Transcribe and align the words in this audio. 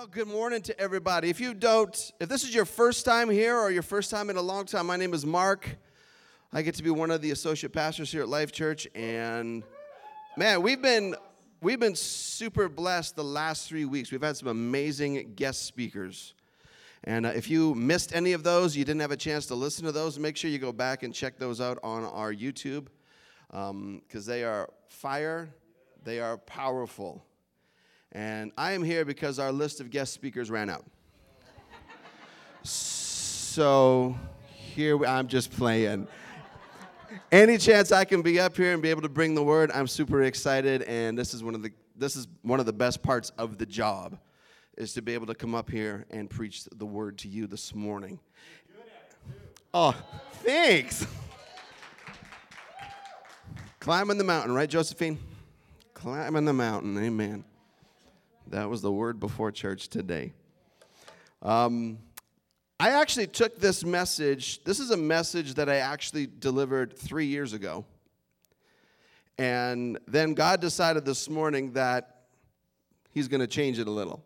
Well, 0.00 0.06
good 0.06 0.28
morning 0.28 0.62
to 0.62 0.80
everybody. 0.80 1.28
If 1.28 1.40
you 1.40 1.52
don't, 1.52 2.12
if 2.20 2.26
this 2.26 2.42
is 2.42 2.54
your 2.54 2.64
first 2.64 3.04
time 3.04 3.28
here 3.28 3.54
or 3.54 3.70
your 3.70 3.82
first 3.82 4.10
time 4.10 4.30
in 4.30 4.38
a 4.38 4.40
long 4.40 4.64
time, 4.64 4.86
my 4.86 4.96
name 4.96 5.12
is 5.12 5.26
Mark. 5.26 5.76
I 6.54 6.62
get 6.62 6.74
to 6.76 6.82
be 6.82 6.88
one 6.88 7.10
of 7.10 7.20
the 7.20 7.32
associate 7.32 7.74
pastors 7.74 8.10
here 8.10 8.22
at 8.22 8.28
Life 8.30 8.50
Church, 8.50 8.88
and 8.94 9.62
man, 10.38 10.62
we've 10.62 10.80
been 10.80 11.16
we've 11.60 11.78
been 11.78 11.94
super 11.94 12.66
blessed 12.66 13.14
the 13.14 13.24
last 13.24 13.68
three 13.68 13.84
weeks. 13.84 14.10
We've 14.10 14.22
had 14.22 14.38
some 14.38 14.48
amazing 14.48 15.34
guest 15.36 15.66
speakers. 15.66 16.32
And 17.04 17.26
uh, 17.26 17.32
if 17.36 17.50
you 17.50 17.74
missed 17.74 18.14
any 18.14 18.32
of 18.32 18.42
those, 18.42 18.74
you 18.74 18.86
didn't 18.86 19.02
have 19.02 19.12
a 19.12 19.18
chance 19.18 19.44
to 19.48 19.54
listen 19.54 19.84
to 19.84 19.92
those, 19.92 20.18
make 20.18 20.38
sure 20.38 20.50
you 20.50 20.58
go 20.58 20.72
back 20.72 21.02
and 21.02 21.12
check 21.12 21.38
those 21.38 21.60
out 21.60 21.78
on 21.82 22.04
our 22.04 22.32
YouTube 22.32 22.86
because 23.50 23.70
um, 23.70 24.02
they 24.12 24.44
are 24.44 24.70
fire, 24.88 25.50
they 26.04 26.20
are 26.20 26.38
powerful. 26.38 27.22
And 28.12 28.50
I 28.58 28.72
am 28.72 28.82
here 28.82 29.04
because 29.04 29.38
our 29.38 29.52
list 29.52 29.80
of 29.80 29.90
guest 29.90 30.12
speakers 30.12 30.50
ran 30.50 30.68
out. 30.68 30.84
so 32.62 34.16
here 34.48 34.96
we, 34.96 35.06
I'm 35.06 35.28
just 35.28 35.52
playing. 35.52 36.08
Any 37.30 37.58
chance 37.58 37.92
I 37.92 38.04
can 38.04 38.22
be 38.22 38.40
up 38.40 38.56
here 38.56 38.72
and 38.72 38.82
be 38.82 38.90
able 38.90 39.02
to 39.02 39.08
bring 39.08 39.34
the 39.34 39.42
word, 39.42 39.70
I'm 39.72 39.86
super 39.86 40.22
excited. 40.22 40.82
And 40.82 41.16
this 41.16 41.34
is 41.34 41.42
one 41.42 41.54
of 41.54 41.62
the 41.62 41.70
this 41.96 42.16
is 42.16 42.26
one 42.42 42.60
of 42.60 42.66
the 42.66 42.72
best 42.72 43.02
parts 43.02 43.30
of 43.36 43.58
the 43.58 43.66
job, 43.66 44.18
is 44.78 44.94
to 44.94 45.02
be 45.02 45.12
able 45.12 45.26
to 45.26 45.34
come 45.34 45.54
up 45.54 45.70
here 45.70 46.06
and 46.10 46.30
preach 46.30 46.64
the 46.64 46.86
word 46.86 47.18
to 47.18 47.28
you 47.28 47.46
this 47.46 47.74
morning. 47.74 48.18
Oh, 49.74 49.94
thanks. 50.42 51.06
Climbing 53.78 54.16
the 54.16 54.24
mountain, 54.24 54.54
right, 54.54 54.68
Josephine? 54.68 55.18
Climbing 55.92 56.46
the 56.46 56.54
mountain, 56.54 56.96
amen. 56.98 57.44
That 58.50 58.68
was 58.68 58.82
the 58.82 58.90
word 58.90 59.20
before 59.20 59.52
church 59.52 59.88
today. 59.88 60.32
Um, 61.40 61.98
I 62.80 62.90
actually 62.90 63.28
took 63.28 63.60
this 63.60 63.84
message. 63.84 64.64
This 64.64 64.80
is 64.80 64.90
a 64.90 64.96
message 64.96 65.54
that 65.54 65.68
I 65.68 65.76
actually 65.76 66.26
delivered 66.26 66.96
three 66.98 67.26
years 67.26 67.52
ago. 67.52 67.84
And 69.38 69.98
then 70.08 70.34
God 70.34 70.60
decided 70.60 71.04
this 71.04 71.30
morning 71.30 71.72
that 71.72 72.16
He's 73.12 73.28
going 73.28 73.40
to 73.40 73.46
change 73.46 73.78
it 73.78 73.86
a 73.86 73.90
little. 73.90 74.24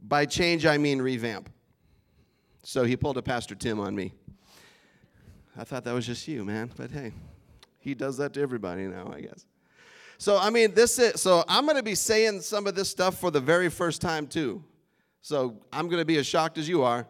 By 0.00 0.24
change, 0.24 0.64
I 0.64 0.78
mean 0.78 1.02
revamp. 1.02 1.50
So 2.62 2.84
He 2.84 2.96
pulled 2.96 3.18
a 3.18 3.22
Pastor 3.22 3.56
Tim 3.56 3.80
on 3.80 3.96
me. 3.96 4.12
I 5.56 5.64
thought 5.64 5.84
that 5.84 5.92
was 5.92 6.06
just 6.06 6.26
you, 6.28 6.44
man. 6.44 6.70
But 6.76 6.92
hey, 6.92 7.12
He 7.80 7.94
does 7.94 8.16
that 8.18 8.32
to 8.34 8.40
everybody 8.40 8.82
now, 8.82 9.12
I 9.12 9.22
guess. 9.22 9.44
So, 10.18 10.38
I 10.38 10.50
mean, 10.50 10.74
this 10.74 10.98
is, 10.98 11.20
so 11.20 11.44
I'm 11.48 11.64
going 11.64 11.76
to 11.76 11.82
be 11.82 11.94
saying 11.94 12.40
some 12.40 12.66
of 12.66 12.74
this 12.74 12.88
stuff 12.88 13.18
for 13.18 13.30
the 13.30 13.40
very 13.40 13.68
first 13.68 14.00
time, 14.00 14.26
too. 14.26 14.62
So, 15.20 15.56
I'm 15.72 15.88
going 15.88 16.00
to 16.00 16.04
be 16.04 16.16
as 16.18 16.26
shocked 16.26 16.58
as 16.58 16.68
you 16.68 16.82
are 16.82 17.06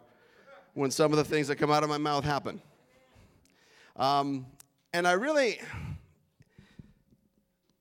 when 0.75 0.91
some 0.91 1.13
of 1.13 1.19
the 1.19 1.25
things 1.25 1.49
that 1.49 1.57
come 1.57 1.71
out 1.71 1.83
of 1.83 1.89
my 1.89 1.99
mouth 1.99 2.25
happen. 2.25 2.61
Um, 3.97 4.47
and 4.93 5.07
I 5.07 5.13
really, 5.13 5.61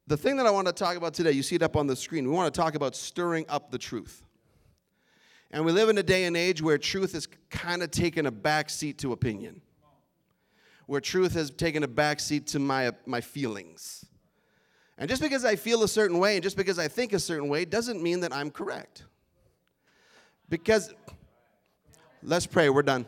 the 0.08 0.18
thing 0.18 0.38
that 0.38 0.46
I 0.46 0.52
want 0.52 0.68
to 0.68 0.74
talk 0.74 0.96
about 0.96 1.14
today, 1.14 1.32
you 1.32 1.44
see 1.44 1.56
it 1.56 1.64
up 1.64 1.76
on 1.76 1.88
the 1.88 1.96
screen. 1.96 2.26
We 2.26 2.32
want 2.32 2.54
to 2.54 2.60
talk 2.60 2.76
about 2.76 2.96
stirring 2.96 3.46
up 3.50 3.72
the 3.72 3.78
truth. 3.78 4.24
And 5.52 5.64
we 5.66 5.72
live 5.72 5.90
in 5.90 5.98
a 5.98 6.04
day 6.04 6.26
and 6.26 6.36
age 6.36 6.62
where 6.62 6.78
truth 6.78 7.14
has 7.14 7.28
kind 7.50 7.84
of 7.84 7.92
taken 7.92 8.26
a 8.26 8.32
back 8.32 8.70
seat 8.72 8.98
to 9.00 9.12
opinion, 9.12 9.62
where 10.88 11.00
truth 11.00 11.34
has 11.34 11.52
taken 11.52 11.84
a 11.84 11.88
back 11.88 12.20
seat 12.20 12.48
to 12.48 12.60
my, 12.60 12.92
my 13.06 13.22
feelings. 13.22 14.06
And 14.98 15.10
just 15.10 15.22
because 15.22 15.44
I 15.44 15.56
feel 15.56 15.84
a 15.84 15.88
certain 15.88 16.20
way 16.20 16.36
and 16.36 16.44
just 16.44 16.56
because 16.56 16.78
I 16.78 16.88
think 16.88 17.14
a 17.14 17.20
certain 17.20 17.50
way 17.50 17.66
doesn't 17.66 18.02
mean 18.02 18.20
that 18.22 18.34
I'm 18.34 18.52
correct. 18.52 19.04
Because, 20.50 20.94
let's 22.22 22.46
pray, 22.46 22.70
we're 22.70 22.84
done. 22.84 23.06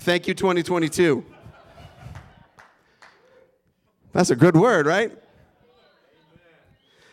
Thank 0.00 0.28
you, 0.28 0.34
2022. 0.34 1.24
That's 4.12 4.30
a 4.30 4.36
good 4.36 4.56
word, 4.56 4.86
right? 4.86 5.12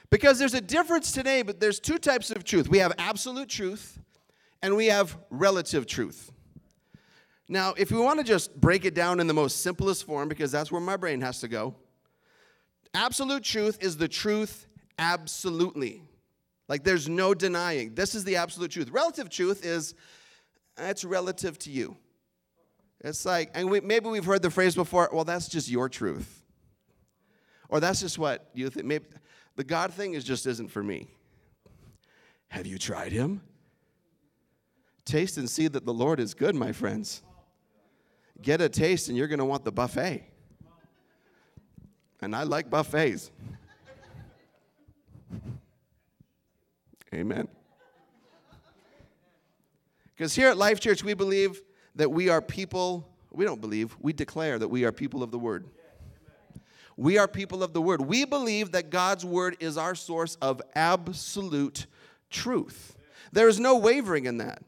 Because 0.09 0.39
there's 0.39 0.53
a 0.53 0.61
difference 0.61 1.11
today, 1.11 1.41
but 1.41 1.59
there's 1.59 1.79
two 1.79 1.97
types 1.97 2.31
of 2.31 2.44
truth. 2.44 2.69
We 2.69 2.77
have 2.77 2.94
absolute 2.97 3.49
truth 3.49 3.99
and 4.61 4.75
we 4.75 4.88
have 4.88 5.17
relative 5.29 5.85
truth. 5.85 6.31
Now, 7.49 7.73
if 7.77 7.91
we 7.91 7.99
want 7.99 8.19
to 8.19 8.25
just 8.25 8.59
break 8.59 8.85
it 8.85 8.94
down 8.94 9.19
in 9.19 9.27
the 9.27 9.33
most 9.33 9.61
simplest 9.61 10.05
form, 10.05 10.27
because 10.27 10.51
that's 10.51 10.71
where 10.71 10.81
my 10.81 10.97
brain 10.97 11.21
has 11.21 11.39
to 11.41 11.47
go, 11.47 11.75
Absolute 12.93 13.43
truth 13.43 13.77
is 13.81 13.97
the 13.97 14.07
truth 14.07 14.67
absolutely. 14.97 16.03
Like 16.67 16.83
there's 16.83 17.07
no 17.07 17.33
denying. 17.33 17.95
This 17.95 18.15
is 18.15 18.23
the 18.23 18.37
absolute 18.37 18.71
truth. 18.71 18.89
Relative 18.89 19.29
truth 19.29 19.65
is 19.65 19.93
eh, 20.77 20.89
it's 20.89 21.03
relative 21.03 21.57
to 21.59 21.71
you. 21.71 21.95
It's 23.01 23.25
like, 23.25 23.51
and 23.53 23.69
we, 23.69 23.79
maybe 23.79 24.09
we've 24.09 24.25
heard 24.25 24.41
the 24.41 24.49
phrase 24.49 24.75
before, 24.75 25.09
well, 25.13 25.23
that's 25.23 25.47
just 25.47 25.69
your 25.69 25.87
truth. 25.87 26.43
Or 27.69 27.79
that's 27.79 27.99
just 27.99 28.17
what 28.17 28.49
you 28.53 28.69
think. 28.69 28.85
Maybe 28.85 29.05
the 29.55 29.63
God 29.63 29.93
thing 29.93 30.13
is 30.13 30.23
just 30.23 30.47
isn't 30.47 30.69
for 30.69 30.81
me. 30.81 31.07
Have 32.49 32.65
you 32.65 32.77
tried 32.77 33.11
him? 33.11 33.41
Taste 35.05 35.37
and 35.37 35.49
see 35.49 35.67
that 35.67 35.85
the 35.85 35.93
Lord 35.93 36.19
is 36.19 36.33
good, 36.33 36.55
my 36.55 36.71
friends. 36.71 37.21
Get 38.41 38.61
a 38.61 38.69
taste 38.69 39.09
and 39.09 39.17
you're 39.17 39.27
going 39.27 39.39
to 39.39 39.45
want 39.45 39.63
the 39.63 39.71
buffet 39.71 40.23
and 42.22 42.35
I 42.35 42.44
like 42.44 42.69
buffets. 42.69 43.31
Amen. 47.13 47.47
Because 50.16 50.35
here 50.35 50.50
at 50.50 50.57
Life 50.57 50.79
Church, 50.79 51.03
we 51.03 51.13
believe 51.13 51.61
that 51.95 52.11
we 52.11 52.29
are 52.29 52.41
people, 52.41 53.07
we 53.31 53.45
don't 53.45 53.61
believe, 53.61 53.95
we 54.00 54.13
declare 54.13 54.57
that 54.59 54.67
we 54.67 54.83
are 54.83 54.91
people 54.91 55.22
of 55.22 55.31
the 55.31 55.39
Word. 55.39 55.66
We 56.95 57.19
are 57.19 57.27
people 57.27 57.61
of 57.61 57.73
the 57.73 57.81
Word. 57.81 58.01
We 58.01 58.25
believe 58.25 58.72
that 58.72 58.89
God's 58.89 59.23
Word 59.23 59.57
is 59.59 59.77
our 59.77 59.94
source 59.94 60.35
of 60.41 60.61
absolute 60.75 61.85
truth. 62.31 62.95
There 63.31 63.47
is 63.47 63.59
no 63.59 63.77
wavering 63.77 64.25
in 64.25 64.38
that. 64.39 64.63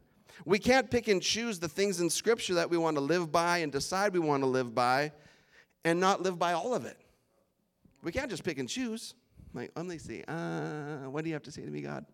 We 0.46 0.60
can't 0.60 0.90
pick 0.90 1.08
and 1.08 1.22
choose 1.22 1.60
the 1.60 1.68
things 1.68 2.00
in 2.00 2.10
Scripture 2.10 2.54
that 2.56 2.70
we 2.70 2.78
want 2.78 2.98
to 2.98 3.02
live 3.02 3.32
by 3.32 3.60
and 3.60 3.72
decide 3.72 4.14
we 4.14 4.20
want 4.20 4.44
to 4.44 4.48
live 4.48 4.74
by 4.76 5.12
and 5.84 6.00
not 6.00 6.22
live 6.22 6.38
by 6.38 6.54
all 6.54 6.74
of 6.74 6.86
it. 6.86 6.98
We 8.04 8.12
can't 8.12 8.30
just 8.30 8.44
pick 8.44 8.58
and 8.58 8.70
choose. 8.70 9.14
Like, 9.54 9.72
let 9.76 9.86
me 9.86 9.98
see. 9.98 10.24
Uh, 10.28 11.10
what 11.10 11.24
do 11.24 11.30
you 11.30 11.34
have 11.34 11.44
to 11.44 11.52
say 11.52 11.64
to 11.64 11.72
me, 11.72 11.82
God? 11.82 12.06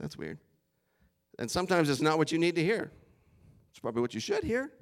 That's 0.00 0.16
weird. 0.16 0.38
And 1.38 1.50
sometimes 1.50 1.90
it's 1.90 2.00
not 2.00 2.18
what 2.18 2.32
you 2.32 2.38
need 2.38 2.54
to 2.56 2.64
hear. 2.64 2.90
It's 3.70 3.78
probably 3.78 4.00
what 4.00 4.14
you 4.14 4.20
should 4.20 4.42
hear. 4.42 4.72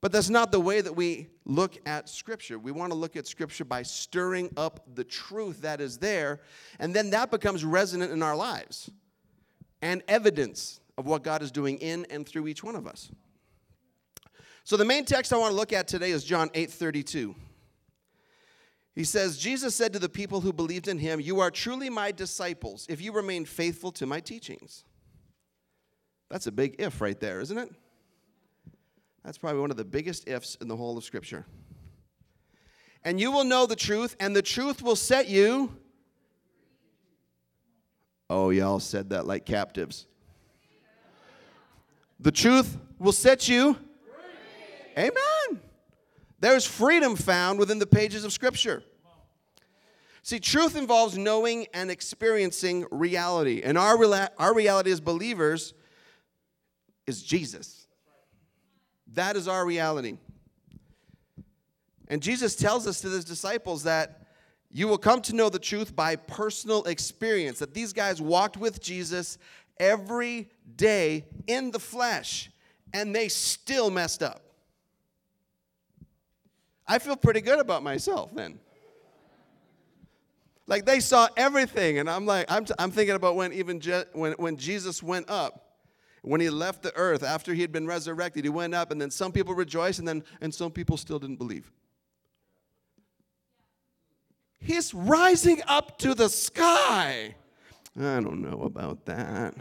But 0.00 0.12
that's 0.12 0.28
not 0.28 0.52
the 0.52 0.60
way 0.60 0.80
that 0.80 0.94
we 0.94 1.28
look 1.46 1.78
at 1.86 2.08
Scripture. 2.08 2.58
We 2.58 2.72
want 2.72 2.92
to 2.92 2.98
look 2.98 3.16
at 3.16 3.26
Scripture 3.26 3.64
by 3.64 3.82
stirring 3.82 4.52
up 4.56 4.86
the 4.94 5.02
truth 5.02 5.62
that 5.62 5.80
is 5.80 5.96
there, 5.98 6.40
and 6.78 6.94
then 6.94 7.10
that 7.10 7.30
becomes 7.30 7.64
resonant 7.64 8.12
in 8.12 8.22
our 8.22 8.36
lives 8.36 8.90
and 9.80 10.02
evidence 10.06 10.80
of 10.98 11.06
what 11.06 11.24
God 11.24 11.42
is 11.42 11.50
doing 11.50 11.78
in 11.78 12.06
and 12.10 12.28
through 12.28 12.48
each 12.48 12.62
one 12.62 12.76
of 12.76 12.86
us. 12.86 13.10
So 14.62 14.76
the 14.76 14.84
main 14.84 15.04
text 15.04 15.32
I 15.32 15.38
want 15.38 15.52
to 15.52 15.56
look 15.56 15.72
at 15.72 15.88
today 15.88 16.10
is 16.10 16.22
John 16.22 16.50
8 16.54 16.70
32. 16.70 17.34
He 18.94 19.04
says, 19.04 19.38
Jesus 19.38 19.74
said 19.74 19.92
to 19.92 19.98
the 19.98 20.08
people 20.08 20.40
who 20.40 20.52
believed 20.52 20.86
in 20.86 20.98
him, 20.98 21.20
You 21.20 21.40
are 21.40 21.50
truly 21.50 21.90
my 21.90 22.12
disciples 22.12 22.86
if 22.88 23.00
you 23.00 23.12
remain 23.12 23.44
faithful 23.44 23.90
to 23.92 24.06
my 24.06 24.20
teachings. 24.20 24.84
That's 26.30 26.46
a 26.46 26.52
big 26.52 26.76
if 26.78 27.00
right 27.00 27.18
there, 27.18 27.40
isn't 27.40 27.58
it? 27.58 27.70
That's 29.24 29.38
probably 29.38 29.60
one 29.60 29.70
of 29.70 29.76
the 29.76 29.84
biggest 29.84 30.28
ifs 30.28 30.56
in 30.60 30.68
the 30.68 30.76
whole 30.76 30.96
of 30.96 31.04
Scripture. 31.04 31.44
And 33.02 33.20
you 33.20 33.32
will 33.32 33.44
know 33.44 33.66
the 33.66 33.76
truth, 33.76 34.16
and 34.20 34.34
the 34.34 34.42
truth 34.42 34.80
will 34.80 34.96
set 34.96 35.28
you. 35.28 35.74
Oh, 38.30 38.50
y'all 38.50 38.80
said 38.80 39.10
that 39.10 39.26
like 39.26 39.44
captives. 39.44 40.06
The 42.20 42.32
truth 42.32 42.78
will 42.98 43.12
set 43.12 43.48
you. 43.48 43.76
Amen. 44.96 45.60
There's 46.40 46.66
freedom 46.66 47.16
found 47.16 47.58
within 47.58 47.78
the 47.78 47.86
pages 47.86 48.24
of 48.24 48.32
Scripture. 48.32 48.82
See, 50.22 50.40
truth 50.40 50.74
involves 50.76 51.18
knowing 51.18 51.66
and 51.74 51.90
experiencing 51.90 52.86
reality. 52.90 53.60
And 53.62 53.76
our, 53.76 53.96
our 54.38 54.54
reality 54.54 54.90
as 54.90 55.00
believers 55.00 55.74
is 57.06 57.22
Jesus. 57.22 57.86
That 59.12 59.36
is 59.36 59.48
our 59.48 59.66
reality. 59.66 60.16
And 62.08 62.22
Jesus 62.22 62.56
tells 62.56 62.86
us 62.86 63.00
to 63.02 63.08
his 63.08 63.24
disciples 63.24 63.84
that 63.84 64.26
you 64.70 64.88
will 64.88 64.98
come 64.98 65.20
to 65.22 65.34
know 65.34 65.48
the 65.48 65.58
truth 65.58 65.94
by 65.94 66.16
personal 66.16 66.84
experience, 66.84 67.60
that 67.60 67.74
these 67.74 67.92
guys 67.92 68.20
walked 68.20 68.56
with 68.56 68.80
Jesus 68.82 69.38
every 69.78 70.50
day 70.76 71.26
in 71.46 71.70
the 71.70 71.78
flesh, 71.78 72.50
and 72.92 73.14
they 73.14 73.28
still 73.28 73.90
messed 73.90 74.22
up. 74.22 74.43
I 76.86 76.98
feel 76.98 77.16
pretty 77.16 77.40
good 77.40 77.58
about 77.58 77.82
myself 77.82 78.34
then. 78.34 78.58
Like 80.66 80.86
they 80.86 81.00
saw 81.00 81.28
everything. 81.36 81.98
And 81.98 82.08
I'm 82.08 82.24
like, 82.26 82.50
I'm, 82.50 82.64
t- 82.64 82.74
I'm 82.78 82.90
thinking 82.90 83.14
about 83.14 83.36
when 83.36 83.52
even 83.52 83.80
Je- 83.80 84.04
when, 84.12 84.32
when 84.34 84.56
Jesus 84.56 85.02
went 85.02 85.28
up 85.28 85.64
when 86.24 86.40
he 86.40 86.48
left 86.48 86.82
the 86.82 86.94
earth 86.96 87.22
after 87.22 87.52
he 87.52 87.60
had 87.60 87.70
been 87.70 87.86
resurrected 87.86 88.44
he 88.44 88.48
went 88.48 88.74
up 88.74 88.90
and 88.90 89.00
then 89.00 89.10
some 89.10 89.30
people 89.30 89.54
rejoiced 89.54 89.98
and 89.98 90.08
then 90.08 90.24
and 90.40 90.54
some 90.54 90.70
people 90.70 90.96
still 90.96 91.18
didn't 91.18 91.36
believe 91.36 91.70
he's 94.58 94.94
rising 94.94 95.60
up 95.66 95.98
to 95.98 96.14
the 96.14 96.28
sky 96.28 97.34
i 97.98 98.20
don't 98.20 98.40
know 98.40 98.62
about 98.62 99.04
that 99.04 99.54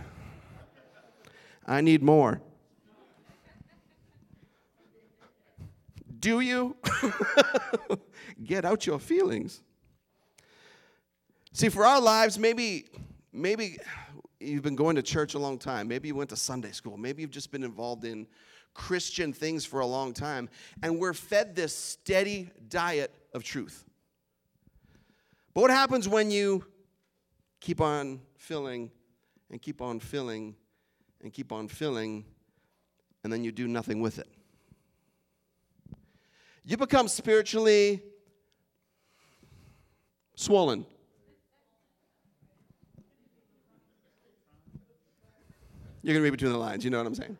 i 1.68 1.82
need 1.82 2.02
more 2.02 2.42
do 6.24 6.40
you 6.40 6.76
get 8.44 8.64
out 8.64 8.86
your 8.86 9.00
feelings 9.00 9.62
see 11.52 11.70
for 11.70 11.86
our 11.86 12.00
lives 12.00 12.40
maybe 12.40 12.86
maybe 13.34 13.78
you've 14.44 14.64
been 14.64 14.76
going 14.76 14.96
to 14.96 15.02
church 15.02 15.34
a 15.34 15.40
long 15.40 15.58
time. 15.58 15.88
Maybe 15.88 16.10
you 16.10 16.16
went 16.16 16.30
to 16.32 16.36
Sunday 16.36 16.72
school. 16.72 16.98
Maybe 16.98 17.22
you've 17.22 17.32
just 17.32 17.52
been 17.52 17.64
involved 17.64 18.06
in 18.06 18.28
Christian 18.74 19.34
things 19.34 19.66
for 19.66 19.80
a 19.80 19.86
long 19.86 20.14
time. 20.14 20.50
And 20.82 21.00
we're 21.00 21.14
fed 21.14 21.56
this 21.56 21.76
steady 21.76 22.50
diet 22.68 23.14
of 23.34 23.44
truth. 23.44 23.86
But 25.54 25.62
what 25.62 25.72
happens 25.72 26.10
when 26.10 26.32
you 26.32 26.66
keep 27.60 27.80
on 27.80 28.22
filling 28.38 28.92
and 29.52 29.62
keep 29.62 29.82
on 29.82 30.00
filling 30.00 30.56
and 31.22 31.32
keep 31.32 31.52
on 31.52 31.68
filling 31.68 32.26
and 33.24 33.32
then 33.32 33.44
you 33.44 33.52
do 33.52 33.68
nothing 33.68 34.02
with 34.02 34.20
it? 34.20 34.28
You 36.66 36.78
become 36.78 37.08
spiritually 37.08 38.02
swollen. 40.36 40.86
You're 46.02 46.14
going 46.14 46.22
to 46.22 46.24
read 46.24 46.32
between 46.32 46.52
the 46.52 46.58
lines. 46.58 46.84
You 46.84 46.90
know 46.90 46.98
what 46.98 47.08
I'm 47.08 47.16
saying? 47.16 47.38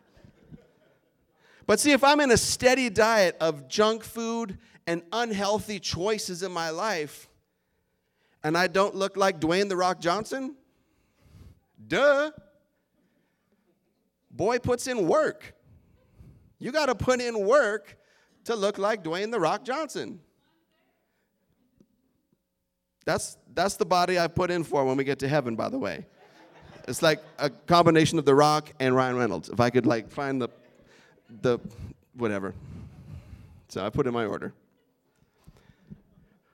But 1.66 1.80
see, 1.80 1.92
if 1.92 2.04
I'm 2.04 2.20
in 2.20 2.30
a 2.30 2.36
steady 2.36 2.90
diet 2.90 3.36
of 3.40 3.68
junk 3.68 4.04
food 4.04 4.58
and 4.86 5.02
unhealthy 5.12 5.80
choices 5.80 6.42
in 6.42 6.52
my 6.52 6.70
life, 6.70 7.28
and 8.42 8.58
I 8.58 8.66
don't 8.66 8.94
look 8.94 9.16
like 9.16 9.40
Dwayne 9.40 9.70
The 9.70 9.76
Rock 9.76 10.00
Johnson, 10.00 10.56
duh. 11.86 12.30
Boy 14.30 14.58
puts 14.58 14.86
in 14.86 15.08
work. 15.08 15.54
You 16.58 16.72
got 16.72 16.86
to 16.86 16.94
put 16.94 17.20
in 17.20 17.46
work 17.46 17.96
to 18.44 18.54
look 18.54 18.78
like 18.78 19.02
Dwayne 19.02 19.30
The 19.30 19.40
Rock 19.40 19.64
Johnson. 19.64 20.20
That's, 23.04 23.36
that's 23.54 23.76
the 23.76 23.84
body 23.84 24.18
I 24.18 24.28
put 24.28 24.50
in 24.50 24.64
for 24.64 24.84
when 24.84 24.96
we 24.96 25.04
get 25.04 25.18
to 25.20 25.28
heaven, 25.28 25.56
by 25.56 25.68
the 25.68 25.78
way. 25.78 26.06
It's 26.86 27.02
like 27.02 27.20
a 27.38 27.48
combination 27.48 28.18
of 28.18 28.24
The 28.24 28.34
Rock 28.34 28.72
and 28.80 28.94
Ryan 28.94 29.16
Reynolds. 29.16 29.48
If 29.48 29.60
I 29.60 29.70
could 29.70 29.86
like 29.86 30.10
find 30.10 30.40
the 30.40 30.48
the 31.42 31.58
whatever. 32.14 32.54
So 33.68 33.84
I 33.84 33.90
put 33.90 34.06
in 34.06 34.12
my 34.12 34.26
order. 34.26 34.52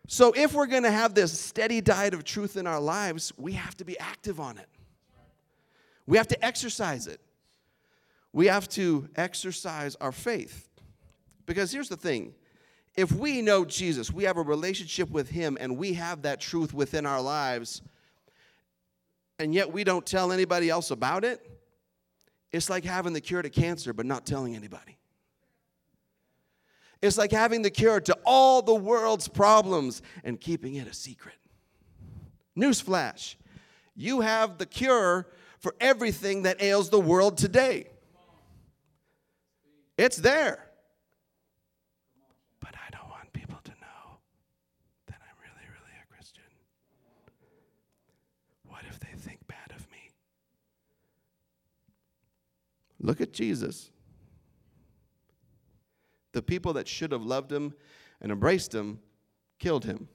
So 0.06 0.32
if 0.32 0.54
we're 0.54 0.66
going 0.66 0.82
to 0.84 0.90
have 0.90 1.14
this 1.14 1.38
steady 1.38 1.80
diet 1.80 2.14
of 2.14 2.24
truth 2.24 2.56
in 2.56 2.66
our 2.66 2.80
lives, 2.80 3.32
we 3.36 3.52
have 3.52 3.76
to 3.76 3.84
be 3.84 3.98
active 3.98 4.40
on 4.40 4.58
it. 4.58 4.68
We 6.06 6.16
have 6.16 6.28
to 6.28 6.44
exercise 6.44 7.06
it. 7.06 7.20
We 8.32 8.46
have 8.46 8.68
to 8.70 9.08
exercise 9.16 9.96
our 10.00 10.12
faith. 10.12 10.68
Because 11.50 11.72
here's 11.72 11.88
the 11.88 11.96
thing 11.96 12.32
if 12.94 13.10
we 13.10 13.42
know 13.42 13.64
Jesus, 13.64 14.12
we 14.12 14.22
have 14.22 14.36
a 14.36 14.42
relationship 14.42 15.10
with 15.10 15.28
Him, 15.30 15.58
and 15.60 15.76
we 15.76 15.94
have 15.94 16.22
that 16.22 16.40
truth 16.40 16.72
within 16.72 17.04
our 17.06 17.20
lives, 17.20 17.82
and 19.40 19.52
yet 19.52 19.72
we 19.72 19.82
don't 19.82 20.06
tell 20.06 20.30
anybody 20.30 20.70
else 20.70 20.92
about 20.92 21.24
it, 21.24 21.44
it's 22.52 22.70
like 22.70 22.84
having 22.84 23.14
the 23.14 23.20
cure 23.20 23.42
to 23.42 23.50
cancer 23.50 23.92
but 23.92 24.06
not 24.06 24.24
telling 24.24 24.54
anybody. 24.54 24.96
It's 27.02 27.18
like 27.18 27.32
having 27.32 27.62
the 27.62 27.70
cure 27.70 28.00
to 28.00 28.16
all 28.24 28.62
the 28.62 28.72
world's 28.72 29.26
problems 29.26 30.02
and 30.22 30.40
keeping 30.40 30.76
it 30.76 30.86
a 30.86 30.94
secret. 30.94 31.34
Newsflash 32.56 33.34
you 33.96 34.20
have 34.20 34.58
the 34.58 34.66
cure 34.66 35.26
for 35.58 35.74
everything 35.80 36.44
that 36.44 36.62
ails 36.62 36.90
the 36.90 37.00
world 37.00 37.36
today. 37.36 37.88
It's 39.98 40.16
there. 40.16 40.69
Look 53.00 53.20
at 53.20 53.32
Jesus. 53.32 53.90
The 56.32 56.42
people 56.42 56.74
that 56.74 56.86
should 56.86 57.12
have 57.12 57.22
loved 57.22 57.50
him 57.50 57.74
and 58.20 58.30
embraced 58.30 58.74
him 58.74 59.00
killed 59.58 59.84
him. 59.84 60.08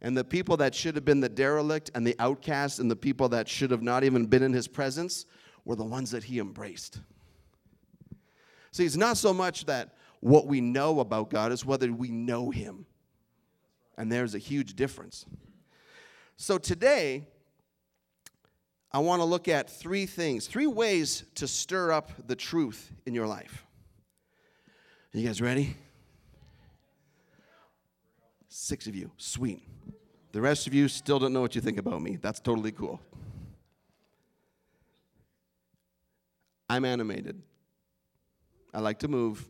And 0.00 0.16
the 0.16 0.24
people 0.24 0.56
that 0.58 0.74
should 0.74 0.96
have 0.96 1.04
been 1.04 1.20
the 1.20 1.28
derelict 1.28 1.90
and 1.94 2.06
the 2.06 2.16
outcast 2.18 2.78
and 2.80 2.90
the 2.90 2.96
people 2.96 3.28
that 3.30 3.48
should 3.48 3.70
have 3.70 3.82
not 3.82 4.04
even 4.04 4.26
been 4.26 4.42
in 4.42 4.52
his 4.52 4.66
presence 4.66 5.26
were 5.64 5.76
the 5.76 5.84
ones 5.84 6.10
that 6.10 6.24
he 6.24 6.40
embraced. 6.40 7.00
See, 8.72 8.84
it's 8.84 8.96
not 8.96 9.16
so 9.16 9.32
much 9.32 9.66
that 9.66 9.94
what 10.20 10.46
we 10.46 10.60
know 10.60 11.00
about 11.00 11.30
God 11.30 11.52
is 11.52 11.64
whether 11.64 11.92
we 11.92 12.10
know 12.10 12.50
him. 12.50 12.86
And 13.96 14.10
there's 14.10 14.34
a 14.34 14.38
huge 14.38 14.74
difference. 14.74 15.24
So 16.36 16.58
today, 16.58 17.28
I 18.94 18.98
want 18.98 19.20
to 19.20 19.24
look 19.24 19.48
at 19.48 19.70
three 19.70 20.04
things, 20.04 20.46
three 20.46 20.66
ways 20.66 21.24
to 21.36 21.48
stir 21.48 21.92
up 21.92 22.10
the 22.26 22.36
truth 22.36 22.92
in 23.06 23.14
your 23.14 23.26
life. 23.26 23.64
Are 25.14 25.18
you 25.18 25.26
guys 25.26 25.40
ready? 25.40 25.76
Six 28.48 28.86
of 28.86 28.94
you. 28.94 29.10
Sweet. 29.16 29.62
The 30.32 30.40
rest 30.40 30.66
of 30.66 30.74
you 30.74 30.88
still 30.88 31.18
don't 31.18 31.32
know 31.32 31.40
what 31.40 31.54
you 31.54 31.60
think 31.60 31.78
about 31.78 32.02
me. 32.02 32.16
That's 32.16 32.40
totally 32.40 32.72
cool. 32.72 33.00
I'm 36.68 36.84
animated. 36.84 37.40
I 38.74 38.80
like 38.80 38.98
to 39.00 39.08
move. 39.08 39.46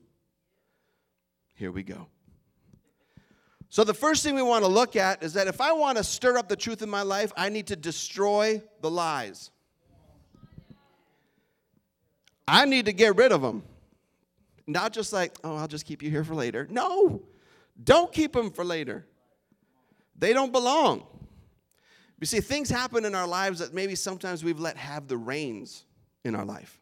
Here 1.55 1.71
we 1.71 1.83
go. 1.83 2.09
So, 3.73 3.85
the 3.85 3.95
first 3.95 4.23
thing 4.23 4.35
we 4.35 4.43
want 4.43 4.65
to 4.65 4.71
look 4.71 4.97
at 4.97 5.23
is 5.23 5.33
that 5.33 5.47
if 5.47 5.59
I 5.59 5.73
want 5.73 5.97
to 5.97 6.05
stir 6.05 6.37
up 6.37 6.47
the 6.47 6.57
truth 6.57 6.83
in 6.83 6.91
my 6.91 7.01
life, 7.01 7.33
I 7.39 7.49
need 7.49 7.69
to 7.69 7.75
destroy 7.75 8.61
the 8.83 8.91
lies. 8.91 9.51
I 12.47 12.67
need 12.67 12.85
to 12.85 12.93
get 12.93 13.17
rid 13.17 13.33
of 13.33 13.41
them. 13.41 13.63
Not 14.67 14.93
just 14.93 15.11
like, 15.11 15.33
oh, 15.43 15.57
I'll 15.57 15.69
just 15.69 15.87
keep 15.87 16.03
you 16.03 16.11
here 16.11 16.23
for 16.23 16.35
later. 16.35 16.69
No, 16.69 17.23
don't 17.83 18.13
keep 18.13 18.35
them 18.35 18.51
for 18.51 18.63
later. 18.63 19.07
They 20.19 20.35
don't 20.35 20.53
belong. 20.53 21.07
You 22.21 22.27
see, 22.27 22.41
things 22.41 22.69
happen 22.69 23.07
in 23.07 23.15
our 23.15 23.27
lives 23.27 23.61
that 23.61 23.73
maybe 23.73 23.95
sometimes 23.95 24.45
we've 24.45 24.61
let 24.61 24.77
have 24.77 25.09
the 25.09 25.17
reins 25.17 25.87
in 26.27 26.35
our 26.35 26.45
life. 26.45 26.79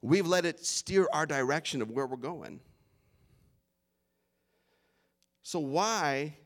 We've 0.00 0.26
let 0.26 0.46
it 0.46 0.64
steer 0.64 1.06
our 1.12 1.26
direction 1.26 1.82
of 1.82 1.90
where 1.90 2.06
we're 2.06 2.16
going. 2.16 2.60
So 5.48 5.60
why 5.60 6.36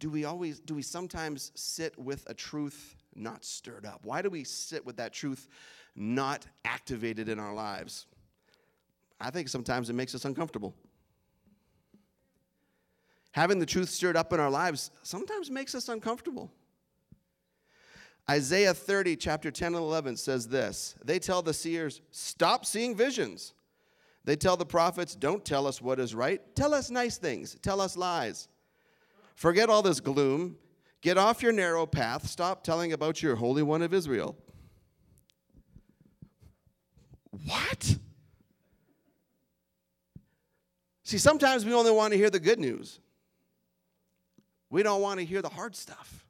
do 0.00 0.10
we 0.10 0.24
always 0.24 0.58
do 0.58 0.74
we 0.74 0.82
sometimes 0.82 1.52
sit 1.54 1.96
with 1.96 2.28
a 2.28 2.34
truth 2.34 2.96
not 3.14 3.44
stirred 3.44 3.86
up? 3.86 4.00
Why 4.02 4.22
do 4.22 4.28
we 4.28 4.42
sit 4.42 4.84
with 4.84 4.96
that 4.96 5.12
truth 5.12 5.46
not 5.94 6.48
activated 6.64 7.28
in 7.28 7.38
our 7.38 7.54
lives? 7.54 8.06
I 9.20 9.30
think 9.30 9.48
sometimes 9.48 9.88
it 9.88 9.92
makes 9.92 10.16
us 10.16 10.24
uncomfortable. 10.24 10.74
Having 13.30 13.60
the 13.60 13.66
truth 13.66 13.88
stirred 13.88 14.16
up 14.16 14.32
in 14.32 14.40
our 14.40 14.50
lives 14.50 14.90
sometimes 15.04 15.48
makes 15.48 15.76
us 15.76 15.88
uncomfortable. 15.88 16.50
Isaiah 18.28 18.74
30, 18.74 19.14
chapter 19.14 19.52
10 19.52 19.76
and 19.76 19.76
11 19.76 20.16
says 20.16 20.48
this 20.48 20.96
They 21.04 21.20
tell 21.20 21.40
the 21.40 21.54
seers, 21.54 22.00
Stop 22.10 22.66
seeing 22.66 22.96
visions. 22.96 23.54
They 24.24 24.36
tell 24.36 24.56
the 24.56 24.66
prophets, 24.66 25.14
Don't 25.14 25.44
tell 25.44 25.66
us 25.66 25.80
what 25.80 25.98
is 25.98 26.14
right. 26.14 26.40
Tell 26.54 26.74
us 26.74 26.90
nice 26.90 27.18
things. 27.18 27.56
Tell 27.62 27.80
us 27.80 27.96
lies. 27.96 28.48
Forget 29.34 29.70
all 29.70 29.82
this 29.82 30.00
gloom. 30.00 30.56
Get 31.00 31.16
off 31.16 31.42
your 31.42 31.52
narrow 31.52 31.86
path. 31.86 32.26
Stop 32.28 32.62
telling 32.62 32.92
about 32.92 33.22
your 33.22 33.36
Holy 33.36 33.62
One 33.62 33.80
of 33.80 33.94
Israel. 33.94 34.36
What? 37.46 37.96
See, 41.04 41.18
sometimes 41.18 41.64
we 41.64 41.72
only 41.72 41.90
want 41.90 42.12
to 42.12 42.18
hear 42.18 42.30
the 42.30 42.38
good 42.38 42.58
news. 42.58 43.00
We 44.68 44.82
don't 44.82 45.00
want 45.00 45.18
to 45.20 45.26
hear 45.26 45.42
the 45.42 45.48
hard 45.48 45.74
stuff. 45.74 46.24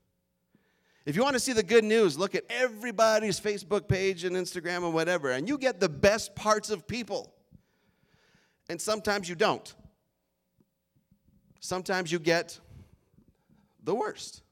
If 1.05 1.17
you 1.17 1.23
want 1.23 1.35
to 1.35 1.41
see 1.41 1.53
the 1.53 1.63
good 1.63 1.85
news, 1.85 2.19
look 2.19 2.35
at 2.35 2.45
everybody's 2.49 3.41
Facebook 3.41 3.89
page 3.89 4.25
and 4.25 4.37
Instagram 4.37 4.85
and 4.85 4.95
whatever, 4.95 5.31
and 5.31 5.49
you 5.49 5.59
get 5.59 5.81
the 5.81 5.89
best 5.89 6.35
parts 6.35 6.71
of 6.71 6.87
people 6.87 7.35
and 8.71 8.81
sometimes 8.81 9.29
you 9.29 9.35
don't. 9.35 9.75
Sometimes 11.59 12.13
you 12.13 12.21
get 12.21 12.57
the 13.83 13.93
worst. 13.93 14.43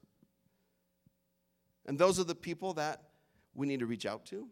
And 1.85 1.97
those 1.97 2.19
are 2.19 2.25
the 2.25 2.35
people 2.35 2.73
that 2.73 3.01
we 3.55 3.65
need 3.65 3.79
to 3.79 3.85
reach 3.85 4.05
out 4.05 4.25
to, 4.25 4.45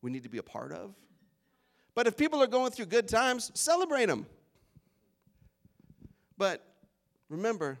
we 0.00 0.12
need 0.12 0.22
to 0.22 0.28
be 0.28 0.38
a 0.38 0.44
part 0.44 0.70
of. 0.72 0.94
But 1.96 2.06
if 2.06 2.16
people 2.16 2.40
are 2.40 2.46
going 2.46 2.70
through 2.70 2.86
good 2.86 3.08
times, 3.08 3.50
celebrate 3.54 4.06
them. 4.06 4.26
But 6.38 6.64
remember, 7.28 7.78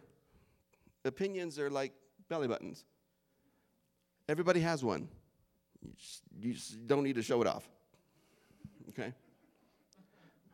opinions 1.04 1.60
are 1.60 1.70
like 1.70 1.92
belly 2.28 2.48
buttons. 2.48 2.84
Everybody 4.28 4.60
has 4.60 4.82
one. 4.82 5.06
You 5.80 5.92
just, 5.96 6.22
you 6.40 6.52
just 6.54 6.88
don't 6.88 7.04
need 7.04 7.14
to 7.14 7.22
show 7.22 7.40
it 7.40 7.46
off. 7.46 7.62
Okay? 8.88 9.12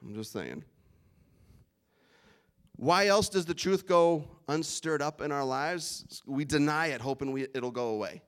I'm 0.04 0.14
just 0.14 0.32
saying. 0.32 0.64
Why 2.76 3.06
else 3.06 3.28
does 3.28 3.46
the 3.46 3.54
truth 3.54 3.86
go 3.86 4.24
unstirred 4.48 5.00
up 5.00 5.20
in 5.20 5.32
our 5.32 5.44
lives? 5.44 6.22
We 6.26 6.44
deny 6.44 6.88
it, 6.88 7.00
hoping 7.00 7.32
we, 7.32 7.46
it'll 7.54 7.70
go 7.70 7.88
away. 7.88 8.22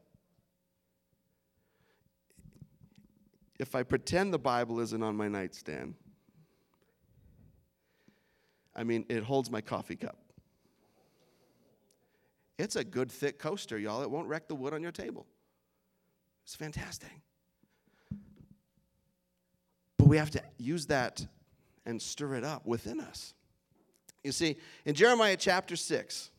If 3.58 3.74
I 3.74 3.82
pretend 3.82 4.32
the 4.32 4.38
Bible 4.38 4.80
isn't 4.80 5.02
on 5.02 5.16
my 5.16 5.28
nightstand, 5.28 5.94
I 8.74 8.84
mean, 8.84 9.04
it 9.08 9.22
holds 9.22 9.50
my 9.50 9.60
coffee 9.60 9.96
cup. 9.96 10.18
It's 12.58 12.76
a 12.76 12.84
good 12.84 13.10
thick 13.10 13.38
coaster, 13.38 13.78
y'all. 13.78 14.02
It 14.02 14.10
won't 14.10 14.28
wreck 14.28 14.48
the 14.48 14.54
wood 14.54 14.72
on 14.72 14.82
your 14.82 14.92
table. 14.92 15.26
It's 16.44 16.54
fantastic. 16.54 17.10
But 19.98 20.08
we 20.08 20.16
have 20.16 20.30
to 20.30 20.42
use 20.58 20.86
that 20.86 21.26
and 21.86 22.02
stir 22.02 22.34
it 22.34 22.44
up 22.44 22.66
within 22.66 23.00
us. 23.00 23.32
You 24.24 24.32
see, 24.32 24.56
in 24.84 24.94
Jeremiah 24.94 25.36
chapter 25.38 25.76
6, 25.76 26.30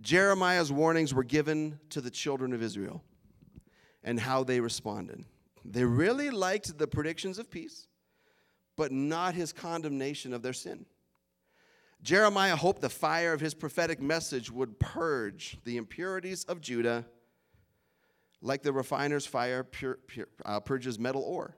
Jeremiah's 0.00 0.72
warnings 0.72 1.12
were 1.12 1.24
given 1.24 1.78
to 1.90 2.00
the 2.00 2.10
children 2.10 2.52
of 2.52 2.62
Israel 2.62 3.02
and 4.02 4.18
how 4.18 4.44
they 4.44 4.60
responded. 4.60 5.24
They 5.64 5.84
really 5.84 6.30
liked 6.30 6.78
the 6.78 6.86
predictions 6.86 7.38
of 7.38 7.50
peace, 7.50 7.86
but 8.76 8.92
not 8.92 9.34
his 9.34 9.52
condemnation 9.52 10.32
of 10.32 10.42
their 10.42 10.52
sin. 10.52 10.86
Jeremiah 12.02 12.56
hoped 12.56 12.80
the 12.80 12.88
fire 12.88 13.34
of 13.34 13.40
his 13.40 13.52
prophetic 13.52 14.00
message 14.00 14.50
would 14.50 14.78
purge 14.78 15.58
the 15.64 15.76
impurities 15.76 16.44
of 16.44 16.60
Judah 16.62 17.04
like 18.40 18.62
the 18.62 18.72
refiner's 18.72 19.26
fire 19.26 19.62
pure, 19.62 19.98
pure, 20.06 20.28
uh, 20.46 20.60
purges 20.60 20.98
metal 20.98 21.22
ore. 21.22 21.56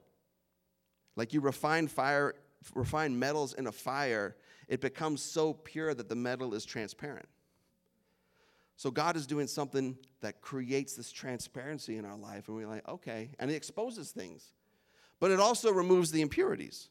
Like 1.14 1.32
you 1.32 1.40
refine 1.40 1.86
fire, 1.86 2.34
refine 2.74 3.18
metals 3.18 3.54
in 3.54 3.66
a 3.66 3.72
fire, 3.72 4.36
it 4.68 4.80
becomes 4.80 5.22
so 5.22 5.52
pure 5.52 5.94
that 5.94 6.08
the 6.08 6.14
metal 6.14 6.54
is 6.54 6.64
transparent. 6.64 7.28
So 8.76 8.90
God 8.90 9.16
is 9.16 9.26
doing 9.26 9.46
something 9.46 9.96
that 10.20 10.40
creates 10.40 10.94
this 10.94 11.12
transparency 11.12 11.98
in 11.98 12.04
our 12.04 12.16
life, 12.16 12.48
and 12.48 12.56
we're 12.56 12.66
like, 12.66 12.88
okay, 12.88 13.30
and 13.38 13.50
it 13.50 13.54
exposes 13.54 14.10
things. 14.10 14.52
But 15.20 15.30
it 15.30 15.38
also 15.38 15.70
removes 15.72 16.10
the 16.10 16.20
impurities. 16.20 16.88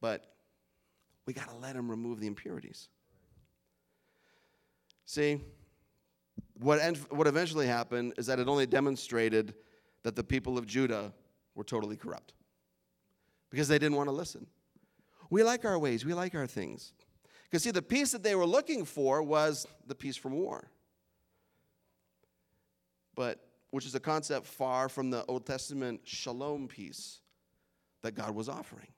But 0.00 0.32
we 1.26 1.34
got 1.34 1.48
to 1.50 1.56
let 1.56 1.76
him 1.76 1.90
remove 1.90 2.20
the 2.20 2.26
impurities. 2.26 2.88
See, 5.04 5.40
what, 6.60 6.80
what 7.10 7.26
eventually 7.26 7.66
happened 7.66 8.14
is 8.16 8.26
that 8.26 8.38
it 8.38 8.48
only 8.48 8.66
demonstrated 8.66 9.54
that 10.04 10.16
the 10.16 10.24
people 10.24 10.56
of 10.56 10.66
Judah 10.66 11.12
were 11.54 11.64
totally 11.64 11.96
corrupt 11.96 12.32
because 13.50 13.68
they 13.68 13.78
didn't 13.78 13.96
want 13.96 14.08
to 14.08 14.14
listen. 14.14 14.46
We 15.30 15.42
like 15.42 15.64
our 15.64 15.78
ways, 15.78 16.04
we 16.04 16.14
like 16.14 16.34
our 16.34 16.46
things. 16.46 16.92
Because, 17.44 17.62
see, 17.62 17.70
the 17.70 17.82
peace 17.82 18.12
that 18.12 18.22
they 18.22 18.34
were 18.34 18.46
looking 18.46 18.84
for 18.84 19.22
was 19.22 19.66
the 19.86 19.94
peace 19.94 20.16
from 20.16 20.32
war. 20.32 20.70
But, 23.14 23.40
which 23.70 23.86
is 23.86 23.94
a 23.94 24.00
concept 24.00 24.46
far 24.46 24.88
from 24.88 25.10
the 25.10 25.24
Old 25.26 25.46
Testament 25.46 26.00
shalom 26.04 26.68
peace 26.68 27.20
that 28.02 28.14
God 28.14 28.34
was 28.34 28.48
offering. 28.48 28.88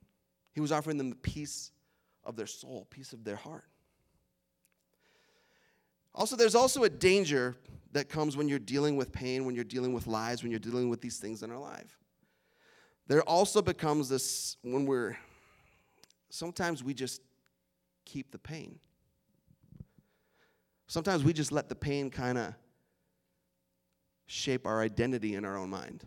He 0.52 0.60
was 0.60 0.72
offering 0.72 0.98
them 0.98 1.10
the 1.10 1.16
peace 1.16 1.70
of 2.24 2.36
their 2.36 2.46
soul, 2.46 2.86
peace 2.90 3.12
of 3.12 3.24
their 3.24 3.36
heart. 3.36 3.64
Also, 6.14 6.36
there's 6.36 6.56
also 6.56 6.82
a 6.82 6.88
danger 6.88 7.54
that 7.92 8.08
comes 8.08 8.36
when 8.36 8.48
you're 8.48 8.58
dealing 8.58 8.96
with 8.96 9.12
pain, 9.12 9.44
when 9.44 9.54
you're 9.54 9.64
dealing 9.64 9.92
with 9.92 10.06
lies, 10.06 10.42
when 10.42 10.50
you're 10.50 10.60
dealing 10.60 10.88
with 10.88 11.00
these 11.00 11.18
things 11.18 11.42
in 11.42 11.50
our 11.50 11.58
life. 11.58 11.98
There 13.06 13.22
also 13.22 13.62
becomes 13.62 14.08
this 14.08 14.56
when 14.62 14.86
we're, 14.86 15.16
sometimes 16.30 16.82
we 16.82 16.94
just 16.94 17.20
keep 18.04 18.30
the 18.30 18.38
pain. 18.38 18.78
Sometimes 20.86 21.22
we 21.22 21.32
just 21.32 21.52
let 21.52 21.68
the 21.68 21.74
pain 21.74 22.10
kind 22.10 22.38
of 22.38 22.54
shape 24.26 24.66
our 24.66 24.80
identity 24.80 25.34
in 25.34 25.44
our 25.44 25.56
own 25.56 25.70
mind. 25.70 26.04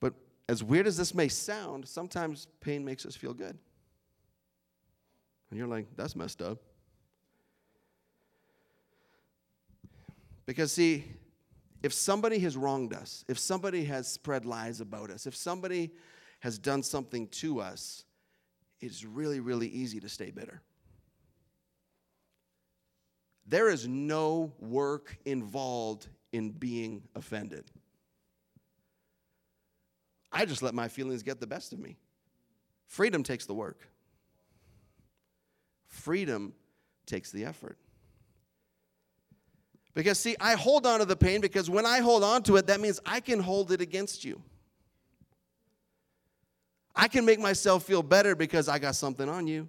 But 0.00 0.14
as 0.48 0.62
weird 0.62 0.86
as 0.86 0.96
this 0.96 1.14
may 1.14 1.28
sound, 1.28 1.88
sometimes 1.88 2.46
pain 2.60 2.84
makes 2.84 3.06
us 3.06 3.16
feel 3.16 3.32
good. 3.34 3.58
And 5.50 5.58
you're 5.58 5.68
like, 5.68 5.86
that's 5.96 6.14
messed 6.14 6.42
up. 6.42 6.58
Because, 10.46 10.72
see, 10.72 11.04
if 11.82 11.92
somebody 11.92 12.38
has 12.40 12.56
wronged 12.56 12.92
us, 12.92 13.24
if 13.28 13.38
somebody 13.38 13.84
has 13.84 14.06
spread 14.06 14.44
lies 14.44 14.80
about 14.80 15.10
us, 15.10 15.26
if 15.26 15.34
somebody 15.34 15.90
has 16.40 16.58
done 16.58 16.82
something 16.82 17.28
to 17.28 17.60
us, 17.60 18.04
it's 18.80 19.04
really, 19.04 19.40
really 19.40 19.68
easy 19.68 20.00
to 20.00 20.08
stay 20.08 20.30
bitter. 20.30 20.62
There 23.46 23.68
is 23.68 23.86
no 23.86 24.52
work 24.58 25.16
involved 25.24 26.08
in 26.32 26.50
being 26.50 27.02
offended. 27.14 27.64
I 30.32 30.44
just 30.44 30.62
let 30.62 30.74
my 30.74 30.88
feelings 30.88 31.22
get 31.22 31.40
the 31.40 31.46
best 31.46 31.72
of 31.72 31.78
me. 31.78 31.96
Freedom 32.86 33.22
takes 33.22 33.46
the 33.46 33.54
work. 33.54 33.86
Freedom 35.86 36.54
takes 37.06 37.32
the 37.32 37.44
effort. 37.44 37.76
Because, 39.92 40.18
see, 40.18 40.36
I 40.40 40.54
hold 40.54 40.86
on 40.86 41.00
to 41.00 41.04
the 41.04 41.16
pain 41.16 41.40
because 41.40 41.68
when 41.68 41.84
I 41.84 41.98
hold 41.98 42.22
on 42.22 42.44
to 42.44 42.56
it, 42.56 42.68
that 42.68 42.80
means 42.80 43.00
I 43.04 43.18
can 43.18 43.40
hold 43.40 43.72
it 43.72 43.80
against 43.80 44.24
you. 44.24 44.40
I 46.94 47.08
can 47.08 47.24
make 47.24 47.38
myself 47.38 47.84
feel 47.84 48.02
better 48.02 48.34
because 48.34 48.68
I 48.68 48.78
got 48.78 48.94
something 48.94 49.28
on 49.28 49.46
you. 49.46 49.68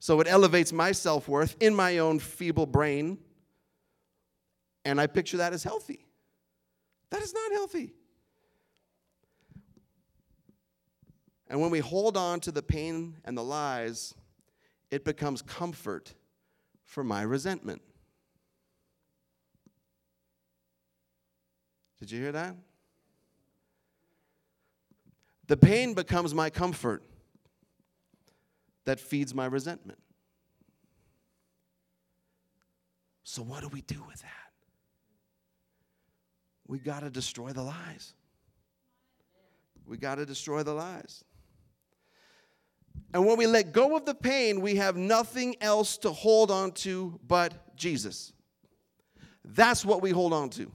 So 0.00 0.20
it 0.20 0.28
elevates 0.28 0.72
my 0.72 0.92
self 0.92 1.28
worth 1.28 1.56
in 1.60 1.74
my 1.74 1.98
own 1.98 2.18
feeble 2.18 2.66
brain. 2.66 3.18
And 4.84 5.00
I 5.00 5.06
picture 5.06 5.38
that 5.38 5.52
as 5.52 5.62
healthy. 5.62 6.06
That 7.10 7.22
is 7.22 7.34
not 7.34 7.52
healthy. 7.52 7.92
And 11.48 11.60
when 11.60 11.70
we 11.70 11.78
hold 11.78 12.16
on 12.16 12.40
to 12.40 12.52
the 12.52 12.62
pain 12.62 13.16
and 13.24 13.36
the 13.36 13.42
lies, 13.42 14.14
it 14.90 15.04
becomes 15.04 15.42
comfort 15.42 16.14
for 16.84 17.02
my 17.02 17.22
resentment. 17.22 17.82
Did 21.98 22.10
you 22.10 22.20
hear 22.20 22.32
that? 22.32 22.54
The 25.48 25.56
pain 25.56 25.94
becomes 25.94 26.34
my 26.34 26.50
comfort 26.50 27.02
that 28.84 29.00
feeds 29.00 29.34
my 29.34 29.46
resentment. 29.46 29.98
So, 33.24 33.42
what 33.42 33.62
do 33.62 33.68
we 33.68 33.80
do 33.82 34.02
with 34.06 34.20
that? 34.22 34.30
We 36.66 36.78
got 36.78 37.00
to 37.00 37.10
destroy 37.10 37.50
the 37.50 37.62
lies. 37.62 38.14
We 39.86 39.96
got 39.96 40.16
to 40.16 40.26
destroy 40.26 40.62
the 40.62 40.74
lies. 40.74 41.24
And 43.14 43.26
when 43.26 43.38
we 43.38 43.46
let 43.46 43.72
go 43.72 43.96
of 43.96 44.04
the 44.04 44.14
pain, 44.14 44.60
we 44.60 44.76
have 44.76 44.96
nothing 44.96 45.56
else 45.62 45.96
to 45.98 46.12
hold 46.12 46.50
on 46.50 46.72
to 46.72 47.18
but 47.26 47.74
Jesus. 47.74 48.34
That's 49.44 49.82
what 49.84 50.02
we 50.02 50.10
hold 50.10 50.34
on 50.34 50.50
to. 50.50 50.70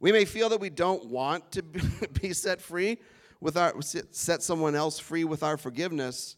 We 0.00 0.12
may 0.12 0.24
feel 0.24 0.48
that 0.50 0.60
we 0.60 0.70
don't 0.70 1.06
want 1.06 1.50
to 1.52 1.62
be 1.62 2.32
set 2.32 2.60
free 2.60 2.98
with 3.40 3.56
our 3.56 3.74
set 3.82 4.42
someone 4.42 4.74
else 4.74 4.98
free 4.98 5.24
with 5.24 5.42
our 5.42 5.56
forgiveness, 5.56 6.36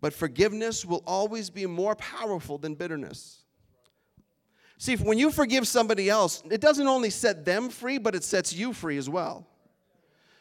but 0.00 0.12
forgiveness 0.12 0.84
will 0.84 1.02
always 1.06 1.50
be 1.50 1.66
more 1.66 1.94
powerful 1.96 2.58
than 2.58 2.74
bitterness. 2.74 3.44
See, 4.78 4.96
when 4.96 5.18
you 5.18 5.30
forgive 5.30 5.66
somebody 5.66 6.10
else, 6.10 6.42
it 6.50 6.60
doesn't 6.60 6.86
only 6.86 7.10
set 7.10 7.44
them 7.44 7.70
free, 7.70 7.98
but 7.98 8.14
it 8.14 8.24
sets 8.24 8.52
you 8.52 8.72
free 8.72 8.98
as 8.98 9.08
well. 9.08 9.46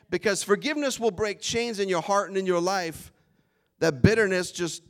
Because 0.10 0.44
forgiveness 0.44 1.00
will 1.00 1.12
break 1.12 1.40
chains 1.40 1.80
in 1.80 1.88
your 1.88 2.02
heart 2.02 2.30
and 2.30 2.38
in 2.38 2.46
your 2.46 2.60
life 2.60 3.12
that 3.80 4.02
bitterness 4.02 4.52
just 4.52 4.84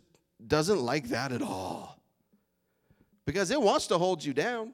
doesn't 0.46 0.80
like 0.80 1.10
that 1.10 1.32
at 1.32 1.42
all. 1.42 2.00
Because 3.26 3.52
it 3.52 3.62
wants 3.62 3.88
to 3.88 3.98
hold 3.98 4.24
you 4.24 4.34
down. 4.34 4.74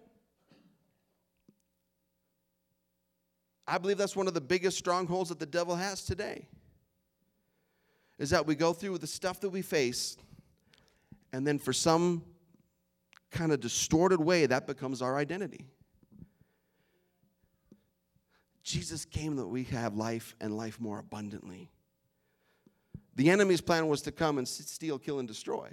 I 3.68 3.78
believe 3.78 3.98
that's 3.98 4.16
one 4.16 4.28
of 4.28 4.34
the 4.34 4.42
biggest 4.42 4.78
strongholds 4.78 5.30
that 5.30 5.40
the 5.40 5.46
devil 5.46 5.76
has 5.76 6.04
today. 6.04 6.48
is 8.18 8.30
that 8.30 8.46
we 8.46 8.54
go 8.54 8.72
through 8.72 8.92
with 8.92 9.02
the 9.02 9.08
stuff 9.08 9.40
that 9.40 9.50
we 9.50 9.64
face, 9.64 10.16
and 11.34 11.46
then 11.46 11.58
for 11.58 11.74
some 11.74 12.24
kind 13.32 13.52
of 13.52 13.60
distorted 13.60 14.20
way, 14.20 14.46
that 14.46 14.68
becomes 14.68 15.02
our 15.02 15.18
identity. 15.18 15.66
Jesus 18.64 19.06
came 19.06 19.38
that 19.38 19.48
we 19.48 19.64
have 19.64 19.96
life 19.96 20.36
and 20.40 20.56
life 20.56 20.80
more 20.80 21.00
abundantly. 21.00 21.72
The 23.16 23.32
enemy's 23.32 23.62
plan 23.62 23.88
was 23.88 24.04
to 24.04 24.12
come 24.12 24.38
and 24.38 24.48
steal, 24.48 25.00
kill, 25.00 25.20
and 25.20 25.28
destroy. 25.28 25.70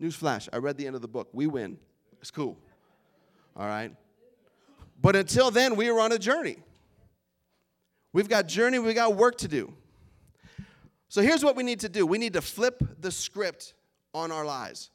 Newsflash, 0.00 0.48
I 0.52 0.58
read 0.58 0.78
the 0.78 0.86
end 0.86 0.96
of 0.96 1.02
the 1.02 1.08
book. 1.08 1.28
We 1.32 1.46
win. 1.46 1.78
It's 2.20 2.30
cool. 2.30 2.56
All 3.56 3.66
right? 3.66 3.92
But 5.00 5.16
until 5.16 5.50
then, 5.50 5.76
we 5.76 5.88
are 5.88 6.00
on 6.00 6.12
a 6.12 6.18
journey. 6.18 6.56
We've 8.12 8.28
got 8.28 8.48
journey, 8.48 8.78
we 8.78 8.94
got 8.94 9.14
work 9.14 9.38
to 9.38 9.48
do. 9.48 9.72
So 11.08 11.22
here's 11.22 11.44
what 11.44 11.56
we 11.56 11.62
need 11.62 11.80
to 11.80 11.88
do 11.88 12.06
we 12.06 12.18
need 12.18 12.34
to 12.34 12.42
flip 12.42 12.82
the 13.00 13.10
script 13.10 13.74
on 14.12 14.32
our 14.32 14.44
lives. 14.44 14.90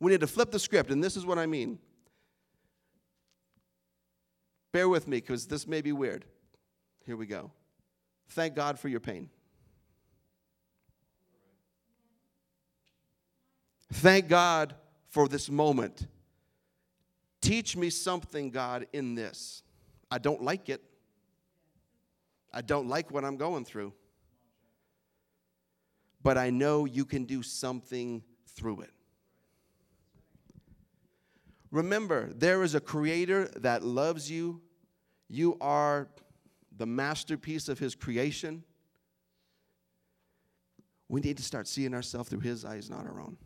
We 0.00 0.10
need 0.10 0.20
to 0.20 0.26
flip 0.26 0.50
the 0.50 0.58
script, 0.58 0.90
and 0.90 1.02
this 1.02 1.16
is 1.16 1.24
what 1.24 1.38
I 1.38 1.46
mean. 1.46 1.78
Bear 4.72 4.88
with 4.88 5.06
me 5.06 5.18
because 5.18 5.46
this 5.46 5.66
may 5.66 5.80
be 5.80 5.92
weird. 5.92 6.24
Here 7.04 7.16
we 7.16 7.26
go. 7.26 7.52
Thank 8.30 8.54
God 8.54 8.78
for 8.78 8.88
your 8.88 9.00
pain. 9.00 9.28
Thank 13.92 14.28
God 14.28 14.74
for 15.10 15.28
this 15.28 15.50
moment. 15.50 16.06
Teach 17.42 17.76
me 17.76 17.90
something, 17.90 18.50
God, 18.50 18.86
in 18.92 19.14
this. 19.16 19.62
I 20.10 20.18
don't 20.18 20.42
like 20.42 20.68
it. 20.68 20.80
I 22.52 22.62
don't 22.62 22.88
like 22.88 23.10
what 23.10 23.24
I'm 23.24 23.36
going 23.36 23.64
through. 23.64 23.92
But 26.22 26.38
I 26.38 26.50
know 26.50 26.84
you 26.84 27.04
can 27.04 27.24
do 27.24 27.42
something 27.42 28.22
through 28.46 28.82
it. 28.82 28.90
Remember, 31.72 32.30
there 32.32 32.62
is 32.62 32.76
a 32.76 32.80
creator 32.80 33.50
that 33.56 33.82
loves 33.82 34.30
you. 34.30 34.60
You 35.28 35.56
are 35.60 36.08
the 36.76 36.86
masterpiece 36.86 37.68
of 37.68 37.78
his 37.78 37.94
creation. 37.96 38.62
We 41.08 41.20
need 41.22 41.38
to 41.38 41.42
start 41.42 41.66
seeing 41.66 41.92
ourselves 41.92 42.28
through 42.28 42.40
his 42.40 42.64
eyes, 42.64 42.88
not 42.88 43.06
our 43.06 43.20
own, 43.20 43.36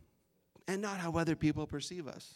and 0.69 0.83
not 0.83 0.99
how 0.99 1.13
other 1.13 1.35
people 1.35 1.67
perceive 1.67 2.07
us. 2.07 2.35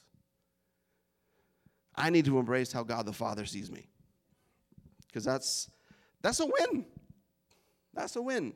I 2.00 2.11
need 2.11 2.25
to 2.25 2.38
embrace 2.38 2.73
how 2.73 2.83
God 2.83 3.04
the 3.04 3.12
Father 3.12 3.45
sees 3.45 3.71
me. 3.71 3.87
Because 5.07 5.25
that's 5.25 5.69
that's 6.23 6.40
a 6.40 6.47
win. 6.47 6.87
That's 7.95 8.16
a 8.16 8.23
win. 8.23 8.54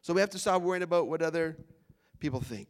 So 0.00 0.14
we 0.14 0.20
have 0.20 0.30
to 0.30 0.38
stop 0.38 0.62
worrying 0.62 0.82
about 0.82 1.08
what 1.08 1.20
other 1.20 1.56
people 2.20 2.40
think. 2.40 2.68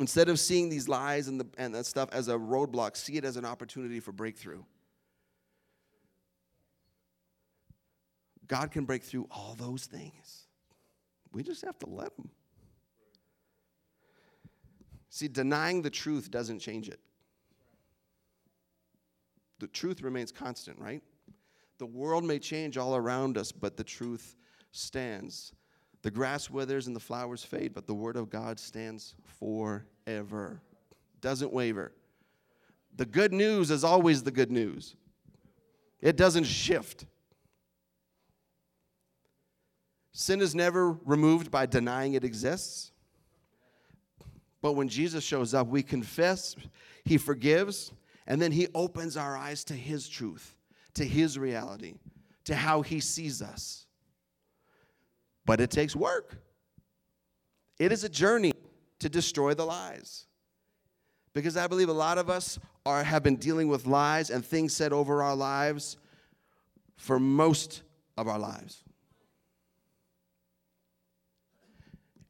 Instead 0.00 0.28
of 0.28 0.40
seeing 0.40 0.68
these 0.68 0.88
lies 0.88 1.28
and, 1.28 1.38
the, 1.38 1.46
and 1.56 1.74
that 1.74 1.86
stuff 1.86 2.08
as 2.12 2.28
a 2.28 2.34
roadblock, 2.34 2.96
see 2.96 3.16
it 3.16 3.24
as 3.24 3.36
an 3.36 3.44
opportunity 3.44 4.00
for 4.00 4.10
breakthrough. 4.10 4.62
God 8.48 8.72
can 8.72 8.84
break 8.84 9.02
through 9.02 9.28
all 9.30 9.54
those 9.56 9.84
things. 9.84 10.46
We 11.32 11.42
just 11.42 11.64
have 11.64 11.78
to 11.80 11.86
let 11.86 12.12
Him. 12.18 12.30
See, 15.10 15.28
denying 15.28 15.82
the 15.82 15.90
truth 15.90 16.30
doesn't 16.30 16.58
change 16.58 16.88
it. 16.88 16.98
The 19.58 19.66
truth 19.68 20.02
remains 20.02 20.32
constant, 20.32 20.78
right? 20.78 21.02
The 21.78 21.86
world 21.86 22.24
may 22.24 22.38
change 22.38 22.76
all 22.76 22.96
around 22.96 23.36
us, 23.36 23.52
but 23.52 23.76
the 23.76 23.84
truth 23.84 24.36
stands. 24.72 25.52
The 26.02 26.10
grass 26.10 26.50
withers 26.50 26.86
and 26.86 26.94
the 26.94 27.00
flowers 27.00 27.44
fade, 27.44 27.72
but 27.74 27.86
the 27.86 27.94
word 27.94 28.16
of 28.16 28.30
God 28.30 28.60
stands 28.60 29.14
forever. 29.24 30.60
Doesn't 31.20 31.52
waver. 31.52 31.92
The 32.96 33.06
good 33.06 33.32
news 33.32 33.70
is 33.70 33.82
always 33.84 34.22
the 34.22 34.30
good 34.30 34.52
news, 34.52 34.96
it 36.00 36.16
doesn't 36.16 36.44
shift. 36.44 37.06
Sin 40.16 40.40
is 40.40 40.54
never 40.54 40.92
removed 40.92 41.50
by 41.50 41.66
denying 41.66 42.14
it 42.14 42.22
exists. 42.22 42.92
But 44.62 44.72
when 44.72 44.88
Jesus 44.88 45.24
shows 45.24 45.54
up, 45.54 45.66
we 45.66 45.82
confess, 45.82 46.54
He 47.04 47.18
forgives, 47.18 47.92
and 48.26 48.40
then 48.40 48.52
He 48.52 48.68
opens 48.74 49.16
our 49.16 49.36
eyes 49.36 49.64
to 49.64 49.74
His 49.74 50.08
truth, 50.08 50.56
to 50.94 51.04
His 51.04 51.38
reality, 51.38 51.94
to 52.44 52.54
how 52.54 52.82
He 52.82 53.00
sees 53.00 53.42
us. 53.42 53.86
But 55.46 55.60
it 55.60 55.70
takes 55.70 55.94
work. 55.94 56.36
It 57.78 57.92
is 57.92 58.04
a 58.04 58.08
journey 58.08 58.52
to 59.00 59.08
destroy 59.08 59.54
the 59.54 59.66
lies. 59.66 60.26
Because 61.34 61.56
I 61.56 61.66
believe 61.66 61.88
a 61.88 61.92
lot 61.92 62.16
of 62.16 62.30
us 62.30 62.58
are, 62.86 63.02
have 63.02 63.22
been 63.22 63.36
dealing 63.36 63.68
with 63.68 63.86
lies 63.86 64.30
and 64.30 64.44
things 64.44 64.72
said 64.72 64.92
over 64.92 65.22
our 65.22 65.34
lives 65.34 65.96
for 66.96 67.18
most 67.18 67.82
of 68.16 68.28
our 68.28 68.38
lives. 68.38 68.84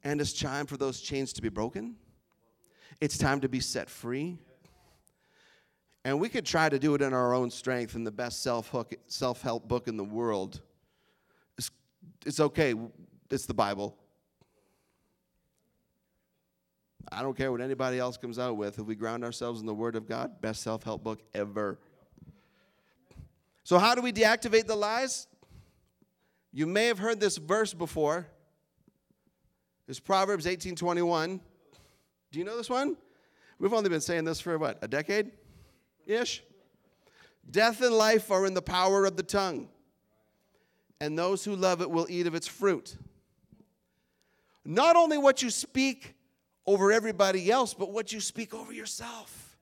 And 0.02 0.20
it's 0.20 0.32
time 0.32 0.66
for 0.66 0.76
those 0.76 1.00
chains 1.00 1.32
to 1.34 1.42
be 1.42 1.48
broken. 1.48 1.96
It's 3.00 3.18
time 3.18 3.40
to 3.40 3.48
be 3.48 3.60
set 3.60 3.88
free. 3.88 4.38
And 6.04 6.20
we 6.20 6.28
could 6.28 6.44
try 6.44 6.68
to 6.68 6.78
do 6.78 6.94
it 6.94 7.02
in 7.02 7.14
our 7.14 7.32
own 7.32 7.50
strength 7.50 7.94
in 7.94 8.04
the 8.04 8.12
best 8.12 8.42
self 8.42 8.70
help 8.70 9.68
book 9.68 9.88
in 9.88 9.96
the 9.96 10.04
world. 10.04 10.60
It's, 11.56 11.70
it's 12.26 12.40
okay, 12.40 12.74
it's 13.30 13.46
the 13.46 13.54
Bible. 13.54 13.96
I 17.10 17.22
don't 17.22 17.36
care 17.36 17.52
what 17.52 17.60
anybody 17.60 17.98
else 17.98 18.16
comes 18.16 18.38
out 18.38 18.56
with. 18.56 18.78
If 18.78 18.86
we 18.86 18.94
ground 18.94 19.24
ourselves 19.24 19.60
in 19.60 19.66
the 19.66 19.74
Word 19.74 19.96
of 19.96 20.06
God, 20.06 20.40
best 20.40 20.62
self 20.62 20.82
help 20.82 21.02
book 21.02 21.22
ever. 21.34 21.78
So, 23.62 23.78
how 23.78 23.94
do 23.94 24.02
we 24.02 24.12
deactivate 24.12 24.66
the 24.66 24.76
lies? 24.76 25.26
You 26.52 26.66
may 26.66 26.86
have 26.86 26.98
heard 26.98 27.18
this 27.18 27.38
verse 27.38 27.72
before. 27.72 28.26
It's 29.88 30.00
Proverbs 30.00 30.46
18:21. 30.46 31.40
Do 32.30 32.38
you 32.38 32.44
know 32.44 32.56
this 32.56 32.70
one? 32.70 32.96
We've 33.58 33.72
only 33.72 33.88
been 33.88 34.00
saying 34.00 34.24
this 34.24 34.40
for 34.40 34.58
what, 34.58 34.78
a 34.82 34.88
decade? 34.88 35.30
Ish. 36.06 36.42
Death 37.50 37.82
and 37.82 37.94
life 37.94 38.30
are 38.30 38.46
in 38.46 38.54
the 38.54 38.62
power 38.62 39.04
of 39.04 39.16
the 39.16 39.22
tongue, 39.22 39.68
and 41.00 41.18
those 41.18 41.44
who 41.44 41.54
love 41.54 41.82
it 41.82 41.90
will 41.90 42.06
eat 42.08 42.26
of 42.26 42.34
its 42.34 42.46
fruit. 42.46 42.96
Not 44.64 44.96
only 44.96 45.18
what 45.18 45.42
you 45.42 45.50
speak 45.50 46.14
over 46.66 46.90
everybody 46.90 47.50
else, 47.50 47.74
but 47.74 47.92
what 47.92 48.12
you 48.12 48.20
speak 48.20 48.54
over 48.54 48.72
yourself. 48.72 49.58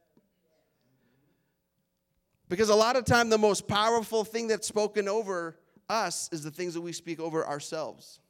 Because 2.48 2.68
a 2.68 2.74
lot 2.74 2.96
of 2.96 3.04
time 3.04 3.30
the 3.30 3.38
most 3.38 3.66
powerful 3.66 4.24
thing 4.24 4.46
that's 4.46 4.68
spoken 4.68 5.08
over 5.08 5.58
us 5.88 6.28
is 6.32 6.44
the 6.44 6.50
things 6.50 6.74
that 6.74 6.82
we 6.82 6.92
speak 6.92 7.18
over 7.18 7.46
ourselves. 7.46 8.20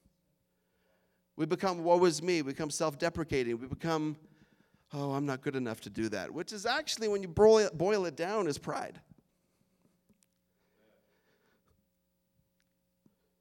We 1.37 1.45
become 1.45 1.83
woe 1.83 2.05
is 2.05 2.23
me, 2.23 2.41
we 2.41 2.53
become 2.53 2.71
self-deprecating, 2.71 3.59
we 3.59 3.67
become 3.67 4.17
oh, 4.95 5.13
I'm 5.13 5.27
not 5.27 5.43
good 5.43 5.57
enough 5.57 5.81
to 5.83 5.91
do 5.91 6.09
that, 6.11 6.33
which 6.33 6.53
is 6.53 6.67
actually 6.67 7.09
when 7.09 7.23
you 7.23 7.29
boil 7.29 7.59
it, 7.59 7.77
boil 7.77 8.05
it 8.07 8.17
down 8.17 8.47
is 8.47 8.59
pride. 8.59 9.01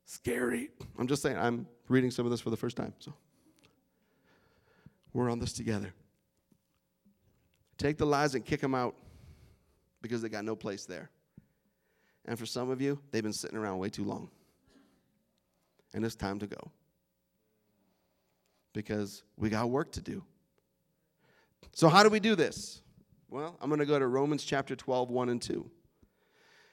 Scary. 0.06 0.70
I'm 0.98 1.08
just 1.08 1.22
saying, 1.22 1.38
I'm 1.38 1.68
reading 1.88 2.12
some 2.12 2.26
of 2.26 2.32
this 2.32 2.42
for 2.42 2.50
the 2.50 2.58
first 2.58 2.76
time, 2.76 2.94
so 3.00 3.14
we're 5.14 5.30
on 5.30 5.40
this 5.40 5.54
together. 5.54 5.94
Take 7.78 7.98
the 7.98 8.06
lies 8.06 8.36
and 8.36 8.46
kick 8.46 8.62
them 8.62 8.76
out 8.76 8.96
because 10.02 10.22
they 10.22 10.30
got 10.30 10.46
no 10.46 10.56
place 10.56 10.86
there. 10.86 11.10
And 12.26 12.38
for 12.38 12.46
some 12.46 12.70
of 12.70 12.82
you, 12.82 13.00
they've 13.12 13.24
been 13.24 13.34
sitting 13.34 13.58
around 13.58 13.80
way 13.80 13.90
too 13.90 14.04
long. 14.04 14.30
And 15.94 16.06
it's 16.06 16.16
time 16.16 16.40
to 16.40 16.48
go. 16.48 16.72
Because 18.74 19.24
we 19.38 19.50
got 19.50 19.70
work 19.70 19.92
to 19.94 20.02
do. 20.02 20.24
So, 21.74 21.90
how 21.90 22.04
do 22.04 22.10
we 22.10 22.20
do 22.20 22.36
this? 22.36 22.82
Well, 23.30 23.58
I'm 23.62 23.70
going 23.70 23.80
to 23.80 23.86
go 23.86 23.98
to 23.98 24.08
Romans 24.08 24.44
chapter 24.44 24.76
12, 24.76 25.10
1 25.10 25.30
and 25.30 25.42
2. 25.42 25.70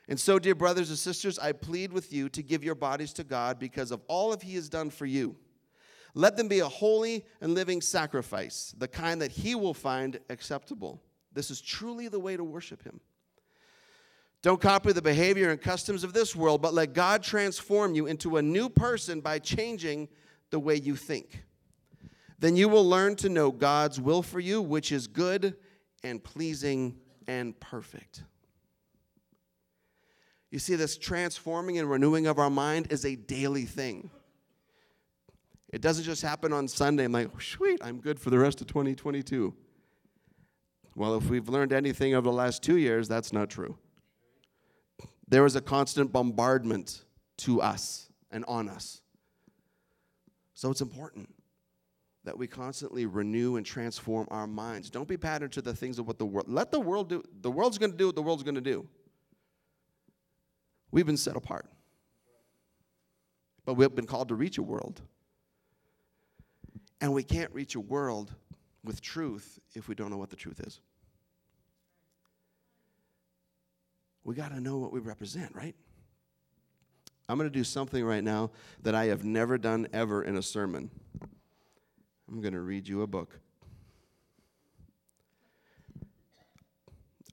And 0.09 0.19
so, 0.19 0.39
dear 0.39 0.55
brothers 0.55 0.89
and 0.89 0.99
sisters, 0.99 1.39
I 1.39 1.53
plead 1.53 1.93
with 1.93 2.13
you 2.13 2.29
to 2.31 2.43
give 2.43 2.65
your 2.65 2.75
bodies 2.75 3.13
to 3.15 3.25
God 3.25 3.59
because 3.59 3.91
of 3.91 4.03
all 4.09 4.33
of 4.33 4.43
He 4.43 4.55
has 4.55 4.69
done 4.69 4.91
for 4.91 5.07
you. 5.07 5.37
Let 6.15 6.37
them 6.37 6.49
be 6.49 6.61
a 6.61 6.69
holy 6.69 7.25
and 7.41 7.55
living 7.55 7.81
sacrifice, 7.81 8.75
the 8.77 8.89
kind 8.89 9.23
that 9.23 9.31
He 9.31 9.55
will 9.55 9.75
find 9.75 10.19
acceptable. 10.31 11.03
This 11.33 11.51
is 11.51 11.61
truly 11.61 12.09
the 12.09 12.19
way 12.19 12.37
to 12.37 12.43
worship 12.43 12.83
Him. 12.83 13.01
Don't 14.41 14.61
copy 14.61 14.93
the 14.93 15.03
behavior 15.03 15.51
and 15.51 15.61
customs 15.61 16.05
of 16.05 16.13
this 16.13 16.35
world, 16.35 16.63
but 16.63 16.73
let 16.73 16.95
God 16.95 17.23
transform 17.23 17.95
you 17.95 18.07
into 18.07 18.37
a 18.37 18.43
new 18.43 18.69
person 18.69 19.21
by 19.21 19.39
changing 19.39 20.09
the 20.51 20.61
way 20.61 20.77
you 20.77 20.97
think. 20.97 21.45
Then 22.39 22.57
you 22.57 22.69
will 22.69 22.89
learn 22.89 23.17
to 23.17 23.29
know 23.29 23.51
God's 23.51 24.01
will 24.01 24.23
for 24.23 24.39
you, 24.39 24.63
which 24.63 24.93
is 24.93 25.07
good 25.07 25.57
and 26.05 26.23
pleasing 26.23 26.97
and 27.27 27.59
perfect. 27.59 28.23
You 30.51 30.59
see, 30.59 30.77
this 30.77 30.97
transforming 30.97 31.79
and 31.79 31.91
renewing 31.91 32.27
of 32.27 32.39
our 32.39 32.51
mind 32.51 32.91
is 32.91 33.05
a 33.05 33.17
daily 33.17 33.65
thing. 33.65 34.11
It 35.71 35.83
doesn't 35.83 36.05
just 36.05 36.23
happen 36.23 36.53
on 36.53 36.69
Sunday. 36.69 37.05
I'm 37.05 37.13
like, 37.13 37.29
sweet, 37.43 37.81
I'm 37.83 38.01
good 38.01 38.19
for 38.19 38.31
the 38.31 38.39
rest 38.39 38.61
of 38.61 38.69
2022. 38.69 39.53
Well, 40.95 41.17
if 41.17 41.29
we've 41.29 41.49
learned 41.49 41.73
anything 41.73 42.15
over 42.15 42.25
the 42.25 42.33
last 42.33 42.63
two 42.63 42.77
years, 42.77 43.09
that's 43.09 43.33
not 43.33 43.51
true. 43.51 43.77
There 45.29 45.45
is 45.45 45.57
a 45.57 45.61
constant 45.61 46.11
bombardment 46.11 47.05
to 47.39 47.61
us 47.61 48.09
and 48.31 48.45
on 48.47 48.69
us. 48.69 49.03
So 50.55 50.71
it's 50.71 50.81
important 50.81 51.29
that 52.29 52.37
we 52.37 52.47
constantly 52.47 53.07
renew 53.07 53.57
and 53.57 53.65
transform 53.65 54.29
our 54.31 54.47
minds. 54.47 54.91
Don't 54.91 55.09
be 55.09 55.17
patterned 55.17 55.51
to 55.53 55.63
the 55.63 55.75
things 55.75 55.99
of 55.99 56.07
what 56.07 56.19
the 56.19 56.27
world. 56.27 56.47
Let 56.47 56.71
the 56.71 56.79
world 56.79 57.09
do. 57.09 57.23
The 57.41 57.51
world's 57.51 57.79
going 57.79 57.91
to 57.91 57.97
do 57.97 58.05
what 58.05 58.17
the 58.17 58.21
world's 58.21 58.43
going 58.43 58.57
to 58.57 58.61
do. 58.61 58.87
We've 60.91 61.07
been 61.07 61.17
set 61.17 61.37
apart. 61.37 61.65
But 63.65 63.75
we've 63.75 63.95
been 63.95 64.05
called 64.05 64.29
to 64.29 64.35
reach 64.35 64.59
a 64.59 64.63
world. 64.63 65.01
And 67.01 67.15
we 67.15 67.23
can't 67.23 67.51
reach 67.55 67.77
a 67.77 67.81
world 67.81 68.35
with 68.85 69.01
truth 69.01 69.59
if 69.75 69.89
we 69.89 69.95
don't 69.95 70.11
know 70.11 70.19
what 70.19 70.29
the 70.29 70.37
truth 70.37 70.61
is. 70.61 70.81
We 74.23 74.35
got 74.35 74.51
to 74.51 74.61
know 74.61 74.77
what 74.77 74.93
we 74.93 75.01
represent, 75.01 75.55
right? 75.55 75.75
I'm 77.27 77.39
going 77.39 77.49
to 77.49 77.59
do 77.59 77.65
something 77.65 78.05
right 78.05 78.23
now 78.23 78.51
that 78.83 78.95
I 78.95 79.07
have 79.07 79.25
never 79.25 79.57
done 79.57 79.89
ever 79.95 80.23
in 80.23 80.37
a 80.37 80.43
sermon. 80.43 80.91
I'm 82.31 82.41
going 82.41 82.53
to 82.53 82.61
read 82.61 82.87
you 82.87 83.03
a 83.03 83.07
book. 83.07 83.39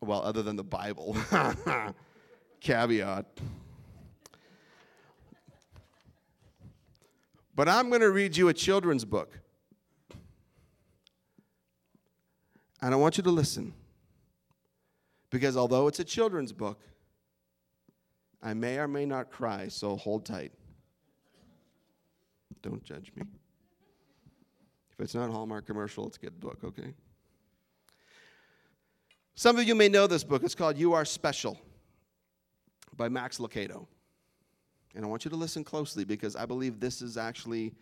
Well, 0.01 0.21
other 0.21 0.41
than 0.41 0.55
the 0.55 0.63
Bible. 0.63 1.17
Caveat. 2.61 3.25
But 7.55 7.69
I'm 7.69 7.89
going 7.89 8.01
to 8.01 8.11
read 8.11 8.35
you 8.37 8.49
a 8.49 8.53
children's 8.53 9.05
book. 9.05 9.39
And 12.81 12.93
I 12.93 12.97
want 12.97 13.17
you 13.17 13.23
to 13.23 13.31
listen. 13.31 13.73
Because 15.29 15.57
although 15.57 15.87
it's 15.87 15.99
a 15.99 16.03
children's 16.03 16.53
book, 16.53 16.79
I 18.41 18.53
may 18.53 18.77
or 18.77 18.87
may 18.87 19.05
not 19.05 19.31
cry, 19.31 19.69
so 19.69 19.95
hold 19.95 20.25
tight. 20.25 20.51
Don't 22.61 22.83
judge 22.83 23.11
me. 23.15 23.23
If 24.97 25.03
it's 25.03 25.15
not 25.15 25.29
Hallmark 25.29 25.65
commercial, 25.65 26.07
it's 26.07 26.17
a 26.17 26.21
good 26.21 26.39
book, 26.39 26.59
okay? 26.63 26.93
Some 29.35 29.57
of 29.57 29.65
you 29.65 29.75
may 29.75 29.89
know 29.89 30.07
this 30.07 30.23
book. 30.23 30.43
It's 30.43 30.55
called 30.55 30.77
You 30.77 30.93
Are 30.93 31.03
Special 31.03 31.59
by 32.95 33.09
Max 33.09 33.37
Lucado. 33.37 33.87
And 34.95 35.03
I 35.03 35.07
want 35.09 35.25
you 35.25 35.31
to 35.31 35.35
listen 35.35 35.65
closely 35.65 36.05
because 36.05 36.37
I 36.37 36.45
believe 36.45 36.79
this 36.79 37.01
is 37.01 37.17
actually 37.17 37.73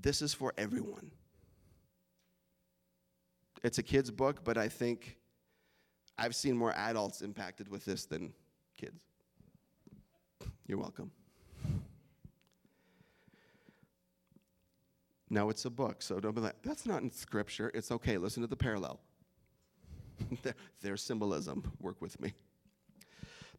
this 0.00 0.22
is 0.22 0.32
for 0.32 0.54
everyone. 0.56 1.10
It's 3.62 3.76
a 3.76 3.82
kid's 3.82 4.10
book, 4.10 4.42
but 4.42 4.56
I 4.56 4.68
think 4.68 5.18
I've 6.16 6.34
seen 6.34 6.56
more 6.56 6.72
adults 6.72 7.20
impacted 7.20 7.68
with 7.68 7.84
this 7.84 8.06
than 8.06 8.32
kids. 8.74 9.04
You're 10.66 10.78
welcome. 10.78 11.10
No, 15.30 15.48
it's 15.48 15.64
a 15.64 15.70
book, 15.70 16.02
so 16.02 16.18
don't 16.18 16.34
be 16.34 16.40
like, 16.40 16.60
that's 16.62 16.84
not 16.84 17.02
in 17.02 17.10
scripture. 17.10 17.70
It's 17.72 17.92
okay. 17.92 18.18
Listen 18.18 18.42
to 18.42 18.48
the 18.48 18.56
parallel. 18.56 18.98
There's 20.82 21.02
symbolism. 21.02 21.72
Work 21.80 22.02
with 22.02 22.20
me. 22.20 22.34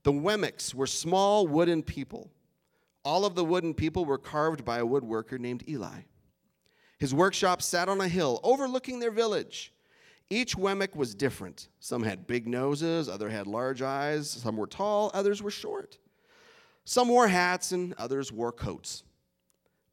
The 0.03 0.11
Wemmicks 0.11 0.73
were 0.73 0.87
small 0.87 1.47
wooden 1.47 1.81
people. 1.81 2.29
All 3.05 3.25
of 3.25 3.35
the 3.35 3.45
wooden 3.45 3.73
people 3.73 4.03
were 4.03 4.17
carved 4.17 4.65
by 4.65 4.79
a 4.79 4.85
woodworker 4.85 5.39
named 5.39 5.63
Eli. 5.67 6.01
His 6.99 7.13
workshop 7.13 7.61
sat 7.61 7.87
on 7.89 8.01
a 8.01 8.07
hill 8.07 8.39
overlooking 8.43 8.99
their 8.99 9.11
village. 9.11 9.73
Each 10.29 10.55
Wemmick 10.55 10.95
was 10.95 11.15
different. 11.15 11.69
Some 11.79 12.03
had 12.03 12.27
big 12.27 12.47
noses, 12.47 13.09
others 13.09 13.31
had 13.31 13.47
large 13.47 13.81
eyes, 13.81 14.29
some 14.29 14.55
were 14.55 14.67
tall, 14.67 15.09
others 15.13 15.41
were 15.41 15.51
short. 15.51 15.97
Some 16.83 17.07
wore 17.09 17.27
hats 17.27 17.71
and 17.71 17.93
others 17.97 18.31
wore 18.31 18.51
coats. 18.51 19.03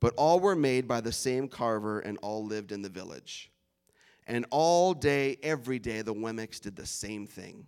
But 0.01 0.15
all 0.17 0.41
were 0.41 0.55
made 0.55 0.87
by 0.87 1.01
the 1.01 1.13
same 1.13 1.49
carver 1.49 2.01
and 2.01 2.19
all 2.23 2.45
lived 2.45 2.73
in 2.73 2.83
the 2.83 2.89
village. 2.89 3.51
And 4.27 4.47
all 4.51 4.95
day, 4.95 5.39
every 5.43 5.79
day, 5.79 6.03
the 6.03 6.15
Wemmicks 6.15 6.61
did 6.61 6.77
the 6.77 6.87
same 6.87 7.27
thing. 7.27 7.67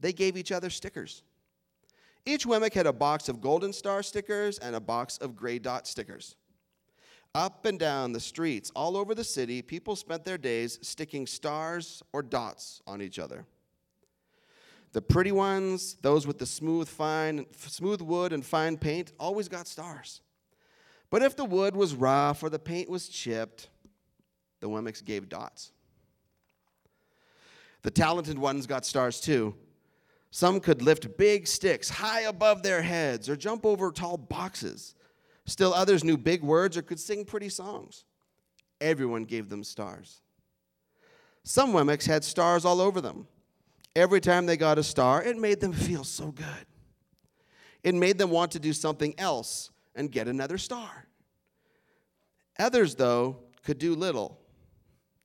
They 0.00 0.12
gave 0.12 0.36
each 0.36 0.52
other 0.52 0.70
stickers. 0.70 1.22
Each 2.26 2.44
Wemmick 2.44 2.74
had 2.74 2.86
a 2.86 2.92
box 2.92 3.28
of 3.28 3.40
golden 3.40 3.72
star 3.72 4.02
stickers 4.02 4.58
and 4.58 4.76
a 4.76 4.80
box 4.80 5.18
of 5.18 5.34
gray 5.34 5.58
dot 5.58 5.86
stickers. 5.86 6.36
Up 7.34 7.64
and 7.64 7.78
down 7.78 8.12
the 8.12 8.20
streets, 8.20 8.70
all 8.74 8.96
over 8.96 9.14
the 9.14 9.24
city, 9.24 9.62
people 9.62 9.96
spent 9.96 10.24
their 10.24 10.38
days 10.38 10.78
sticking 10.82 11.26
stars 11.26 12.02
or 12.12 12.22
dots 12.22 12.82
on 12.86 13.00
each 13.00 13.18
other. 13.18 13.46
The 14.92 15.02
pretty 15.02 15.32
ones, 15.32 15.96
those 16.00 16.26
with 16.26 16.38
the 16.38 16.46
smooth, 16.46 16.88
fine, 16.88 17.46
smooth 17.56 18.00
wood 18.00 18.32
and 18.32 18.44
fine 18.44 18.78
paint, 18.78 19.12
always 19.20 19.48
got 19.48 19.68
stars. 19.68 20.22
But 21.10 21.22
if 21.22 21.36
the 21.36 21.44
wood 21.44 21.74
was 21.74 21.94
rough 21.94 22.42
or 22.42 22.50
the 22.50 22.58
paint 22.58 22.88
was 22.88 23.08
chipped, 23.08 23.68
the 24.60 24.68
Wemmicks 24.68 25.04
gave 25.04 25.28
dots. 25.28 25.72
The 27.82 27.90
talented 27.90 28.38
ones 28.38 28.66
got 28.66 28.84
stars 28.84 29.20
too. 29.20 29.54
Some 30.30 30.60
could 30.60 30.82
lift 30.82 31.16
big 31.16 31.46
sticks 31.46 31.88
high 31.88 32.22
above 32.22 32.62
their 32.62 32.82
heads 32.82 33.28
or 33.28 33.36
jump 33.36 33.64
over 33.64 33.90
tall 33.90 34.18
boxes. 34.18 34.94
Still 35.46 35.72
others 35.72 36.04
knew 36.04 36.18
big 36.18 36.42
words 36.42 36.76
or 36.76 36.82
could 36.82 37.00
sing 37.00 37.24
pretty 37.24 37.48
songs. 37.48 38.04
Everyone 38.80 39.24
gave 39.24 39.48
them 39.48 39.64
stars. 39.64 40.20
Some 41.44 41.72
Wemmicks 41.72 42.06
had 42.06 42.24
stars 42.24 42.66
all 42.66 42.80
over 42.80 43.00
them. 43.00 43.26
Every 43.96 44.20
time 44.20 44.44
they 44.44 44.58
got 44.58 44.78
a 44.78 44.82
star, 44.82 45.22
it 45.22 45.38
made 45.38 45.60
them 45.60 45.72
feel 45.72 46.04
so 46.04 46.30
good. 46.30 46.66
It 47.82 47.94
made 47.94 48.18
them 48.18 48.30
want 48.30 48.52
to 48.52 48.58
do 48.58 48.74
something 48.74 49.14
else 49.16 49.70
and 49.98 50.10
get 50.10 50.28
another 50.28 50.56
star. 50.56 51.06
Others, 52.58 52.94
though, 52.94 53.36
could 53.64 53.78
do 53.78 53.94
little. 53.94 54.38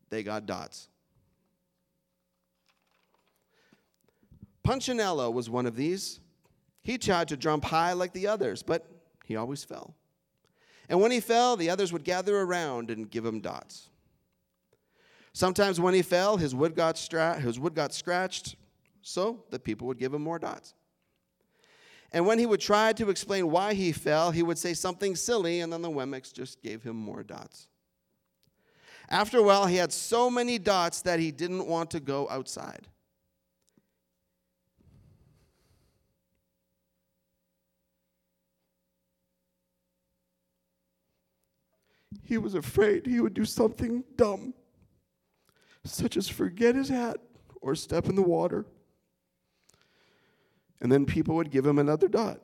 They 0.09 0.23
got 0.23 0.45
dots. 0.45 0.89
Punchinello 4.63 5.31
was 5.31 5.49
one 5.49 5.65
of 5.65 5.75
these. 5.75 6.19
He 6.81 6.97
tried 6.97 7.29
to 7.29 7.37
jump 7.37 7.65
high 7.65 7.93
like 7.93 8.13
the 8.13 8.27
others, 8.27 8.63
but 8.63 8.85
he 9.25 9.35
always 9.35 9.63
fell. 9.63 9.95
And 10.89 10.99
when 10.99 11.11
he 11.11 11.19
fell, 11.19 11.55
the 11.55 11.69
others 11.69 11.93
would 11.93 12.03
gather 12.03 12.37
around 12.41 12.89
and 12.89 13.09
give 13.09 13.25
him 13.25 13.39
dots. 13.39 13.89
Sometimes 15.33 15.79
when 15.79 15.93
he 15.93 16.01
fell, 16.01 16.37
his 16.37 16.53
wood 16.53 16.75
got, 16.75 16.97
stra- 16.97 17.39
his 17.39 17.59
wood 17.59 17.73
got 17.73 17.93
scratched, 17.93 18.55
so 19.01 19.43
the 19.49 19.59
people 19.59 19.87
would 19.87 19.97
give 19.97 20.13
him 20.13 20.21
more 20.21 20.39
dots. 20.39 20.73
And 22.13 22.25
when 22.25 22.39
he 22.39 22.45
would 22.45 22.61
try 22.61 22.93
to 22.93 23.09
explain 23.09 23.49
why 23.49 23.73
he 23.73 23.91
fell, 23.91 24.31
he 24.31 24.43
would 24.43 24.57
say 24.57 24.73
something 24.73 25.15
silly, 25.15 25.59
and 25.59 25.73
then 25.73 25.81
the 25.81 25.89
Wemmicks 25.89 26.31
just 26.31 26.61
gave 26.61 26.83
him 26.83 26.95
more 26.95 27.23
dots. 27.23 27.67
After 29.09 29.39
a 29.39 29.43
while, 29.43 29.65
he 29.65 29.77
had 29.77 29.91
so 29.91 30.29
many 30.29 30.59
dots 30.59 31.01
that 31.01 31.19
he 31.19 31.31
didn't 31.31 31.67
want 31.67 31.91
to 31.91 31.99
go 31.99 32.29
outside. 32.29 32.87
he 42.23 42.37
was 42.37 42.55
afraid 42.55 43.05
he 43.05 43.19
would 43.19 43.33
do 43.33 43.45
something 43.45 44.03
dumb, 44.15 44.53
such 45.83 46.17
as 46.17 46.27
forget 46.27 46.75
his 46.75 46.89
hat 46.89 47.17
or 47.61 47.75
step 47.75 48.07
in 48.07 48.15
the 48.15 48.21
water. 48.21 48.65
And 50.83 50.91
then 50.91 51.05
people 51.05 51.35
would 51.35 51.49
give 51.49 51.65
him 51.65 51.79
another 51.79 52.09
dot. 52.09 52.41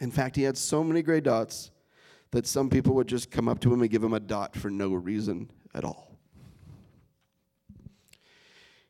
In 0.00 0.10
fact, 0.10 0.34
he 0.34 0.42
had 0.42 0.56
so 0.56 0.82
many 0.82 1.02
gray 1.02 1.20
dots 1.20 1.70
that 2.30 2.46
some 2.46 2.68
people 2.70 2.94
would 2.94 3.06
just 3.06 3.30
come 3.30 3.48
up 3.48 3.60
to 3.60 3.72
him 3.72 3.82
and 3.82 3.90
give 3.90 4.02
him 4.02 4.14
a 4.14 4.20
dot 4.20 4.56
for 4.56 4.70
no 4.70 4.94
reason 4.94 5.50
at 5.74 5.84
all. 5.84 6.18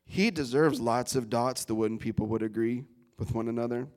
He 0.05 0.31
deserves 0.31 0.79
lots 0.79 1.15
of 1.15 1.29
dots, 1.29 1.65
the 1.65 1.75
wooden 1.75 1.97
people 1.97 2.27
would 2.27 2.41
agree 2.41 2.85
with 3.19 3.35
one 3.35 3.49
another. 3.49 3.87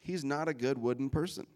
He's 0.00 0.24
not 0.24 0.48
a 0.48 0.54
good 0.54 0.78
wooden 0.78 1.10
person. 1.10 1.46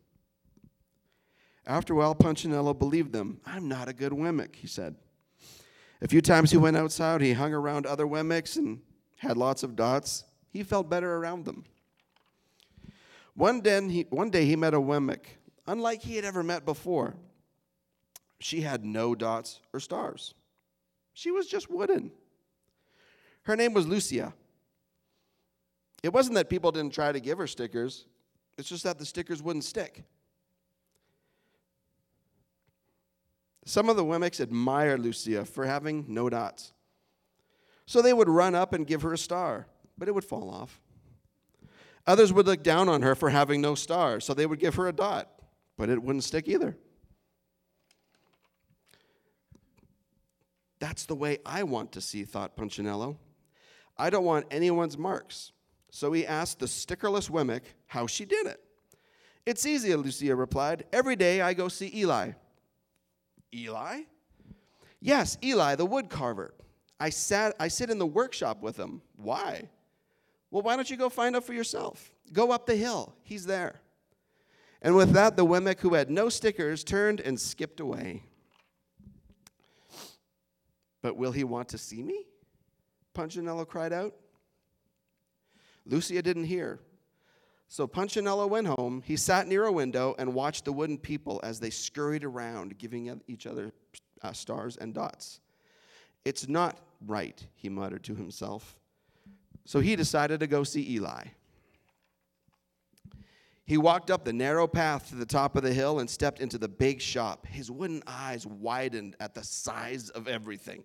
After 1.66 1.94
a 1.94 1.96
while, 1.96 2.14
Punchinello 2.14 2.78
believed 2.78 3.12
them. 3.12 3.40
I'm 3.46 3.66
not 3.66 3.88
a 3.88 3.94
good 3.94 4.12
Wemmick, 4.12 4.56
he 4.56 4.66
said. 4.66 4.96
A 6.02 6.08
few 6.08 6.20
times 6.20 6.50
he 6.50 6.58
went 6.58 6.76
outside, 6.76 7.22
he 7.22 7.32
hung 7.32 7.54
around 7.54 7.86
other 7.86 8.06
Wemmicks 8.06 8.58
and 8.58 8.82
had 9.16 9.38
lots 9.38 9.62
of 9.62 9.74
dots. 9.74 10.24
He 10.54 10.62
felt 10.62 10.88
better 10.88 11.16
around 11.16 11.44
them. 11.44 11.64
One 13.34 13.60
day, 13.60 13.86
he, 13.88 14.06
one 14.08 14.30
day 14.30 14.46
he 14.46 14.54
met 14.54 14.72
a 14.72 14.80
Wemmick, 14.80 15.24
unlike 15.66 16.00
he 16.00 16.14
had 16.14 16.24
ever 16.24 16.44
met 16.44 16.64
before. 16.64 17.16
She 18.38 18.60
had 18.60 18.84
no 18.84 19.16
dots 19.16 19.58
or 19.72 19.80
stars. 19.80 20.32
She 21.12 21.32
was 21.32 21.48
just 21.48 21.68
wooden. 21.68 22.12
Her 23.42 23.56
name 23.56 23.74
was 23.74 23.88
Lucia. 23.88 24.32
It 26.04 26.12
wasn't 26.12 26.36
that 26.36 26.48
people 26.48 26.70
didn't 26.70 26.94
try 26.94 27.10
to 27.10 27.18
give 27.18 27.38
her 27.38 27.48
stickers, 27.48 28.06
it's 28.56 28.68
just 28.68 28.84
that 28.84 28.98
the 28.98 29.04
stickers 29.04 29.42
wouldn't 29.42 29.64
stick. 29.64 30.04
Some 33.64 33.88
of 33.88 33.96
the 33.96 34.04
Wemmicks 34.04 34.38
admired 34.38 35.00
Lucia 35.00 35.44
for 35.44 35.66
having 35.66 36.04
no 36.06 36.30
dots. 36.30 36.72
So 37.86 38.00
they 38.00 38.12
would 38.12 38.28
run 38.28 38.54
up 38.54 38.72
and 38.72 38.86
give 38.86 39.02
her 39.02 39.12
a 39.12 39.18
star, 39.18 39.66
but 39.96 40.08
it 40.08 40.14
would 40.14 40.24
fall 40.24 40.50
off. 40.50 40.80
Others 42.06 42.32
would 42.32 42.46
look 42.46 42.62
down 42.62 42.88
on 42.88 43.02
her 43.02 43.14
for 43.14 43.30
having 43.30 43.60
no 43.60 43.74
star, 43.74 44.20
so 44.20 44.34
they 44.34 44.46
would 44.46 44.60
give 44.60 44.74
her 44.74 44.88
a 44.88 44.92
dot, 44.92 45.30
but 45.78 45.88
it 45.88 46.02
wouldn't 46.02 46.24
stick 46.24 46.48
either. 46.48 46.76
That's 50.80 51.06
the 51.06 51.14
way 51.14 51.38
I 51.46 51.62
want 51.62 51.92
to 51.92 52.00
see, 52.00 52.24
thought 52.24 52.56
Punchinello. 52.56 53.16
I 53.96 54.10
don't 54.10 54.24
want 54.24 54.46
anyone's 54.50 54.98
marks. 54.98 55.52
So 55.90 56.12
he 56.12 56.26
asked 56.26 56.58
the 56.58 56.66
stickerless 56.66 57.30
Wemmick 57.30 57.62
how 57.86 58.06
she 58.06 58.24
did 58.24 58.46
it. 58.46 58.60
It's 59.46 59.64
easy, 59.64 59.94
Lucia 59.94 60.34
replied. 60.34 60.84
Every 60.92 61.16
day 61.16 61.40
I 61.40 61.54
go 61.54 61.68
see 61.68 61.90
Eli. 61.94 62.32
Eli? 63.54 64.00
Yes, 65.00 65.38
Eli, 65.42 65.76
the 65.76 65.86
wood 65.86 66.10
carver. 66.10 66.54
I, 66.98 67.10
sat, 67.10 67.54
I 67.60 67.68
sit 67.68 67.90
in 67.90 67.98
the 67.98 68.06
workshop 68.06 68.62
with 68.62 68.76
him. 68.76 69.02
Why? 69.16 69.68
Well, 70.54 70.62
why 70.62 70.76
don't 70.76 70.88
you 70.88 70.96
go 70.96 71.08
find 71.08 71.34
out 71.34 71.42
for 71.42 71.52
yourself? 71.52 72.12
Go 72.32 72.52
up 72.52 72.64
the 72.64 72.76
hill. 72.76 73.12
He's 73.24 73.44
there. 73.44 73.80
And 74.82 74.94
with 74.94 75.10
that, 75.10 75.36
the 75.36 75.44
Wemmick, 75.44 75.80
who 75.80 75.94
had 75.94 76.10
no 76.10 76.28
stickers, 76.28 76.84
turned 76.84 77.18
and 77.18 77.40
skipped 77.40 77.80
away. 77.80 78.22
But 81.02 81.16
will 81.16 81.32
he 81.32 81.42
want 81.42 81.70
to 81.70 81.78
see 81.78 82.04
me? 82.04 82.26
Punchinello 83.14 83.66
cried 83.66 83.92
out. 83.92 84.14
Lucia 85.86 86.22
didn't 86.22 86.44
hear. 86.44 86.78
So 87.66 87.88
Punchinello 87.88 88.48
went 88.48 88.68
home. 88.68 89.02
He 89.04 89.16
sat 89.16 89.48
near 89.48 89.64
a 89.64 89.72
window 89.72 90.14
and 90.20 90.34
watched 90.34 90.66
the 90.66 90.72
wooden 90.72 90.98
people 90.98 91.40
as 91.42 91.58
they 91.58 91.70
scurried 91.70 92.22
around, 92.22 92.78
giving 92.78 93.20
each 93.26 93.48
other 93.48 93.72
uh, 94.22 94.32
stars 94.32 94.76
and 94.76 94.94
dots. 94.94 95.40
It's 96.24 96.46
not 96.46 96.78
right, 97.04 97.44
he 97.56 97.68
muttered 97.68 98.04
to 98.04 98.14
himself. 98.14 98.76
So 99.64 99.80
he 99.80 99.96
decided 99.96 100.40
to 100.40 100.46
go 100.46 100.62
see 100.64 100.94
Eli. 100.94 101.24
He 103.66 103.78
walked 103.78 104.10
up 104.10 104.24
the 104.24 104.32
narrow 104.32 104.66
path 104.66 105.08
to 105.08 105.14
the 105.14 105.24
top 105.24 105.56
of 105.56 105.62
the 105.62 105.72
hill 105.72 105.98
and 105.98 106.08
stepped 106.08 106.40
into 106.40 106.58
the 106.58 106.68
big 106.68 107.00
shop. 107.00 107.46
His 107.46 107.70
wooden 107.70 108.02
eyes 108.06 108.46
widened 108.46 109.16
at 109.20 109.34
the 109.34 109.42
size 109.42 110.10
of 110.10 110.28
everything. 110.28 110.84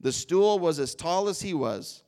The 0.00 0.12
stool 0.12 0.60
was 0.60 0.78
as 0.78 0.94
tall 0.94 1.28
as 1.28 1.42
he 1.42 1.54
was. 1.54 2.04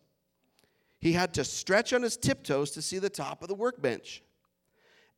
He 1.00 1.12
had 1.12 1.34
to 1.34 1.44
stretch 1.44 1.92
on 1.92 2.02
his 2.02 2.16
tiptoes 2.16 2.70
to 2.72 2.82
see 2.82 2.98
the 2.98 3.10
top 3.10 3.42
of 3.42 3.48
the 3.48 3.54
workbench. 3.54 4.22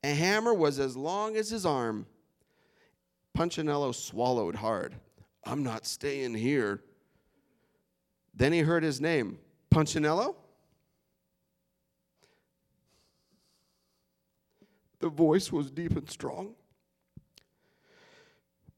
A 0.02 0.08
hammer 0.08 0.54
was 0.54 0.78
as 0.78 0.96
long 0.96 1.36
as 1.36 1.50
his 1.50 1.66
arm. 1.66 2.06
Punchinello 3.34 3.92
swallowed 3.92 4.54
hard. 4.54 4.94
I'm 5.44 5.62
not 5.62 5.86
staying 5.86 6.34
here. 6.34 6.82
Then 8.34 8.52
he 8.52 8.60
heard 8.60 8.82
his 8.82 9.00
name 9.00 9.38
Punchinello? 9.70 10.36
The 15.00 15.09
voice 15.09 15.52
was 15.52 15.70
deep 15.70 15.96
and 15.96 16.09
strong. 16.11 16.54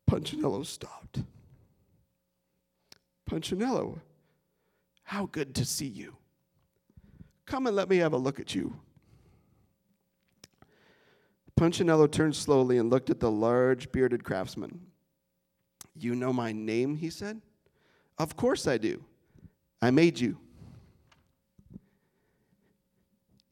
Punchinello 0.07 0.64
stopped. 0.64 1.22
Punchinello, 3.28 3.98
how 5.02 5.26
good 5.26 5.54
to 5.54 5.64
see 5.64 5.87
you. 5.87 6.16
Come 7.46 7.66
and 7.66 7.76
let 7.76 7.88
me 7.88 7.98
have 7.98 8.12
a 8.12 8.18
look 8.18 8.40
at 8.40 8.54
you. 8.54 8.74
Punchinello 11.57 12.11
turned 12.11 12.37
slowly 12.37 12.78
and 12.78 12.88
looked 12.88 13.11
at 13.11 13.20
the 13.20 13.31
large 13.31 13.90
bearded 13.90 14.24
craftsman. 14.24 14.81
You 15.94 16.14
know 16.14 16.33
my 16.33 16.52
name, 16.52 16.96
he 16.96 17.11
said. 17.11 17.40
Of 18.16 18.37
course 18.37 18.66
I 18.66 18.78
do. 18.78 19.04
I 19.83 19.90
made 19.90 20.18
you. 20.18 20.38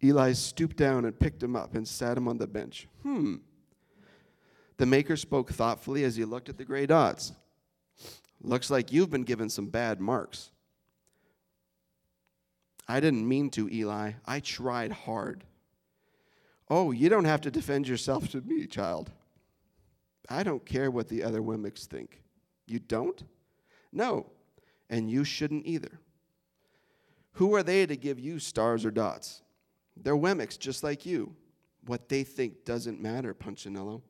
Eli 0.02 0.32
stooped 0.32 0.76
down 0.76 1.04
and 1.04 1.18
picked 1.18 1.42
him 1.42 1.56
up 1.56 1.74
and 1.74 1.86
sat 1.86 2.16
him 2.16 2.28
on 2.28 2.38
the 2.38 2.46
bench. 2.46 2.86
Hmm. 3.02 3.36
The 4.76 4.86
maker 4.86 5.16
spoke 5.16 5.50
thoughtfully 5.50 6.04
as 6.04 6.16
he 6.16 6.24
looked 6.24 6.48
at 6.48 6.58
the 6.58 6.64
gray 6.64 6.86
dots. 6.86 7.32
Looks 8.42 8.70
like 8.70 8.92
you've 8.92 9.10
been 9.10 9.22
given 9.22 9.48
some 9.48 9.66
bad 9.66 10.00
marks. 10.00 10.50
I 12.86 13.00
didn't 13.00 13.26
mean 13.26 13.50
to, 13.50 13.68
Eli. 13.68 14.12
I 14.26 14.40
tried 14.40 14.92
hard. 14.92 15.44
Oh, 16.68 16.90
you 16.92 17.08
don't 17.08 17.24
have 17.24 17.40
to 17.42 17.50
defend 17.50 17.88
yourself 17.88 18.28
to 18.30 18.40
me, 18.42 18.66
child. 18.66 19.10
I 20.28 20.42
don't 20.42 20.64
care 20.64 20.90
what 20.90 21.08
the 21.08 21.22
other 21.22 21.40
Wemmicks 21.40 21.86
think. 21.86 22.20
You 22.66 22.80
don't? 22.80 23.22
No, 23.92 24.26
and 24.90 25.10
you 25.10 25.24
shouldn't 25.24 25.66
either. 25.66 26.00
Who 27.32 27.54
are 27.54 27.62
they 27.62 27.86
to 27.86 27.96
give 27.96 28.18
you 28.18 28.38
stars 28.38 28.84
or 28.84 28.90
dots? 28.90 29.42
They're 29.96 30.16
Wemmicks 30.16 30.58
just 30.58 30.82
like 30.82 31.06
you. 31.06 31.34
What 31.86 32.08
they 32.08 32.24
think 32.24 32.64
doesn't 32.64 33.00
matter, 33.00 33.34
Punchinello. 33.34 34.02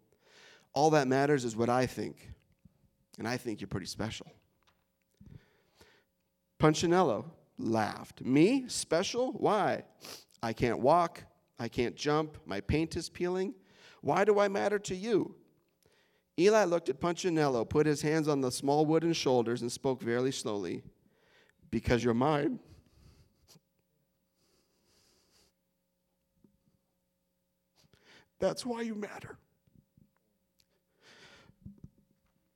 All 0.73 0.91
that 0.91 1.09
matters 1.09 1.45
is 1.45 1.57
what 1.57 1.69
I 1.69 1.87
think. 1.87 2.31
And 3.19 3.27
I 3.27 3.37
think 3.37 3.61
you're 3.61 3.69
pretty 3.69 3.87
special. 3.87 4.27
Punchinello 6.59 7.27
laughed. 7.59 8.23
Me? 8.23 8.65
Special? 8.69 9.33
Why? 9.33 9.85
I 10.43 10.53
can't 10.53 10.81
walk. 10.81 11.23
I 11.59 11.69
can't 11.69 11.97
jump. 11.97 12.39
My 12.47 12.61
paint 12.61 12.97
is 12.97 13.09
peeling. 13.09 13.55
Why 14.01 14.25
do 14.25 14.39
I 14.39 14.49
matter 14.49 14.79
to 14.81 14.95
you? 14.95 15.35
Eli 16.39 16.65
looked 16.65 16.91
at 16.91 17.01
Punchinello, 17.01 17.67
put 17.67 17.87
his 17.87 18.03
hands 18.03 18.29
on 18.29 18.43
the 18.43 18.53
small 18.53 18.85
wooden 18.85 19.15
shoulders, 19.15 19.63
and 19.63 19.73
spoke 19.73 20.03
very 20.03 20.33
slowly 20.33 20.83
Because 21.71 22.05
you're 22.05 22.15
mine. 22.15 22.61
That's 28.39 28.67
why 28.67 28.83
you 28.83 28.95
matter. 28.95 29.39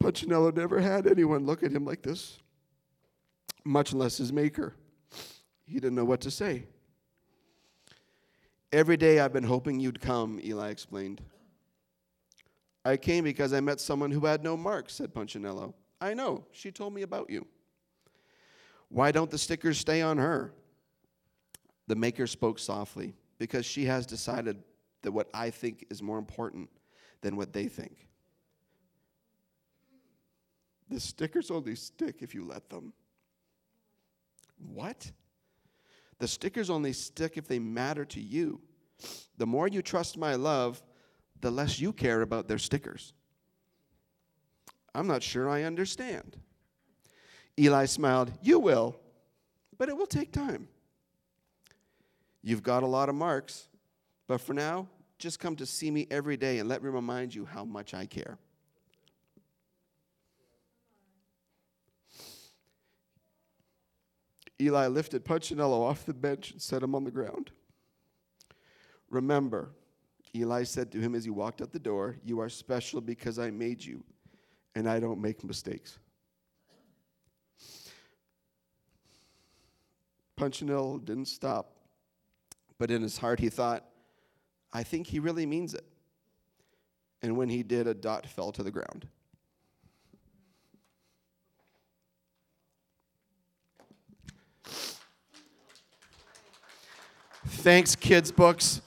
Punchinello 0.02 0.50
never 0.50 0.80
had 0.80 1.06
anyone 1.06 1.44
look 1.44 1.62
at 1.62 1.72
him 1.72 1.84
like 1.84 2.02
this, 2.02 2.38
much 3.64 3.92
less 3.92 4.16
his 4.16 4.32
maker. 4.32 4.74
He 5.66 5.74
didn't 5.74 5.94
know 5.94 6.04
what 6.04 6.22
to 6.22 6.30
say. 6.30 6.64
Every 8.72 8.96
day 8.96 9.20
I've 9.20 9.32
been 9.32 9.44
hoping 9.44 9.78
you'd 9.78 10.00
come, 10.00 10.40
Eli 10.42 10.70
explained. 10.70 11.20
I 12.84 12.96
came 12.96 13.24
because 13.24 13.52
I 13.52 13.60
met 13.60 13.78
someone 13.80 14.10
who 14.10 14.24
had 14.24 14.42
no 14.42 14.56
marks, 14.56 14.94
said 14.94 15.12
Punchinello. 15.12 15.74
I 16.00 16.14
know, 16.14 16.44
she 16.52 16.70
told 16.70 16.94
me 16.94 17.02
about 17.02 17.28
you. 17.28 17.46
Why 18.88 19.12
don't 19.12 19.30
the 19.30 19.38
stickers 19.38 19.78
stay 19.78 20.00
on 20.00 20.16
her? 20.18 20.54
The 21.88 21.96
maker 21.96 22.26
spoke 22.26 22.58
softly, 22.58 23.14
because 23.38 23.66
she 23.66 23.84
has 23.84 24.06
decided 24.06 24.62
that 25.02 25.12
what 25.12 25.28
I 25.32 25.50
think 25.50 25.86
is 25.90 26.02
more 26.02 26.18
important 26.18 26.68
than 27.20 27.36
what 27.36 27.52
they 27.52 27.68
think. 27.68 28.08
The 30.88 31.00
stickers 31.00 31.50
only 31.50 31.76
stick 31.76 32.16
if 32.20 32.34
you 32.34 32.44
let 32.44 32.68
them. 32.68 32.92
What? 34.58 35.10
The 36.18 36.28
stickers 36.28 36.68
only 36.68 36.92
stick 36.92 37.36
if 37.36 37.46
they 37.46 37.58
matter 37.58 38.04
to 38.06 38.20
you. 38.20 38.60
The 39.38 39.46
more 39.46 39.68
you 39.68 39.82
trust 39.82 40.18
my 40.18 40.34
love, 40.34 40.82
the 41.40 41.50
less 41.50 41.80
you 41.80 41.92
care 41.92 42.20
about 42.20 42.48
their 42.48 42.58
stickers. 42.58 43.14
I'm 44.94 45.06
not 45.06 45.22
sure 45.22 45.48
I 45.48 45.62
understand. 45.62 46.36
Eli 47.58 47.86
smiled. 47.86 48.32
You 48.42 48.58
will, 48.58 48.96
but 49.78 49.88
it 49.88 49.96
will 49.96 50.06
take 50.06 50.32
time. 50.32 50.68
You've 52.42 52.62
got 52.62 52.82
a 52.82 52.86
lot 52.86 53.08
of 53.08 53.14
marks, 53.14 53.68
but 54.30 54.40
for 54.40 54.54
now, 54.54 54.86
just 55.18 55.40
come 55.40 55.56
to 55.56 55.66
see 55.66 55.90
me 55.90 56.06
every 56.08 56.36
day 56.36 56.60
and 56.60 56.68
let 56.68 56.84
me 56.84 56.88
remind 56.88 57.34
you 57.34 57.44
how 57.44 57.64
much 57.64 57.94
I 57.94 58.06
care. 58.06 58.38
Eli 64.60 64.86
lifted 64.86 65.24
Punchinello 65.24 65.82
off 65.82 66.06
the 66.06 66.14
bench 66.14 66.52
and 66.52 66.62
set 66.62 66.80
him 66.80 66.94
on 66.94 67.02
the 67.02 67.10
ground. 67.10 67.50
Remember, 69.10 69.72
Eli 70.32 70.62
said 70.62 70.92
to 70.92 71.00
him 71.00 71.16
as 71.16 71.24
he 71.24 71.30
walked 71.30 71.60
out 71.60 71.72
the 71.72 71.80
door, 71.80 72.14
You 72.22 72.38
are 72.38 72.48
special 72.48 73.00
because 73.00 73.36
I 73.36 73.50
made 73.50 73.84
you, 73.84 74.04
and 74.76 74.88
I 74.88 75.00
don't 75.00 75.20
make 75.20 75.42
mistakes. 75.42 75.98
Punchinello 80.36 81.04
didn't 81.04 81.26
stop, 81.26 81.72
but 82.78 82.92
in 82.92 83.02
his 83.02 83.18
heart 83.18 83.40
he 83.40 83.48
thought, 83.48 83.89
I 84.72 84.82
think 84.82 85.06
he 85.06 85.18
really 85.18 85.46
means 85.46 85.74
it. 85.74 85.84
And 87.22 87.36
when 87.36 87.48
he 87.48 87.62
did, 87.62 87.86
a 87.86 87.94
dot 87.94 88.26
fell 88.26 88.52
to 88.52 88.62
the 88.62 88.70
ground. 88.70 89.06
Thanks, 97.46 97.94
kids' 97.94 98.32
books. 98.32 98.80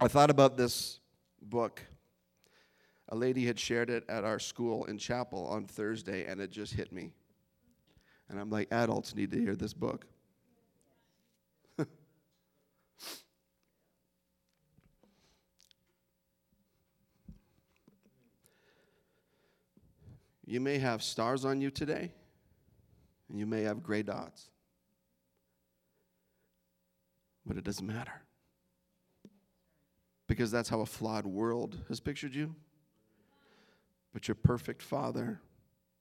I 0.00 0.08
thought 0.08 0.30
about 0.30 0.56
this 0.56 1.00
book. 1.42 1.82
A 3.10 3.16
lady 3.16 3.44
had 3.44 3.58
shared 3.58 3.90
it 3.90 4.04
at 4.08 4.24
our 4.24 4.38
school 4.38 4.84
in 4.86 4.98
chapel 4.98 5.46
on 5.46 5.66
Thursday, 5.66 6.24
and 6.26 6.40
it 6.40 6.50
just 6.50 6.72
hit 6.72 6.92
me. 6.92 7.12
And 8.28 8.38
I'm 8.38 8.50
like, 8.50 8.68
adults 8.72 9.14
need 9.14 9.30
to 9.32 9.40
hear 9.40 9.54
this 9.54 9.74
book. 9.74 10.06
You 20.46 20.60
may 20.60 20.78
have 20.78 21.02
stars 21.02 21.44
on 21.44 21.60
you 21.60 21.70
today, 21.70 22.12
and 23.28 23.38
you 23.38 23.46
may 23.46 23.62
have 23.62 23.82
gray 23.82 24.02
dots, 24.02 24.50
but 27.44 27.56
it 27.56 27.64
doesn't 27.64 27.86
matter 27.86 28.22
because 30.26 30.50
that's 30.50 30.68
how 30.68 30.80
a 30.80 30.86
flawed 30.86 31.26
world 31.26 31.78
has 31.88 32.00
pictured 32.00 32.34
you. 32.34 32.54
But 34.12 34.28
your 34.28 34.34
perfect 34.34 34.82
Father, 34.82 35.40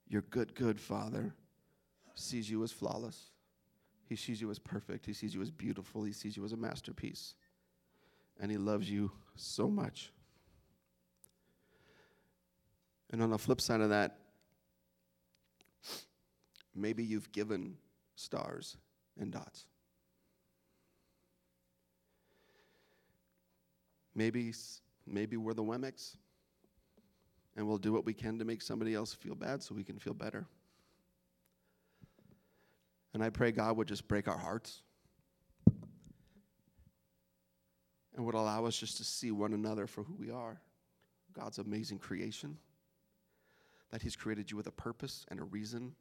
your 0.07 0.21
good, 0.23 0.55
good 0.55 0.79
Father, 0.79 1.33
sees 2.15 2.49
you 2.49 2.63
as 2.63 2.71
flawless. 2.71 3.31
He 4.07 4.15
sees 4.15 4.39
you 4.39 4.49
as 4.51 4.59
perfect. 4.59 5.05
He 5.05 5.13
sees 5.13 5.33
you 5.35 5.41
as 5.41 5.51
beautiful. 5.51 6.03
He 6.03 6.13
sees 6.13 6.37
you 6.37 6.45
as 6.45 6.53
a 6.53 6.57
masterpiece. 6.57 7.35
And 8.39 8.51
He 8.51 8.57
loves 8.57 8.89
you 8.89 9.11
so 9.35 9.69
much. 9.69 10.11
And 13.11 13.21
on 13.21 13.31
the 13.31 13.37
flip 13.37 13.61
side 13.61 13.81
of 13.81 13.89
that, 13.89 14.17
maybe 16.75 17.03
you've 17.03 17.31
given 17.31 17.77
stars 18.15 18.77
and 19.19 19.31
dots. 19.31 19.65
Maybe, 24.13 24.53
maybe 25.05 25.37
we're 25.37 25.53
the 25.53 25.63
Wemmicks, 25.63 26.15
and 27.55 27.67
we'll 27.67 27.77
do 27.77 27.91
what 27.91 28.05
we 28.05 28.13
can 28.13 28.39
to 28.39 28.45
make 28.45 28.61
somebody 28.61 28.93
else 28.93 29.13
feel 29.13 29.35
bad 29.35 29.61
so 29.61 29.75
we 29.75 29.83
can 29.83 29.99
feel 29.99 30.13
better. 30.13 30.45
And 33.13 33.23
I 33.23 33.29
pray 33.29 33.51
God 33.51 33.77
would 33.77 33.87
just 33.87 34.07
break 34.07 34.27
our 34.27 34.37
hearts 34.37 34.81
and 38.15 38.25
would 38.25 38.35
allow 38.35 38.65
us 38.65 38.77
just 38.77 38.97
to 38.97 39.03
see 39.03 39.31
one 39.31 39.53
another 39.53 39.87
for 39.87 40.03
who 40.03 40.15
we 40.15 40.31
are 40.31 40.59
God's 41.33 41.57
amazing 41.57 41.99
creation, 41.99 42.57
that 43.91 44.01
He's 44.01 44.15
created 44.15 44.49
you 44.49 44.55
with 44.55 44.67
a 44.67 44.71
purpose 44.71 45.25
and 45.29 45.39
a 45.39 45.43
reason. 45.43 45.93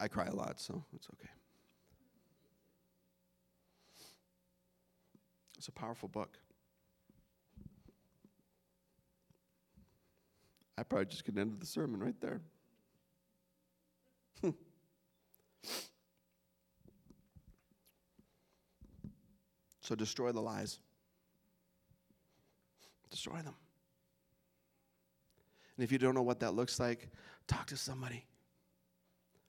I 0.00 0.08
cry 0.08 0.26
a 0.26 0.34
lot, 0.34 0.60
so 0.60 0.84
it's 0.94 1.08
okay. 1.14 1.30
It's 5.56 5.68
a 5.68 5.72
powerful 5.72 6.08
book. 6.08 6.38
I 10.78 10.84
probably 10.84 11.06
just 11.06 11.24
could 11.24 11.36
end 11.36 11.58
the 11.58 11.66
sermon 11.66 11.98
right 11.98 12.14
there. 12.20 12.40
Hmm. 14.40 14.50
so 19.80 19.96
destroy 19.96 20.30
the 20.30 20.40
lies. 20.40 20.78
Destroy 23.10 23.38
them. 23.42 23.56
And 25.76 25.82
if 25.82 25.90
you 25.90 25.98
don't 25.98 26.14
know 26.14 26.22
what 26.22 26.38
that 26.40 26.54
looks 26.54 26.78
like, 26.78 27.08
talk 27.48 27.66
to 27.66 27.76
somebody. 27.76 28.27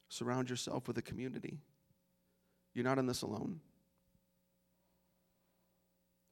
Surround 0.10 0.50
yourself 0.50 0.88
with 0.88 0.98
a 0.98 1.04
community. 1.04 1.60
You're 2.74 2.86
not 2.86 2.98
in 2.98 3.06
this 3.06 3.22
alone. 3.22 3.62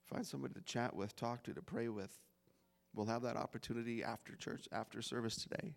Find 0.06 0.26
somebody 0.26 0.56
to 0.56 0.62
chat 0.62 0.96
with, 0.96 1.16
talk 1.16 1.44
to, 1.44 1.54
to 1.54 1.62
pray 1.62 1.88
with. 1.90 2.12
We'll 2.96 3.06
have 3.06 3.22
that 3.24 3.38
opportunity 3.38 4.04
after 4.04 4.36
church, 4.36 4.68
after 4.72 5.02
service 5.02 5.36
today. 5.36 5.76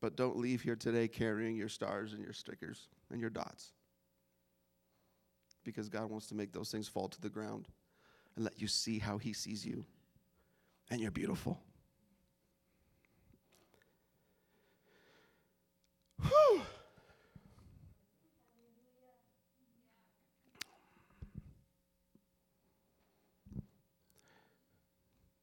But 0.00 0.16
don't 0.16 0.38
leave 0.38 0.62
here 0.62 0.76
today 0.76 1.08
carrying 1.08 1.56
your 1.56 1.68
stars 1.68 2.12
and 2.12 2.22
your 2.22 2.32
stickers 2.32 2.88
and 3.10 3.20
your 3.20 3.30
dots. 3.30 3.72
Because 5.64 5.88
God 5.88 6.10
wants 6.10 6.26
to 6.28 6.34
make 6.34 6.52
those 6.52 6.70
things 6.70 6.88
fall 6.88 7.08
to 7.08 7.20
the 7.20 7.28
ground 7.28 7.68
and 8.34 8.44
let 8.44 8.60
you 8.60 8.68
see 8.68 8.98
how 8.98 9.18
He 9.18 9.32
sees 9.32 9.66
you. 9.66 9.84
And 10.90 11.00
you're 11.00 11.10
beautiful. 11.10 11.60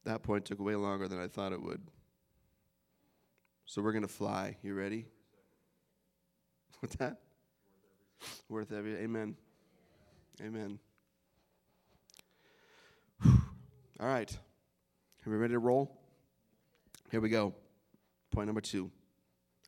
That 0.06 0.22
point 0.22 0.44
took 0.44 0.60
way 0.60 0.76
longer 0.76 1.08
than 1.08 1.18
I 1.18 1.26
thought 1.26 1.52
it 1.52 1.60
would. 1.60 1.82
So 3.64 3.82
we're 3.82 3.90
going 3.90 4.02
to 4.02 4.08
fly. 4.08 4.56
You 4.62 4.74
ready? 4.74 5.06
What's 6.80 6.94
that? 6.96 7.16
Worth 8.48 8.70
every. 8.70 8.94
Amen. 8.98 9.34
Amen. 10.40 10.78
All 13.26 14.06
right. 14.06 14.30
Are 15.26 15.30
we 15.30 15.36
ready 15.36 15.54
to 15.54 15.58
roll? 15.58 15.98
Here 17.10 17.20
we 17.20 17.28
go. 17.28 17.52
Point 18.30 18.46
number 18.46 18.60
two. 18.60 18.92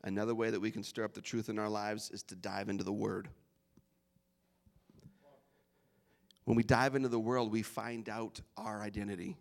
Another 0.05 0.37
way 0.37 0.51
that 0.51 0.61
we 0.61 0.71
can 0.71 0.85
stir 0.85 1.03
up 1.03 1.15
the 1.15 1.21
truth 1.21 1.49
in 1.49 1.59
our 1.59 1.69
lives 1.69 2.13
is 2.13 2.23
to 2.23 2.37
dive 2.37 2.69
into 2.69 2.85
the 2.85 2.93
Word. 2.93 3.29
When 6.45 6.57
we 6.57 6.63
dive 6.63 6.95
into 6.95 7.09
the 7.09 7.19
world, 7.19 7.51
we 7.51 7.63
find 7.63 8.09
out 8.09 8.41
our 8.57 8.81
identity 8.81 9.37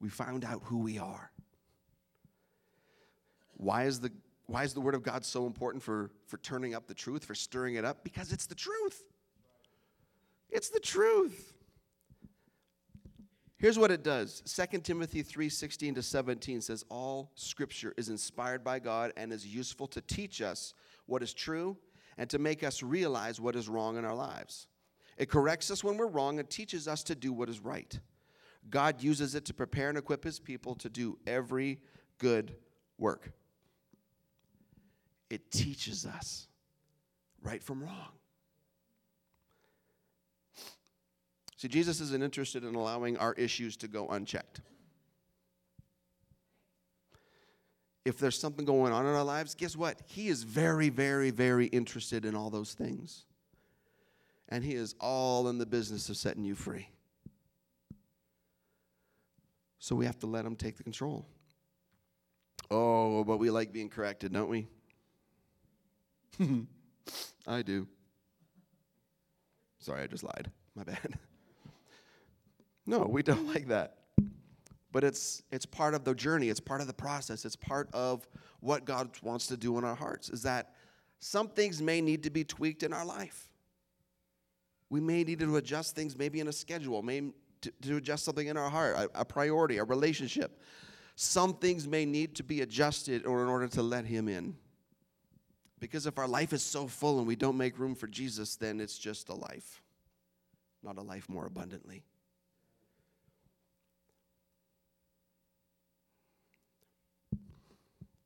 we 0.00 0.08
found 0.08 0.44
out 0.44 0.62
who 0.64 0.78
we 0.78 0.98
are. 0.98 1.30
Why 3.54 3.84
is 3.84 4.00
the, 4.00 4.12
why 4.46 4.64
is 4.64 4.72
the 4.72 4.80
Word 4.80 4.94
of 4.94 5.02
God 5.02 5.24
so 5.24 5.46
important 5.46 5.82
for, 5.82 6.10
for 6.26 6.38
turning 6.38 6.74
up 6.74 6.86
the 6.86 6.94
truth, 6.94 7.24
for 7.24 7.34
stirring 7.34 7.74
it 7.74 7.84
up? 7.84 8.04
Because 8.04 8.32
it's 8.32 8.46
the 8.46 8.54
truth. 8.54 9.02
It's 10.50 10.70
the 10.70 10.80
truth. 10.80 11.52
Here's 13.58 13.78
what 13.78 13.90
it 13.90 14.04
does 14.04 14.40
2 14.46 14.78
Timothy 14.78 15.22
3:16 15.22 15.96
to 15.96 16.02
17 16.02 16.60
says, 16.60 16.84
All 16.88 17.32
scripture 17.34 17.92
is 17.96 18.08
inspired 18.08 18.62
by 18.62 18.78
God 18.78 19.12
and 19.16 19.32
is 19.32 19.44
useful 19.44 19.88
to 19.88 20.00
teach 20.00 20.40
us 20.40 20.74
what 21.06 21.22
is 21.22 21.34
true 21.34 21.76
and 22.16 22.30
to 22.30 22.38
make 22.38 22.62
us 22.62 22.82
realize 22.82 23.40
what 23.40 23.56
is 23.56 23.68
wrong 23.68 23.96
in 23.96 24.04
our 24.04 24.14
lives. 24.14 24.68
It 25.16 25.28
corrects 25.28 25.70
us 25.72 25.82
when 25.82 25.96
we're 25.96 26.06
wrong 26.06 26.38
and 26.38 26.48
teaches 26.48 26.86
us 26.86 27.02
to 27.04 27.16
do 27.16 27.32
what 27.32 27.48
is 27.48 27.58
right. 27.58 27.98
God 28.70 29.02
uses 29.02 29.34
it 29.34 29.44
to 29.46 29.54
prepare 29.54 29.88
and 29.88 29.98
equip 29.98 30.24
his 30.24 30.38
people 30.38 30.74
to 30.76 30.88
do 30.88 31.18
every 31.26 31.80
good 32.18 32.54
work. 32.98 33.32
It 35.30 35.50
teaches 35.50 36.06
us 36.06 36.48
right 37.42 37.62
from 37.62 37.82
wrong. 37.82 38.12
See, 41.56 41.68
Jesus 41.68 42.00
isn't 42.00 42.22
interested 42.22 42.64
in 42.64 42.74
allowing 42.74 43.16
our 43.16 43.34
issues 43.34 43.76
to 43.78 43.88
go 43.88 44.06
unchecked. 44.08 44.60
If 48.04 48.16
there's 48.16 48.38
something 48.38 48.64
going 48.64 48.92
on 48.92 49.04
in 49.04 49.14
our 49.14 49.24
lives, 49.24 49.54
guess 49.54 49.76
what? 49.76 50.00
He 50.06 50.28
is 50.28 50.44
very, 50.44 50.88
very, 50.88 51.30
very 51.30 51.66
interested 51.66 52.24
in 52.24 52.34
all 52.34 52.48
those 52.48 52.74
things. 52.74 53.26
And 54.48 54.64
He 54.64 54.74
is 54.74 54.94
all 55.00 55.48
in 55.48 55.58
the 55.58 55.66
business 55.66 56.08
of 56.08 56.16
setting 56.16 56.44
you 56.44 56.54
free. 56.54 56.88
So 59.78 59.94
we 59.94 60.06
have 60.06 60.18
to 60.20 60.26
let 60.26 60.44
them 60.44 60.56
take 60.56 60.76
the 60.76 60.82
control. 60.82 61.26
Oh, 62.70 63.24
but 63.24 63.38
we 63.38 63.50
like 63.50 63.72
being 63.72 63.88
corrected, 63.88 64.32
don't 64.32 64.48
we? 64.48 64.66
I 67.46 67.62
do. 67.62 67.86
Sorry, 69.78 70.02
I 70.02 70.06
just 70.06 70.24
lied. 70.24 70.50
My 70.74 70.84
bad. 70.84 71.18
no, 72.86 73.00
we 73.00 73.22
don't 73.22 73.46
like 73.54 73.68
that. 73.68 73.94
But 74.90 75.04
it's 75.04 75.42
it's 75.50 75.66
part 75.66 75.94
of 75.94 76.04
the 76.04 76.14
journey, 76.14 76.48
it's 76.48 76.60
part 76.60 76.80
of 76.80 76.86
the 76.86 76.94
process, 76.94 77.44
it's 77.44 77.56
part 77.56 77.88
of 77.92 78.26
what 78.60 78.84
God 78.84 79.10
wants 79.22 79.46
to 79.48 79.56
do 79.56 79.78
in 79.78 79.84
our 79.84 79.94
hearts 79.94 80.28
is 80.30 80.42
that 80.42 80.74
some 81.20 81.48
things 81.48 81.82
may 81.82 82.00
need 82.00 82.22
to 82.24 82.30
be 82.30 82.44
tweaked 82.44 82.82
in 82.82 82.92
our 82.92 83.04
life. 83.04 83.52
We 84.90 85.00
may 85.00 85.24
need 85.24 85.40
to 85.40 85.56
adjust 85.56 85.94
things 85.94 86.16
maybe 86.16 86.40
in 86.40 86.48
a 86.48 86.52
schedule, 86.52 87.02
may 87.02 87.32
to, 87.62 87.72
to 87.82 87.96
adjust 87.96 88.24
something 88.24 88.46
in 88.46 88.56
our 88.56 88.70
heart, 88.70 88.96
a, 88.96 89.20
a 89.20 89.24
priority, 89.24 89.78
a 89.78 89.84
relationship. 89.84 90.60
Some 91.16 91.54
things 91.54 91.88
may 91.88 92.04
need 92.04 92.36
to 92.36 92.44
be 92.44 92.60
adjusted 92.60 93.26
or 93.26 93.42
in 93.42 93.48
order 93.48 93.68
to 93.68 93.82
let 93.82 94.04
Him 94.04 94.28
in. 94.28 94.56
Because 95.80 96.06
if 96.06 96.18
our 96.18 96.28
life 96.28 96.52
is 96.52 96.62
so 96.62 96.86
full 96.86 97.18
and 97.18 97.26
we 97.26 97.36
don't 97.36 97.56
make 97.56 97.78
room 97.78 97.94
for 97.94 98.06
Jesus, 98.06 98.56
then 98.56 98.80
it's 98.80 98.98
just 98.98 99.28
a 99.28 99.34
life, 99.34 99.80
not 100.82 100.98
a 100.98 101.02
life 101.02 101.28
more 101.28 101.46
abundantly. 101.46 102.04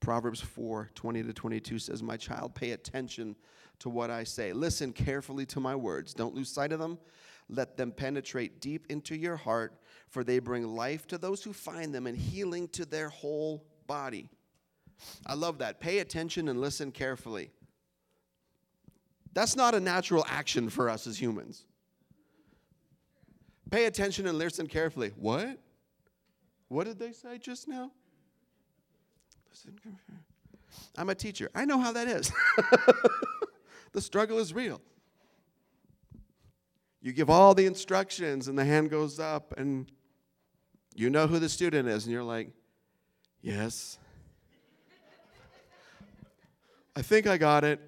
Proverbs 0.01 0.41
4 0.41 0.91
20 0.95 1.23
to 1.23 1.33
22 1.33 1.79
says, 1.79 2.03
My 2.03 2.17
child, 2.17 2.55
pay 2.55 2.73
attention 2.73 3.37
to 3.79 3.89
what 3.89 4.11
I 4.11 4.25
say. 4.25 4.53
Listen 4.53 4.93
carefully 4.93 5.47
to 5.47 5.61
my 5.61 5.77
words. 5.77 6.13
Don't 6.13 6.35
lose 6.35 6.49
sight 6.49 6.73
of 6.73 6.81
them. 6.81 6.99
Let 7.53 7.77
them 7.77 7.93
penetrate 7.93 8.61
deep 8.61 8.87
into 8.89 9.15
your 9.15 9.37
heart, 9.37 9.75
for 10.09 10.25
they 10.25 10.39
bring 10.39 10.75
life 10.75 11.07
to 11.09 11.19
those 11.19 11.45
who 11.45 11.53
find 11.53 11.95
them 11.95 12.07
and 12.07 12.17
healing 12.17 12.67
to 12.69 12.87
their 12.87 13.11
whole 13.11 13.65
body. 13.87 14.31
I 15.27 15.35
love 15.35 15.59
that. 15.59 15.79
Pay 15.79 15.99
attention 15.99 16.49
and 16.49 16.61
listen 16.61 16.93
carefully. 16.93 17.51
That's 19.35 19.55
not 19.55 19.75
a 19.75 19.81
natural 19.81 20.25
action 20.29 20.71
for 20.71 20.89
us 20.89 21.07
as 21.07 21.21
humans. 21.21 21.65
Pay 23.71 23.85
attention 23.87 24.27
and 24.27 24.39
listen 24.39 24.67
carefully. 24.67 25.13
What? 25.17 25.59
What 26.69 26.85
did 26.85 26.99
they 26.99 27.13
say 27.13 27.39
just 27.39 27.69
now? 27.69 27.91
Listen. 29.51 29.79
I'm 30.97 31.11
a 31.11 31.15
teacher. 31.15 31.51
I 31.55 31.67
know 31.67 31.79
how 31.79 31.93
that 31.93 32.09
is. 32.09 32.33
the 33.93 34.01
struggle 34.01 34.39
is 34.39 34.55
real. 34.55 34.81
You 37.03 37.13
give 37.13 37.29
all 37.29 37.55
the 37.55 37.67
instructions, 37.67 38.49
and 38.49 38.57
the 38.57 38.65
hand 38.65 38.89
goes 38.89 39.19
up, 39.19 39.55
and 39.59 39.91
you 40.95 41.11
know 41.11 41.27
who 41.27 41.39
the 41.39 41.49
student 41.49 41.89
is, 41.89 42.05
and 42.05 42.13
you're 42.13 42.23
like, 42.23 42.53
Yes. 43.43 43.99
I 46.97 47.03
think 47.03 47.27
I 47.27 47.37
got 47.37 47.65
it, 47.65 47.81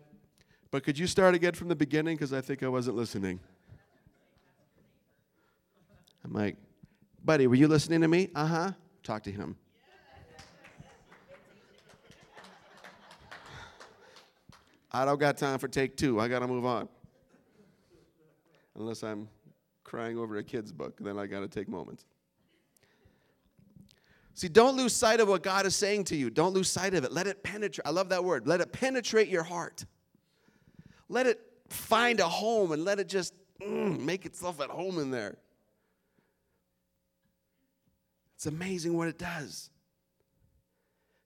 but 0.73 0.83
could 0.83 0.99
you 0.99 1.07
start 1.07 1.37
again 1.37 1.55
from 1.55 1.69
the 1.69 1.77
beginning? 1.77 2.17
Because 2.17 2.33
I 2.33 2.41
think 2.41 2.65
I 2.65 2.69
wasn't 2.69 2.97
listening. 2.97 3.39
I'm 6.25 6.33
like, 6.33 6.57
buddy, 7.25 7.47
were 7.47 7.55
you 7.55 7.69
listening 7.69 8.01
to 8.01 8.09
me? 8.09 8.31
Uh 8.35 8.47
huh. 8.47 8.73
Talk 9.05 9.23
to 9.25 9.31
him. 9.31 9.57
I 14.91 15.05
don't 15.05 15.19
got 15.19 15.37
time 15.37 15.59
for 15.59 15.69
take 15.69 15.97
two. 15.97 16.21
I 16.21 16.29
got 16.29 16.41
to 16.41 16.47
move 16.49 16.65
on. 16.65 16.89
Unless 18.77 19.03
I'm 19.03 19.29
crying 19.85 20.19
over 20.19 20.37
a 20.37 20.45
kid's 20.45 20.73
book, 20.73 20.99
then 21.01 21.19
I 21.19 21.27
got 21.27 21.41
to 21.41 21.49
take 21.49 21.69
moments. 21.69 22.05
See, 24.35 24.49
don't 24.49 24.77
lose 24.77 24.93
sight 24.93 25.21
of 25.21 25.29
what 25.29 25.45
God 25.45 25.65
is 25.65 25.77
saying 25.77 26.05
to 26.05 26.17
you. 26.17 26.29
Don't 26.29 26.53
lose 26.53 26.69
sight 26.69 26.95
of 26.95 27.05
it. 27.05 27.13
Let 27.13 27.29
it 27.29 27.45
penetrate. 27.45 27.87
I 27.87 27.91
love 27.91 28.09
that 28.09 28.25
word. 28.25 28.49
Let 28.49 28.61
it 28.61 28.73
penetrate 28.73 29.29
your 29.29 29.45
heart. 29.45 29.85
Let 31.09 31.27
it 31.27 31.41
find 31.69 32.19
a 32.19 32.29
home 32.29 32.73
and 32.73 32.85
let 32.85 32.99
it 32.99 33.09
just 33.09 33.33
mm, 33.63 34.01
make 34.01 34.27
itself 34.27 34.61
at 34.61 34.71
home 34.71 34.99
in 34.99 35.13
there. 35.13 35.39
It's 38.35 38.47
amazing 38.47 38.97
what 38.97 39.07
it 39.07 39.19
does. 39.19 39.71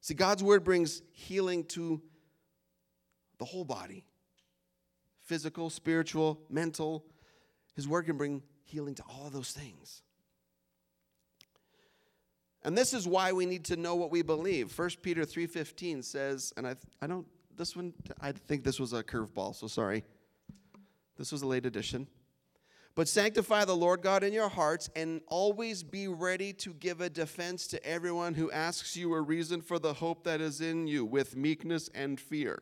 See, 0.03 0.15
God's 0.15 0.43
word 0.43 0.63
brings 0.63 1.03
healing 1.13 1.65
to 1.67 2.03
the 3.39 3.45
whole 3.45 3.65
body 3.65 4.05
physical, 5.23 5.69
spiritual, 5.69 6.41
mental. 6.49 7.05
His 7.79 7.87
word 7.87 8.07
can 8.07 8.17
bring 8.17 8.43
healing 8.65 8.97
to 8.97 9.05
all 9.09 9.31
those 9.31 9.53
things. 9.53 10.03
And 12.65 12.77
this 12.77 12.93
is 12.93 13.07
why 13.07 13.31
we 13.31 13.47
need 13.47 13.67
to 13.67 13.77
know 13.77 13.95
what 13.95 14.11
we 14.11 14.23
believe. 14.23 14.77
1 14.77 15.01
Peter 15.01 15.23
3:15 15.23 16.03
says, 16.03 16.53
and 16.57 16.67
I 16.67 16.75
I 17.01 17.07
don't 17.07 17.25
this 17.57 17.77
one 17.77 17.95
I 18.21 18.33
think 18.33 18.65
this 18.65 18.81
was 18.81 18.93
a 18.95 19.05
curveball, 19.05 19.55
so 19.55 19.69
sorry. 19.69 20.03
This 21.19 21.31
was 21.31 21.43
a 21.43 21.47
late 21.47 21.67
edition. 21.67 22.09
But 22.97 23.07
sanctify 23.07 23.65
the 23.65 23.77
Lord 23.77 24.03
God 24.03 24.25
in 24.25 24.33
your 24.33 24.49
hearts 24.49 24.91
and 24.97 25.21
always 25.29 25.85
be 25.85 26.09
ready 26.09 26.53
to 26.55 26.75
give 26.75 27.01
a 27.01 27.09
defense 27.09 27.69
to 27.69 27.87
everyone 27.87 28.35
who 28.35 28.51
asks 28.51 28.97
you 28.97 29.15
a 29.15 29.21
reason 29.21 29.63
for 29.63 29.79
the 29.79 29.95
hope 29.95 30.25
that 30.25 30.41
is 30.41 30.61
in 30.61 30.89
you 30.89 31.05
with 31.05 31.37
meekness 31.37 31.89
and 31.95 32.19
fear. 32.19 32.61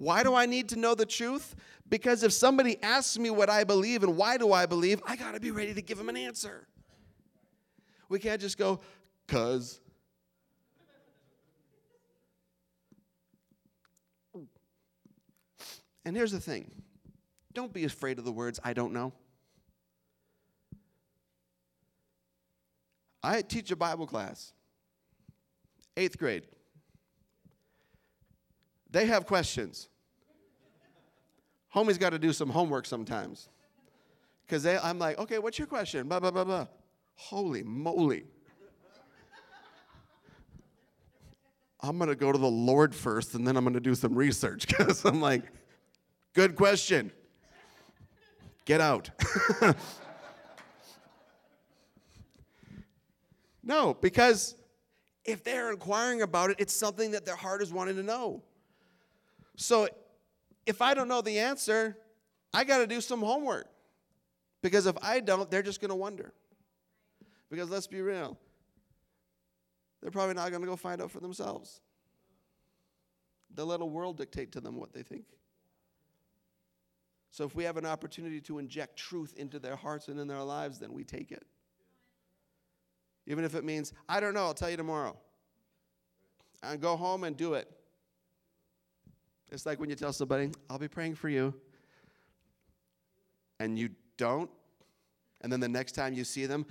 Why 0.00 0.22
do 0.22 0.34
I 0.34 0.46
need 0.46 0.70
to 0.70 0.76
know 0.76 0.94
the 0.94 1.04
truth? 1.04 1.54
Because 1.86 2.22
if 2.22 2.32
somebody 2.32 2.82
asks 2.82 3.18
me 3.18 3.28
what 3.28 3.50
I 3.50 3.64
believe 3.64 4.02
and 4.02 4.16
why 4.16 4.38
do 4.38 4.50
I 4.50 4.64
believe, 4.64 5.02
I 5.06 5.14
got 5.14 5.34
to 5.34 5.40
be 5.40 5.50
ready 5.50 5.74
to 5.74 5.82
give 5.82 5.98
them 5.98 6.08
an 6.08 6.16
answer. 6.16 6.66
We 8.08 8.18
can't 8.18 8.40
just 8.40 8.56
go, 8.56 8.80
cuz. 9.28 9.78
And 16.06 16.16
here's 16.16 16.32
the 16.32 16.40
thing 16.40 16.70
don't 17.52 17.74
be 17.74 17.84
afraid 17.84 18.18
of 18.18 18.24
the 18.24 18.32
words, 18.32 18.58
I 18.64 18.72
don't 18.72 18.94
know. 18.94 19.12
I 23.22 23.42
teach 23.42 23.70
a 23.70 23.76
Bible 23.76 24.06
class, 24.06 24.54
eighth 25.98 26.16
grade. 26.16 26.46
They 28.90 29.06
have 29.06 29.26
questions. 29.26 29.88
Homie's 31.74 31.98
got 31.98 32.10
to 32.10 32.18
do 32.18 32.32
some 32.32 32.48
homework 32.50 32.86
sometimes. 32.86 33.48
Because 34.46 34.66
I'm 34.66 34.98
like, 34.98 35.18
okay, 35.18 35.38
what's 35.38 35.58
your 35.58 35.68
question? 35.68 36.08
Blah, 36.08 36.18
blah, 36.18 36.32
blah, 36.32 36.44
blah. 36.44 36.66
Holy 37.14 37.62
moly. 37.62 38.24
I'm 41.82 41.96
going 41.98 42.10
to 42.10 42.16
go 42.16 42.32
to 42.32 42.38
the 42.38 42.50
Lord 42.50 42.94
first 42.94 43.34
and 43.34 43.46
then 43.46 43.56
I'm 43.56 43.64
going 43.64 43.74
to 43.74 43.80
do 43.80 43.94
some 43.94 44.14
research 44.14 44.66
because 44.76 45.04
I'm 45.04 45.20
like, 45.20 45.44
good 46.34 46.56
question. 46.56 47.12
Get 48.64 48.80
out. 48.80 49.10
no, 53.62 53.94
because 53.94 54.56
if 55.24 55.42
they're 55.44 55.70
inquiring 55.70 56.22
about 56.22 56.50
it, 56.50 56.56
it's 56.58 56.74
something 56.74 57.12
that 57.12 57.24
their 57.24 57.36
heart 57.36 57.62
is 57.62 57.72
wanting 57.72 57.96
to 57.96 58.02
know. 58.02 58.42
So 59.60 59.88
if 60.64 60.80
I 60.80 60.94
don't 60.94 61.06
know 61.06 61.20
the 61.20 61.38
answer, 61.38 61.98
I 62.54 62.64
got 62.64 62.78
to 62.78 62.86
do 62.86 63.00
some 63.02 63.20
homework. 63.20 63.66
Because 64.62 64.86
if 64.86 64.96
I 65.02 65.20
don't, 65.20 65.50
they're 65.50 65.62
just 65.62 65.80
going 65.82 65.90
to 65.90 65.96
wonder. 65.96 66.32
Because 67.50 67.68
let's 67.68 67.86
be 67.86 68.00
real, 68.00 68.38
they're 70.00 70.10
probably 70.10 70.34
not 70.34 70.50
going 70.50 70.62
to 70.62 70.66
go 70.66 70.76
find 70.76 71.02
out 71.02 71.10
for 71.10 71.20
themselves. 71.20 71.80
Let 73.56 73.82
a 73.82 73.84
world 73.84 74.16
dictate 74.16 74.52
to 74.52 74.60
them 74.60 74.76
what 74.76 74.94
they 74.94 75.02
think. 75.02 75.24
So 77.30 77.44
if 77.44 77.54
we 77.54 77.64
have 77.64 77.76
an 77.76 77.84
opportunity 77.84 78.40
to 78.42 78.58
inject 78.58 78.96
truth 78.96 79.34
into 79.36 79.58
their 79.58 79.76
hearts 79.76 80.08
and 80.08 80.18
in 80.18 80.26
their 80.26 80.42
lives, 80.42 80.78
then 80.78 80.92
we 80.94 81.04
take 81.04 81.32
it. 81.32 81.44
Even 83.26 83.44
if 83.44 83.54
it 83.54 83.64
means, 83.64 83.92
I 84.08 84.20
don't 84.20 84.32
know, 84.32 84.44
I'll 84.44 84.54
tell 84.54 84.70
you 84.70 84.78
tomorrow. 84.78 85.18
And 86.62 86.80
go 86.80 86.96
home 86.96 87.24
and 87.24 87.36
do 87.36 87.54
it. 87.54 87.70
It's 89.52 89.66
like 89.66 89.80
when 89.80 89.90
you 89.90 89.96
tell 89.96 90.12
somebody, 90.12 90.50
I'll 90.68 90.78
be 90.78 90.88
praying 90.88 91.16
for 91.16 91.28
you. 91.28 91.54
And 93.58 93.78
you 93.78 93.90
don't. 94.16 94.50
And 95.40 95.52
then 95.52 95.60
the 95.60 95.68
next 95.68 95.92
time 95.92 96.14
you 96.14 96.24
see 96.24 96.46
them, 96.46 96.66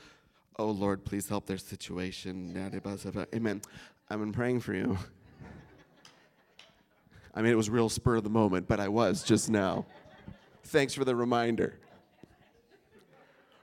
oh 0.58 0.70
Lord, 0.72 1.04
please 1.04 1.28
help 1.28 1.46
their 1.46 1.58
situation. 1.58 2.54
Amen. 3.36 3.62
I've 4.10 4.20
been 4.20 4.32
praying 4.32 4.62
for 4.62 4.74
you. 4.74 4.98
I 7.36 7.42
mean, 7.42 7.52
it 7.52 7.56
was 7.56 7.70
real 7.70 7.90
spur 7.90 8.16
of 8.16 8.24
the 8.24 8.30
moment, 8.30 8.68
but 8.68 8.80
I 8.80 8.88
was 8.88 9.24
just 9.24 9.50
now. 9.50 9.86
Thanks 10.64 10.94
for 10.94 11.06
the 11.06 11.16
reminder. 11.16 11.80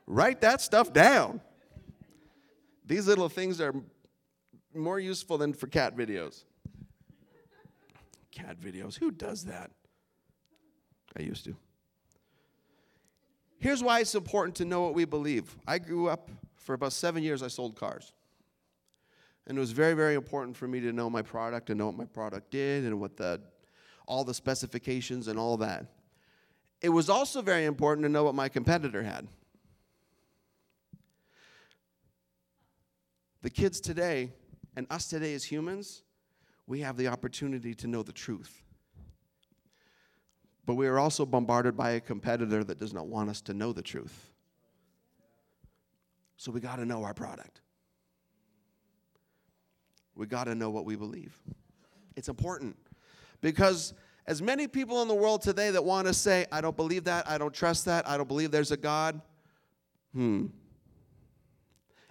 Write 0.06 0.40
that 0.42 0.60
stuff 0.60 0.92
down. 0.92 1.40
These 2.84 3.08
little 3.08 3.28
things 3.28 3.60
are 3.60 3.74
more 4.74 5.00
useful 5.00 5.38
than 5.38 5.52
for 5.52 5.66
cat 5.66 5.96
videos. 5.96 6.44
Cat 8.36 8.60
videos, 8.60 8.98
who 8.98 9.10
does 9.10 9.44
that? 9.44 9.70
I 11.18 11.22
used 11.22 11.44
to. 11.46 11.56
Here's 13.58 13.82
why 13.82 14.00
it's 14.00 14.14
important 14.14 14.56
to 14.56 14.66
know 14.66 14.82
what 14.82 14.92
we 14.92 15.06
believe. 15.06 15.56
I 15.66 15.78
grew 15.78 16.08
up 16.08 16.30
for 16.56 16.74
about 16.74 16.92
seven 16.92 17.22
years, 17.22 17.42
I 17.42 17.48
sold 17.48 17.76
cars. 17.76 18.12
And 19.46 19.56
it 19.56 19.60
was 19.60 19.72
very, 19.72 19.94
very 19.94 20.14
important 20.14 20.54
for 20.54 20.68
me 20.68 20.80
to 20.80 20.92
know 20.92 21.08
my 21.08 21.22
product 21.22 21.70
and 21.70 21.78
know 21.78 21.86
what 21.86 21.96
my 21.96 22.04
product 22.04 22.50
did 22.50 22.84
and 22.84 23.00
what 23.00 23.16
the 23.16 23.40
all 24.06 24.22
the 24.22 24.34
specifications 24.34 25.28
and 25.28 25.38
all 25.38 25.56
that. 25.56 25.86
It 26.82 26.90
was 26.90 27.08
also 27.08 27.40
very 27.40 27.64
important 27.64 28.04
to 28.04 28.10
know 28.10 28.22
what 28.22 28.34
my 28.34 28.50
competitor 28.50 29.02
had. 29.02 29.26
The 33.40 33.50
kids 33.50 33.80
today, 33.80 34.30
and 34.76 34.86
us 34.90 35.08
today 35.08 35.32
as 35.34 35.44
humans, 35.44 36.02
we 36.66 36.80
have 36.80 36.96
the 36.96 37.08
opportunity 37.08 37.74
to 37.74 37.86
know 37.86 38.02
the 38.02 38.12
truth. 38.12 38.62
But 40.64 40.74
we 40.74 40.88
are 40.88 40.98
also 40.98 41.24
bombarded 41.24 41.76
by 41.76 41.92
a 41.92 42.00
competitor 42.00 42.64
that 42.64 42.78
does 42.78 42.92
not 42.92 43.06
want 43.06 43.30
us 43.30 43.40
to 43.42 43.54
know 43.54 43.72
the 43.72 43.82
truth. 43.82 44.30
So 46.36 46.50
we 46.50 46.60
got 46.60 46.76
to 46.76 46.84
know 46.84 47.04
our 47.04 47.14
product. 47.14 47.60
We 50.16 50.26
got 50.26 50.44
to 50.44 50.54
know 50.54 50.70
what 50.70 50.84
we 50.84 50.96
believe. 50.96 51.38
It's 52.16 52.28
important 52.28 52.76
because 53.40 53.94
as 54.26 54.42
many 54.42 54.66
people 54.66 55.02
in 55.02 55.08
the 55.08 55.14
world 55.14 55.42
today 55.42 55.70
that 55.70 55.84
want 55.84 56.08
to 56.08 56.14
say, 56.14 56.46
I 56.50 56.60
don't 56.60 56.76
believe 56.76 57.04
that, 57.04 57.28
I 57.28 57.38
don't 57.38 57.54
trust 57.54 57.84
that, 57.84 58.08
I 58.08 58.16
don't 58.16 58.26
believe 58.26 58.50
there's 58.50 58.72
a 58.72 58.76
God, 58.76 59.20
hmm. 60.12 60.46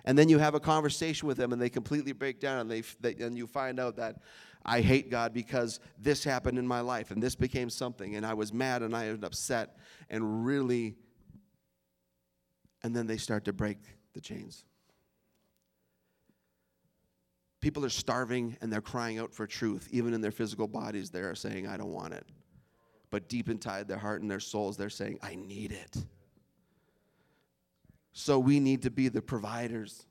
And 0.05 0.17
then 0.17 0.29
you 0.29 0.37
have 0.37 0.53
a 0.53 0.59
conversation 0.59 1.27
with 1.27 1.35
them 1.37 1.51
and 1.51 1.61
they 1.61 1.69
completely 1.69 2.13
break 2.13 2.39
down 2.39 2.59
and, 2.59 2.71
they, 2.71 2.83
they, 3.01 3.15
and 3.23 3.35
you 3.35 3.47
find 3.47 3.79
out 3.79 3.95
that 3.97 4.21
I 4.63 4.81
hate 4.81 5.09
God 5.09 5.33
because 5.33 5.79
this 5.99 6.23
happened 6.23 6.59
in 6.59 6.65
my 6.65 6.79
life 6.79 7.11
and 7.11 7.21
this 7.21 7.35
became 7.35 7.69
something 7.69 8.15
and 8.15 8.25
I 8.25 8.35
was 8.35 8.53
mad 8.53 8.83
and 8.83 8.95
I 8.95 9.11
was 9.11 9.23
upset 9.23 9.77
and 10.09 10.45
really. 10.45 10.95
And 12.83 12.95
then 12.95 13.07
they 13.07 13.17
start 13.17 13.45
to 13.45 13.53
break 13.53 13.79
the 14.13 14.21
chains. 14.21 14.63
People 17.59 17.83
are 17.83 17.89
starving 17.89 18.57
and 18.61 18.71
they're 18.71 18.81
crying 18.81 19.17
out 19.17 19.33
for 19.33 19.47
truth. 19.47 19.87
Even 19.91 20.13
in 20.13 20.21
their 20.21 20.31
physical 20.31 20.67
bodies, 20.67 21.09
they 21.09 21.21
are 21.21 21.33
saying, 21.33 21.67
I 21.67 21.77
don't 21.77 21.91
want 21.91 22.13
it. 22.13 22.27
But 23.09 23.27
deep 23.27 23.49
inside 23.49 23.87
their 23.87 23.97
heart 23.97 24.21
and 24.21 24.29
their 24.29 24.39
souls, 24.39 24.77
they're 24.77 24.89
saying, 24.91 25.17
I 25.23 25.33
need 25.33 25.71
it. 25.71 26.05
So 28.17 28.39
we 28.39 28.61
need 28.61 28.83
to 28.83 28.89
be 28.89 29.09
the 29.09 29.21
providers, 29.21 30.05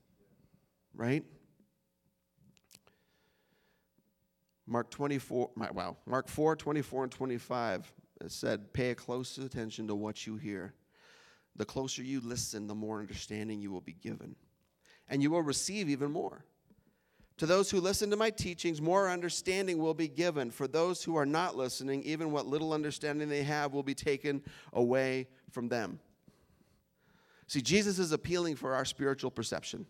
right? 0.94 1.24
Mark 4.66 4.90
24, 4.90 5.50
wow, 5.56 5.96
Mark 6.04 6.28
4, 6.28 6.54
24 6.54 7.04
and 7.04 7.12
25 7.12 7.90
said, 8.28 8.74
pay 8.74 8.90
a 8.90 8.94
close 8.94 9.38
attention 9.38 9.88
to 9.88 9.94
what 9.94 10.26
you 10.26 10.36
hear. 10.36 10.74
The 11.56 11.64
closer 11.64 12.02
you 12.02 12.20
listen, 12.20 12.66
the 12.66 12.74
more 12.74 13.00
understanding 13.00 13.62
you 13.62 13.70
will 13.70 13.80
be 13.80 13.94
given. 13.94 14.36
And 15.08 15.22
you 15.22 15.30
will 15.30 15.42
receive 15.42 15.88
even 15.88 16.12
more. 16.12 16.44
To 17.38 17.46
those 17.46 17.70
who 17.70 17.80
listen 17.80 18.10
to 18.10 18.16
my 18.16 18.28
teachings, 18.28 18.82
more 18.82 19.08
understanding 19.08 19.78
will 19.78 19.94
be 19.94 20.08
given. 20.08 20.50
For 20.50 20.68
those 20.68 21.02
who 21.02 21.16
are 21.16 21.26
not 21.26 21.56
listening, 21.56 22.02
even 22.02 22.32
what 22.32 22.46
little 22.46 22.74
understanding 22.74 23.30
they 23.30 23.44
have 23.44 23.72
will 23.72 23.82
be 23.82 23.94
taken 23.94 24.42
away 24.74 25.26
from 25.50 25.68
them. 25.68 26.00
See, 27.46 27.60
Jesus 27.60 27.98
is 27.98 28.12
appealing 28.12 28.56
for 28.56 28.74
our 28.74 28.84
spiritual 28.84 29.30
perception. 29.30 29.86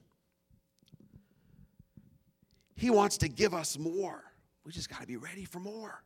He 2.74 2.90
wants 2.90 3.18
to 3.18 3.28
give 3.28 3.54
us 3.54 3.78
more. 3.78 4.24
We 4.64 4.72
just 4.72 4.90
got 4.90 5.00
to 5.00 5.06
be 5.06 5.16
ready 5.16 5.44
for 5.44 5.60
more. 5.60 6.02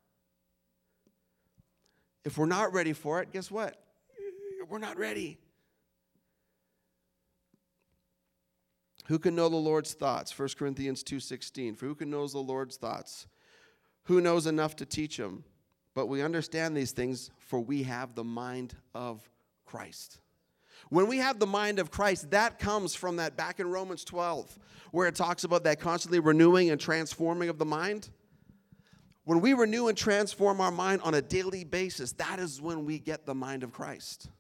If 2.24 2.36
we're 2.36 2.46
not 2.46 2.72
ready 2.72 2.92
for 2.92 3.22
it, 3.22 3.32
guess 3.32 3.51
what? 3.51 3.76
We're 4.68 4.78
not 4.78 4.99
ready. 4.99 5.38
Who 9.07 9.18
can 9.18 9.34
know 9.34 9.49
the 9.49 9.57
Lord's 9.57 9.94
thoughts? 9.94 10.38
1 10.38 10.59
Corinthians 10.59 11.03
2:16. 11.03 11.74
For 11.74 11.86
who 11.86 11.94
can 11.94 12.11
know 12.11 12.26
the 12.26 12.38
Lord's 12.38 12.76
thoughts? 12.76 13.26
Who 14.05 14.20
knows 14.20 14.46
enough 14.46 14.76
to 14.76 14.84
teach 14.84 15.18
him? 15.18 15.44
But 15.94 16.07
we 16.07 16.20
understand 16.20 16.76
these 16.76 16.92
things 16.92 17.30
for 17.38 17.59
we 17.59 17.84
have 17.84 18.14
the 18.14 18.24
mind 18.24 18.76
of 18.94 19.30
Christ. 19.64 20.20
When 20.91 21.07
we 21.07 21.18
have 21.18 21.39
the 21.39 21.47
mind 21.47 21.79
of 21.79 21.91
Christ, 21.91 22.31
that 22.31 22.59
comes 22.59 22.95
from 22.95 23.16
that 23.16 23.37
back 23.37 23.61
in 23.61 23.70
Romans 23.70 24.05
12, 24.05 24.59
where 24.91 25.07
it 25.07 25.14
talks 25.14 25.45
about 25.45 25.64
that 25.64 25.81
constantly 25.81 26.20
renewing 26.20 26.70
and 26.70 26.81
transforming 26.81 27.49
of 27.49 27.59
the 27.59 27.64
mind. 27.64 28.11
When 29.24 29.41
we 29.41 29.53
renew 29.53 29.89
and 29.89 29.99
transform 29.99 30.61
our 30.61 30.70
mind 30.70 31.03
on 31.03 31.14
a 31.14 31.20
daily 31.20 31.64
basis, 31.64 32.12
that 32.12 32.39
is 32.39 32.62
when 32.62 32.87
we 32.87 32.99
get 32.99 33.26
the 33.26 33.35
mind 33.35 33.62
of 33.62 33.72
Christ. 33.72 34.31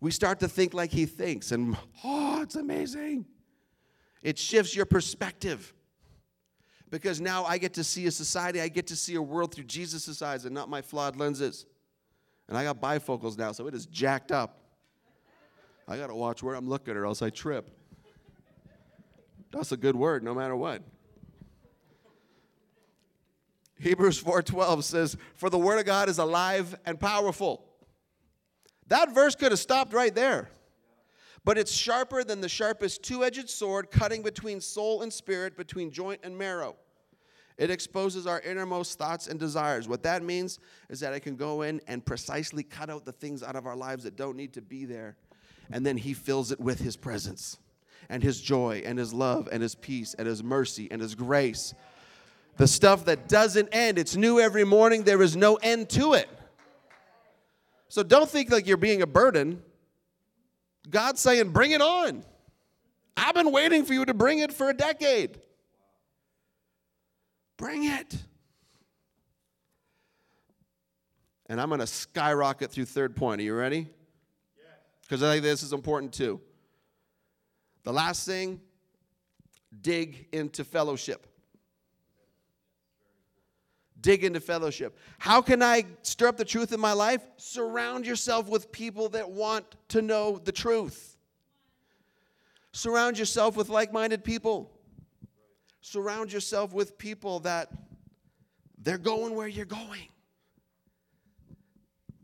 We 0.00 0.10
start 0.10 0.40
to 0.40 0.48
think 0.48 0.74
like 0.74 0.90
he 0.90 1.06
thinks, 1.06 1.50
and 1.50 1.76
oh, 2.04 2.42
it's 2.42 2.54
amazing. 2.54 3.26
It 4.22 4.38
shifts 4.38 4.76
your 4.76 4.86
perspective. 4.86 5.74
Because 6.90 7.20
now 7.20 7.44
I 7.44 7.56
get 7.58 7.74
to 7.74 7.84
see 7.84 8.06
a 8.06 8.10
society, 8.10 8.60
I 8.60 8.68
get 8.68 8.86
to 8.88 8.96
see 8.96 9.14
a 9.14 9.22
world 9.22 9.54
through 9.54 9.64
Jesus' 9.64 10.20
eyes 10.20 10.44
and 10.44 10.54
not 10.54 10.68
my 10.68 10.82
flawed 10.82 11.16
lenses. 11.16 11.66
And 12.48 12.56
I 12.56 12.64
got 12.64 12.80
bifocals 12.80 13.38
now, 13.38 13.52
so 13.52 13.66
it 13.66 13.74
is 13.74 13.86
jacked 13.86 14.30
up. 14.30 14.61
I 15.88 15.96
got 15.96 16.08
to 16.08 16.14
watch 16.14 16.42
where 16.42 16.54
I'm 16.54 16.68
looking 16.68 16.96
or 16.96 17.04
else 17.04 17.22
I 17.22 17.30
trip. 17.30 17.70
That's 19.50 19.72
a 19.72 19.76
good 19.76 19.96
word 19.96 20.22
no 20.22 20.34
matter 20.34 20.56
what. 20.56 20.82
Hebrews 23.78 24.18
4:12 24.22 24.84
says, 24.84 25.16
"For 25.34 25.50
the 25.50 25.58
word 25.58 25.78
of 25.78 25.84
God 25.84 26.08
is 26.08 26.18
alive 26.18 26.76
and 26.86 27.00
powerful." 27.00 27.68
That 28.86 29.12
verse 29.12 29.34
could 29.34 29.50
have 29.50 29.58
stopped 29.58 29.92
right 29.92 30.14
there. 30.14 30.50
But 31.44 31.58
it's 31.58 31.72
sharper 31.72 32.22
than 32.22 32.40
the 32.40 32.48
sharpest 32.48 33.02
two 33.02 33.24
edged 33.24 33.50
sword, 33.50 33.90
cutting 33.90 34.22
between 34.22 34.60
soul 34.60 35.02
and 35.02 35.12
spirit, 35.12 35.56
between 35.56 35.90
joint 35.90 36.20
and 36.22 36.38
marrow. 36.38 36.76
It 37.58 37.70
exposes 37.70 38.26
our 38.26 38.40
innermost 38.40 38.98
thoughts 38.98 39.26
and 39.26 39.38
desires. 39.38 39.88
What 39.88 40.04
that 40.04 40.22
means 40.22 40.58
is 40.88 41.00
that 41.00 41.12
I 41.12 41.18
can 41.18 41.36
go 41.36 41.62
in 41.62 41.80
and 41.86 42.04
precisely 42.04 42.62
cut 42.62 42.88
out 42.88 43.04
the 43.04 43.12
things 43.12 43.42
out 43.42 43.56
of 43.56 43.66
our 43.66 43.76
lives 43.76 44.04
that 44.04 44.16
don't 44.16 44.36
need 44.36 44.52
to 44.54 44.62
be 44.62 44.84
there. 44.84 45.16
And 45.72 45.84
then 45.84 45.96
He 45.96 46.14
fills 46.14 46.52
it 46.52 46.60
with 46.60 46.80
His 46.80 46.96
presence 46.96 47.58
and 48.08 48.22
His 48.22 48.40
joy 48.40 48.82
and 48.84 48.98
His 48.98 49.12
love 49.12 49.48
and 49.50 49.62
His 49.62 49.74
peace 49.74 50.14
and 50.14 50.28
His 50.28 50.44
mercy 50.44 50.88
and 50.90 51.00
His 51.00 51.14
grace. 51.14 51.74
The 52.56 52.68
stuff 52.68 53.06
that 53.06 53.28
doesn't 53.28 53.70
end, 53.72 53.98
it's 53.98 54.14
new 54.14 54.38
every 54.38 54.64
morning, 54.64 55.04
there 55.04 55.22
is 55.22 55.36
no 55.36 55.56
end 55.56 55.88
to 55.90 56.12
it. 56.12 56.28
So 57.88 58.02
don't 58.02 58.28
think 58.28 58.50
like 58.50 58.66
you're 58.66 58.76
being 58.76 59.02
a 59.02 59.06
burden. 59.06 59.62
God's 60.88 61.20
saying, 61.20 61.50
bring 61.50 61.70
it 61.70 61.80
on. 61.80 62.24
I've 63.16 63.34
been 63.34 63.52
waiting 63.52 63.84
for 63.84 63.94
you 63.94 64.04
to 64.04 64.14
bring 64.14 64.40
it 64.40 64.52
for 64.52 64.68
a 64.68 64.74
decade. 64.74 65.38
Bring 67.56 67.84
it. 67.84 68.16
And 71.46 71.60
I'm 71.60 71.68
going 71.68 71.80
to 71.80 71.86
skyrocket 71.86 72.70
through 72.70 72.86
third 72.86 73.14
point. 73.14 73.40
Are 73.40 73.44
you 73.44 73.54
ready? 73.54 73.88
Because 75.12 75.22
I 75.22 75.32
think 75.32 75.42
this 75.42 75.62
is 75.62 75.74
important 75.74 76.14
too. 76.14 76.40
The 77.82 77.92
last 77.92 78.24
thing, 78.24 78.62
dig 79.82 80.26
into 80.32 80.64
fellowship 80.64 81.26
dig 84.00 84.24
into 84.24 84.40
fellowship. 84.40 84.98
How 85.18 85.40
can 85.40 85.62
I 85.62 85.84
stir 86.02 86.26
up 86.26 86.36
the 86.36 86.44
truth 86.44 86.72
in 86.72 86.80
my 86.80 86.92
life? 86.92 87.20
Surround 87.36 88.04
yourself 88.04 88.48
with 88.48 88.72
people 88.72 89.10
that 89.10 89.30
want 89.30 89.64
to 89.90 90.02
know 90.02 90.40
the 90.42 90.50
truth. 90.50 91.16
Surround 92.72 93.16
yourself 93.16 93.54
with 93.56 93.68
like 93.68 93.92
minded 93.92 94.24
people. 94.24 94.72
Surround 95.82 96.32
yourself 96.32 96.72
with 96.72 96.98
people 96.98 97.38
that 97.40 97.70
they're 98.76 98.98
going 98.98 99.36
where 99.36 99.46
you're 99.46 99.66
going. 99.66 100.08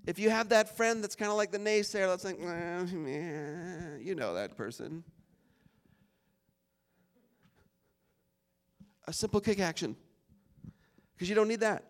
If 0.09 0.19
you 0.19 0.31
have 0.31 0.49
that 0.49 0.75
friend 0.75 1.05
that's 1.05 1.15
kind 1.15 1.31
of 1.31 1.37
like 1.37 1.51
the 1.51 1.59
naysayer, 1.59 2.07
that's 2.07 2.25
like, 2.25 2.41
eh, 2.41 3.99
you 4.01 4.15
know 4.15 4.33
that 4.33 4.57
person. 4.57 5.05
A 9.07 9.13
simple 9.13 9.39
kick 9.39 9.61
action 9.61 9.97
because 11.15 11.29
you 11.29 11.35
don't 11.35 11.47
need 11.47 11.61
that. 11.61 11.85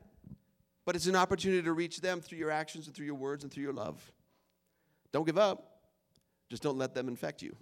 But 0.84 0.96
it's 0.96 1.06
an 1.06 1.14
opportunity 1.14 1.62
to 1.62 1.72
reach 1.72 2.00
them 2.00 2.20
through 2.20 2.38
your 2.38 2.50
actions 2.50 2.88
and 2.88 2.96
through 2.96 3.06
your 3.06 3.14
words 3.14 3.44
and 3.44 3.52
through 3.52 3.62
your 3.62 3.72
love. 3.72 4.10
Don't 5.12 5.24
give 5.24 5.38
up, 5.38 5.78
just 6.50 6.60
don't 6.60 6.76
let 6.76 6.94
them 6.94 7.06
infect 7.06 7.40
you. 7.40 7.54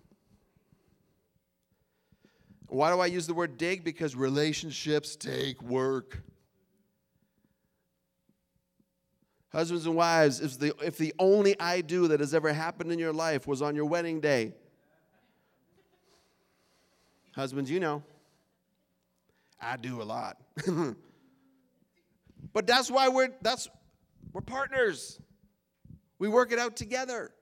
Why 2.68 2.90
do 2.90 2.98
I 2.98 3.06
use 3.06 3.26
the 3.26 3.34
word 3.34 3.58
dig? 3.58 3.84
Because 3.84 4.16
relationships 4.16 5.16
take 5.16 5.60
work. 5.60 6.22
Husbands 9.56 9.86
and 9.86 9.96
wives, 9.96 10.42
if 10.42 10.58
the, 10.58 10.74
if 10.84 10.98
the 10.98 11.14
only 11.18 11.58
I 11.58 11.80
do 11.80 12.08
that 12.08 12.20
has 12.20 12.34
ever 12.34 12.52
happened 12.52 12.92
in 12.92 12.98
your 12.98 13.14
life 13.14 13.46
was 13.46 13.62
on 13.62 13.74
your 13.74 13.86
wedding 13.86 14.20
day, 14.20 14.52
husbands, 17.34 17.70
you 17.70 17.80
know, 17.80 18.02
I 19.58 19.78
do 19.78 20.02
a 20.02 20.04
lot. 20.04 20.36
But 22.56 22.66
that's 22.66 22.90
why 22.90 23.08
we're 23.08 23.34
that's 23.42 23.68
we're 24.32 24.40
partners. 24.40 25.20
We 26.18 26.26
work 26.26 26.52
it 26.52 26.58
out 26.58 26.74
together. 26.74 27.32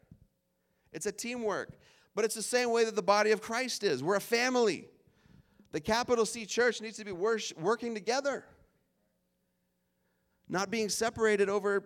It's 0.93 1.07
a 1.07 1.13
teamwork. 1.13 1.79
But 2.17 2.25
it's 2.25 2.35
the 2.35 2.43
same 2.43 2.71
way 2.71 2.85
that 2.85 2.97
the 2.97 3.03
body 3.03 3.31
of 3.31 3.41
Christ 3.41 3.85
is. 3.85 4.03
We're 4.03 4.17
a 4.17 4.21
family. 4.21 4.89
The 5.71 5.81
capital 5.81 6.27
C 6.27 6.47
church 6.47 6.81
needs 6.81 6.97
to 6.97 7.05
be 7.05 7.13
working 7.13 7.95
together, 7.95 8.45
not 10.49 10.69
being 10.69 10.89
separated 10.89 11.49
over, 11.49 11.85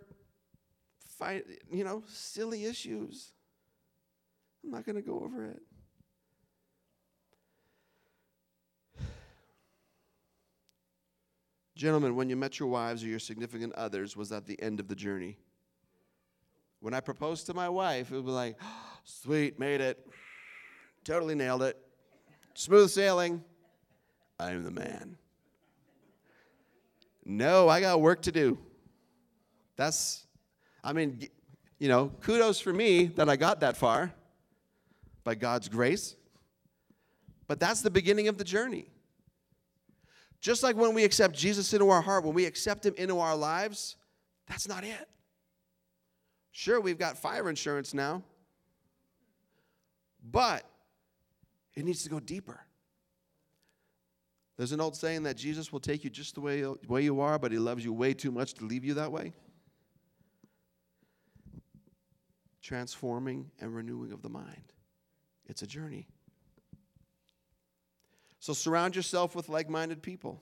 you 1.70 1.84
know, 1.84 2.02
silly 2.06 2.64
issues. 2.64 3.32
I'm 4.64 4.70
not 4.70 4.84
going 4.84 4.96
to 4.96 5.02
go 5.02 5.20
over 5.24 5.44
it. 5.44 5.62
Gentlemen, 11.76 12.16
when 12.16 12.28
you 12.28 12.36
met 12.36 12.58
your 12.58 12.68
wives 12.68 13.02
or 13.02 13.06
your 13.06 13.18
significant 13.18 13.74
others, 13.74 14.16
was 14.16 14.28
that 14.30 14.46
the 14.46 14.60
end 14.62 14.80
of 14.80 14.88
the 14.88 14.96
journey? 14.96 15.38
When 16.80 16.94
I 16.94 17.00
proposed 17.00 17.46
to 17.46 17.54
my 17.54 17.68
wife, 17.68 18.12
it 18.12 18.14
would 18.14 18.26
be 18.26 18.30
like, 18.30 18.56
oh, 18.62 18.86
sweet, 19.04 19.58
made 19.58 19.80
it. 19.80 20.06
Totally 21.04 21.34
nailed 21.34 21.62
it. 21.62 21.76
Smooth 22.54 22.90
sailing. 22.90 23.42
I'm 24.38 24.62
the 24.62 24.70
man. 24.70 25.16
No, 27.24 27.68
I 27.68 27.80
got 27.80 28.00
work 28.00 28.22
to 28.22 28.32
do. 28.32 28.58
That's, 29.76 30.26
I 30.82 30.92
mean, 30.92 31.28
you 31.78 31.88
know, 31.88 32.12
kudos 32.22 32.60
for 32.60 32.72
me 32.72 33.06
that 33.06 33.28
I 33.28 33.36
got 33.36 33.60
that 33.60 33.76
far 33.76 34.12
by 35.24 35.34
God's 35.34 35.68
grace. 35.68 36.16
But 37.46 37.60
that's 37.60 37.80
the 37.80 37.90
beginning 37.90 38.28
of 38.28 38.38
the 38.38 38.44
journey. 38.44 38.90
Just 40.40 40.62
like 40.62 40.76
when 40.76 40.94
we 40.94 41.04
accept 41.04 41.34
Jesus 41.34 41.72
into 41.72 41.88
our 41.88 42.02
heart, 42.02 42.24
when 42.24 42.34
we 42.34 42.44
accept 42.44 42.86
Him 42.86 42.94
into 42.96 43.18
our 43.18 43.34
lives, 43.34 43.96
that's 44.46 44.68
not 44.68 44.84
it. 44.84 45.08
Sure, 46.52 46.80
we've 46.80 46.98
got 46.98 47.18
fire 47.18 47.48
insurance 47.48 47.94
now, 47.94 48.22
but 50.30 50.64
it 51.74 51.84
needs 51.84 52.02
to 52.02 52.08
go 52.08 52.20
deeper. 52.20 52.60
There's 54.56 54.72
an 54.72 54.80
old 54.80 54.96
saying 54.96 55.22
that 55.22 55.36
Jesus 55.36 55.72
will 55.72 55.80
take 55.80 56.02
you 56.02 56.10
just 56.10 56.34
the 56.34 56.40
way, 56.40 56.64
way 56.88 57.02
you 57.02 57.20
are, 57.20 57.38
but 57.38 57.52
He 57.52 57.58
loves 57.58 57.84
you 57.84 57.92
way 57.92 58.12
too 58.12 58.32
much 58.32 58.54
to 58.54 58.64
leave 58.64 58.84
you 58.84 58.94
that 58.94 59.10
way. 59.10 59.32
Transforming 62.62 63.50
and 63.60 63.74
renewing 63.74 64.12
of 64.12 64.22
the 64.22 64.28
mind. 64.28 64.72
It's 65.46 65.62
a 65.62 65.66
journey. 65.66 66.06
So 68.40 68.52
surround 68.52 68.96
yourself 68.96 69.34
with 69.34 69.48
like 69.48 69.68
minded 69.68 70.02
people. 70.02 70.40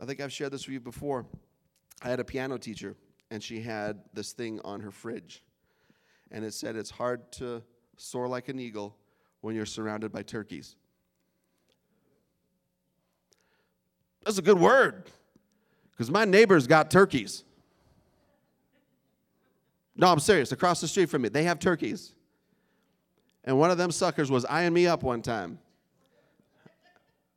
I 0.00 0.04
think 0.04 0.20
I've 0.20 0.32
shared 0.32 0.52
this 0.52 0.66
with 0.66 0.74
you 0.74 0.80
before. 0.80 1.26
I 2.02 2.08
had 2.08 2.20
a 2.20 2.24
piano 2.24 2.58
teacher, 2.58 2.94
and 3.30 3.42
she 3.42 3.60
had 3.60 4.00
this 4.12 4.32
thing 4.32 4.60
on 4.64 4.80
her 4.80 4.90
fridge. 4.90 5.42
And 6.30 6.44
it 6.44 6.52
said, 6.52 6.76
It's 6.76 6.90
hard 6.90 7.30
to 7.32 7.62
soar 7.96 8.28
like 8.28 8.48
an 8.48 8.60
eagle 8.60 8.96
when 9.40 9.54
you're 9.54 9.66
surrounded 9.66 10.12
by 10.12 10.22
turkeys. 10.22 10.76
That's 14.24 14.38
a 14.38 14.42
good 14.42 14.58
word, 14.58 15.08
because 15.92 16.10
my 16.10 16.24
neighbor's 16.24 16.66
got 16.66 16.90
turkeys. 16.90 17.44
No, 19.96 20.08
I'm 20.08 20.20
serious. 20.20 20.52
Across 20.52 20.82
the 20.82 20.88
street 20.88 21.08
from 21.08 21.22
me, 21.22 21.28
they 21.30 21.44
have 21.44 21.58
turkeys. 21.58 22.14
And 23.44 23.58
one 23.58 23.70
of 23.70 23.78
them 23.78 23.90
suckers 23.90 24.30
was 24.30 24.44
eyeing 24.44 24.74
me 24.74 24.86
up 24.86 25.02
one 25.02 25.22
time. 25.22 25.58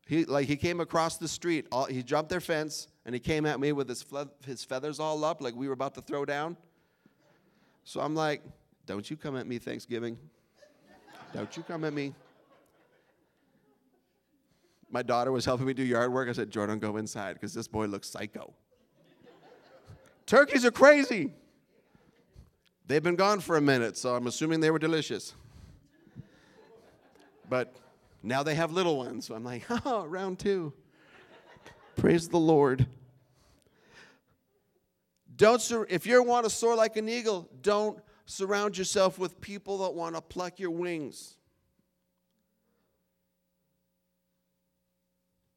He 0.08 0.26
like 0.26 0.48
he 0.48 0.56
came 0.56 0.80
across 0.80 1.18
the 1.18 1.28
street. 1.28 1.68
All, 1.72 1.86
he 1.86 2.02
jumped 2.02 2.32
their 2.32 2.42
fence 2.42 2.88
and 3.06 3.14
he 3.14 3.20
came 3.20 3.46
at 3.46 3.60
me 3.60 3.72
with 3.72 3.88
his 3.88 4.04
his 4.44 4.64
feathers 4.64 5.00
all 5.00 5.24
up, 5.24 5.40
like 5.40 5.56
we 5.56 5.68
were 5.68 5.74
about 5.74 5.94
to 5.96 6.02
throw 6.02 6.26
down. 6.26 6.58
So 7.84 8.02
I'm 8.02 8.16
like, 8.16 8.42
"Don't 8.88 9.10
you 9.10 9.16
come 9.16 9.38
at 9.38 9.46
me, 9.46 9.60
Thanksgiving? 9.60 10.18
Don't 11.32 11.56
you 11.56 11.62
come 11.62 11.84
at 11.84 11.94
me." 11.94 12.16
My 14.90 15.04
daughter 15.04 15.32
was 15.32 15.46
helping 15.46 15.68
me 15.68 15.74
do 15.76 15.84
yard 15.84 16.12
work. 16.12 16.28
I 16.28 16.32
said, 16.32 16.50
"Jordan, 16.50 16.80
go 16.80 16.98
inside 16.98 17.34
because 17.34 17.54
this 17.54 17.68
boy 17.68 17.86
looks 17.86 18.10
psycho." 18.10 18.52
Turkeys 20.26 20.66
are 20.66 20.72
crazy. 20.72 21.34
They've 22.90 23.04
been 23.04 23.16
gone 23.16 23.40
for 23.40 23.56
a 23.56 23.62
minute, 23.62 23.98
so 23.98 24.16
I'm 24.16 24.26
assuming 24.26 24.62
they 24.62 24.72
were 24.72 24.80
delicious. 24.80 25.36
But 27.48 27.76
now 28.24 28.42
they 28.42 28.56
have 28.56 28.72
little 28.72 28.98
ones. 28.98 29.28
So 29.28 29.36
I'm 29.36 29.44
like, 29.44 29.64
oh, 29.86 30.06
round 30.06 30.40
two. 30.40 30.74
Praise 31.96 32.28
the 32.28 32.40
Lord. 32.40 32.88
Don't 35.36 35.62
sur- 35.62 35.86
if 35.88 36.08
you 36.08 36.24
want 36.24 36.46
to 36.46 36.50
soar 36.50 36.76
like 36.76 36.98
an 36.98 37.08
eagle, 37.08 37.48
don't 37.62 38.00
surround 38.26 38.76
yourself 38.76 39.20
with 39.20 39.40
people 39.40 39.78
that 39.84 39.94
want 39.94 40.16
to 40.16 40.22
pluck 40.22 40.58
your 40.60 40.72
wings. 40.72 41.36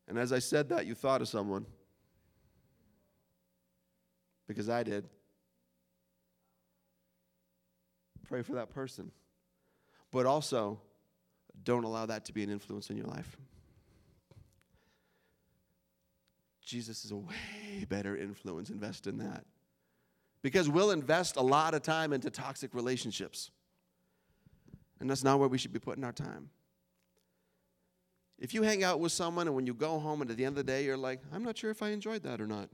And 0.06 0.18
as 0.18 0.34
I 0.34 0.38
said 0.38 0.68
that, 0.68 0.84
you 0.84 0.94
thought 0.94 1.22
of 1.22 1.28
someone. 1.28 1.64
Because 4.46 4.68
I 4.68 4.82
did. 4.82 5.08
Pray 8.32 8.40
for 8.40 8.54
that 8.54 8.70
person. 8.70 9.10
But 10.10 10.24
also, 10.24 10.80
don't 11.64 11.84
allow 11.84 12.06
that 12.06 12.24
to 12.24 12.32
be 12.32 12.42
an 12.42 12.48
influence 12.48 12.88
in 12.88 12.96
your 12.96 13.04
life. 13.04 13.36
Jesus 16.64 17.04
is 17.04 17.10
a 17.10 17.16
way 17.16 17.84
better 17.90 18.16
influence. 18.16 18.70
Invest 18.70 19.06
in 19.06 19.18
that. 19.18 19.44
Because 20.40 20.66
we'll 20.66 20.92
invest 20.92 21.36
a 21.36 21.42
lot 21.42 21.74
of 21.74 21.82
time 21.82 22.14
into 22.14 22.30
toxic 22.30 22.72
relationships. 22.72 23.50
And 24.98 25.10
that's 25.10 25.22
not 25.22 25.38
where 25.38 25.48
we 25.48 25.58
should 25.58 25.74
be 25.74 25.78
putting 25.78 26.02
our 26.02 26.10
time. 26.10 26.48
If 28.38 28.54
you 28.54 28.62
hang 28.62 28.82
out 28.82 28.98
with 28.98 29.12
someone 29.12 29.46
and 29.46 29.54
when 29.54 29.66
you 29.66 29.74
go 29.74 29.98
home 29.98 30.22
and 30.22 30.30
at 30.30 30.38
the 30.38 30.46
end 30.46 30.56
of 30.56 30.64
the 30.64 30.72
day 30.72 30.86
you're 30.86 30.96
like, 30.96 31.20
I'm 31.34 31.44
not 31.44 31.58
sure 31.58 31.70
if 31.70 31.82
I 31.82 31.90
enjoyed 31.90 32.22
that 32.22 32.40
or 32.40 32.46
not. 32.46 32.70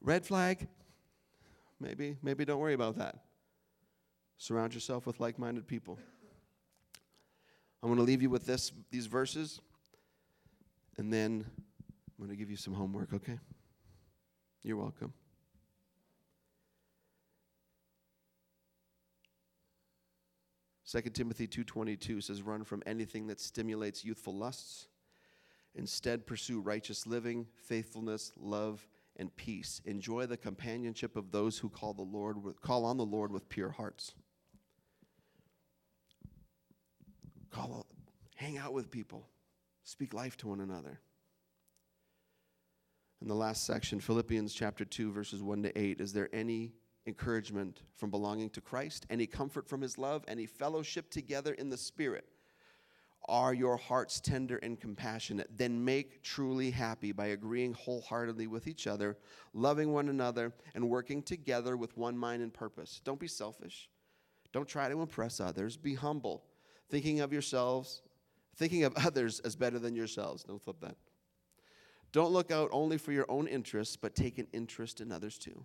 Red 0.00 0.24
flag, 0.24 0.68
maybe, 1.80 2.16
maybe 2.22 2.44
don't 2.44 2.58
worry 2.58 2.74
about 2.74 2.96
that. 2.98 3.16
Surround 4.38 4.74
yourself 4.74 5.06
with 5.06 5.20
like 5.20 5.38
minded 5.38 5.66
people. 5.66 5.98
I'm 7.82 7.88
going 7.88 7.98
to 7.98 8.04
leave 8.04 8.22
you 8.22 8.30
with 8.30 8.46
this, 8.46 8.72
these 8.90 9.06
verses, 9.06 9.60
and 10.96 11.12
then 11.12 11.44
I'm 11.46 12.24
going 12.24 12.30
to 12.30 12.36
give 12.36 12.50
you 12.50 12.56
some 12.56 12.72
homework, 12.72 13.12
okay? 13.12 13.38
You're 14.62 14.78
welcome. 14.78 15.12
Second 20.94 21.12
Timothy 21.12 21.48
2:22 21.48 22.22
says 22.22 22.40
run 22.40 22.62
from 22.62 22.82
anything 22.86 23.26
that 23.26 23.40
stimulates 23.40 24.04
youthful 24.04 24.32
lusts 24.32 24.86
instead 25.74 26.24
pursue 26.24 26.60
righteous 26.60 27.04
living 27.04 27.48
faithfulness 27.56 28.32
love 28.36 28.86
and 29.16 29.34
peace. 29.36 29.80
Enjoy 29.84 30.26
the 30.26 30.36
companionship 30.36 31.16
of 31.16 31.30
those 31.30 31.58
who 31.58 31.68
call 31.68 31.94
the 31.94 32.02
Lord 32.02 32.42
with, 32.42 32.60
call 32.60 32.84
on 32.84 32.96
the 32.96 33.04
Lord 33.04 33.30
with 33.30 33.48
pure 33.48 33.70
hearts. 33.70 34.14
Call, 37.50 37.86
hang 38.34 38.58
out 38.58 38.72
with 38.72 38.90
people, 38.90 39.28
speak 39.84 40.12
life 40.12 40.36
to 40.38 40.48
one 40.48 40.60
another. 40.60 41.00
In 43.22 43.28
the 43.28 43.34
last 43.34 43.64
section, 43.64 44.00
Philippians 44.00 44.52
chapter 44.52 44.84
2, 44.84 45.12
verses 45.12 45.42
1 45.42 45.62
to 45.62 45.78
8, 45.78 46.00
is 46.00 46.12
there 46.12 46.28
any 46.32 46.74
encouragement 47.06 47.80
from 47.94 48.10
belonging 48.10 48.50
to 48.50 48.60
Christ, 48.60 49.06
any 49.08 49.26
comfort 49.26 49.68
from 49.68 49.80
his 49.80 49.96
love, 49.96 50.24
any 50.26 50.46
fellowship 50.46 51.10
together 51.10 51.54
in 51.54 51.70
the 51.70 51.76
Spirit? 51.76 52.26
Are 53.26 53.54
your 53.54 53.76
hearts 53.76 54.20
tender 54.20 54.58
and 54.58 54.78
compassionate? 54.78 55.48
Then 55.56 55.84
make 55.84 56.22
truly 56.22 56.70
happy 56.70 57.12
by 57.12 57.26
agreeing 57.28 57.72
wholeheartedly 57.72 58.46
with 58.46 58.66
each 58.66 58.86
other, 58.86 59.16
loving 59.54 59.92
one 59.92 60.08
another, 60.08 60.52
and 60.74 60.90
working 60.90 61.22
together 61.22 61.76
with 61.76 61.96
one 61.96 62.18
mind 62.18 62.42
and 62.42 62.52
purpose. 62.52 63.00
Don't 63.04 63.20
be 63.20 63.28
selfish. 63.28 63.88
Don't 64.52 64.68
try 64.68 64.88
to 64.88 65.00
impress 65.00 65.40
others. 65.40 65.76
Be 65.76 65.94
humble 65.94 66.44
thinking 66.90 67.20
of 67.20 67.32
yourselves, 67.32 68.02
thinking 68.56 68.84
of 68.84 68.94
others 69.04 69.40
as 69.40 69.56
better 69.56 69.78
than 69.78 69.94
yourselves. 69.94 70.44
Don't 70.44 70.62
flip 70.62 70.80
that. 70.80 70.96
Don't 72.12 72.32
look 72.32 72.50
out 72.50 72.68
only 72.72 72.98
for 72.98 73.10
your 73.10 73.26
own 73.28 73.48
interests, 73.48 73.96
but 73.96 74.14
take 74.14 74.38
an 74.38 74.46
interest 74.52 75.00
in 75.00 75.10
others 75.10 75.36
too. 75.36 75.64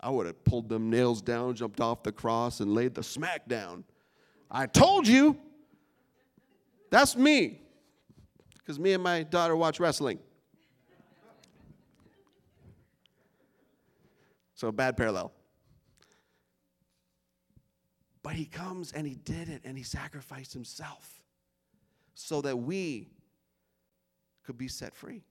I 0.00 0.10
would 0.10 0.26
have 0.26 0.44
pulled 0.44 0.68
them 0.68 0.90
nails 0.90 1.22
down, 1.22 1.54
jumped 1.54 1.80
off 1.80 2.02
the 2.02 2.12
cross, 2.12 2.60
and 2.60 2.74
laid 2.74 2.94
the 2.94 3.02
smack 3.02 3.48
down. 3.48 3.84
I 4.50 4.66
told 4.66 5.06
you. 5.06 5.38
That's 6.90 7.16
me. 7.16 7.60
Because 8.58 8.78
me 8.78 8.92
and 8.92 9.02
my 9.02 9.22
daughter 9.22 9.56
watch 9.56 9.80
wrestling. 9.80 10.18
So, 14.54 14.72
bad 14.72 14.96
parallel. 14.96 15.32
But 18.22 18.34
he 18.34 18.46
comes 18.46 18.92
and 18.92 19.06
he 19.06 19.14
did 19.14 19.48
it 19.48 19.62
and 19.64 19.76
he 19.76 19.84
sacrificed 19.84 20.52
himself 20.52 21.22
so 22.14 22.40
that 22.40 22.56
we 22.56 23.10
could 24.42 24.58
be 24.58 24.68
set 24.68 24.94
free. 24.94 25.22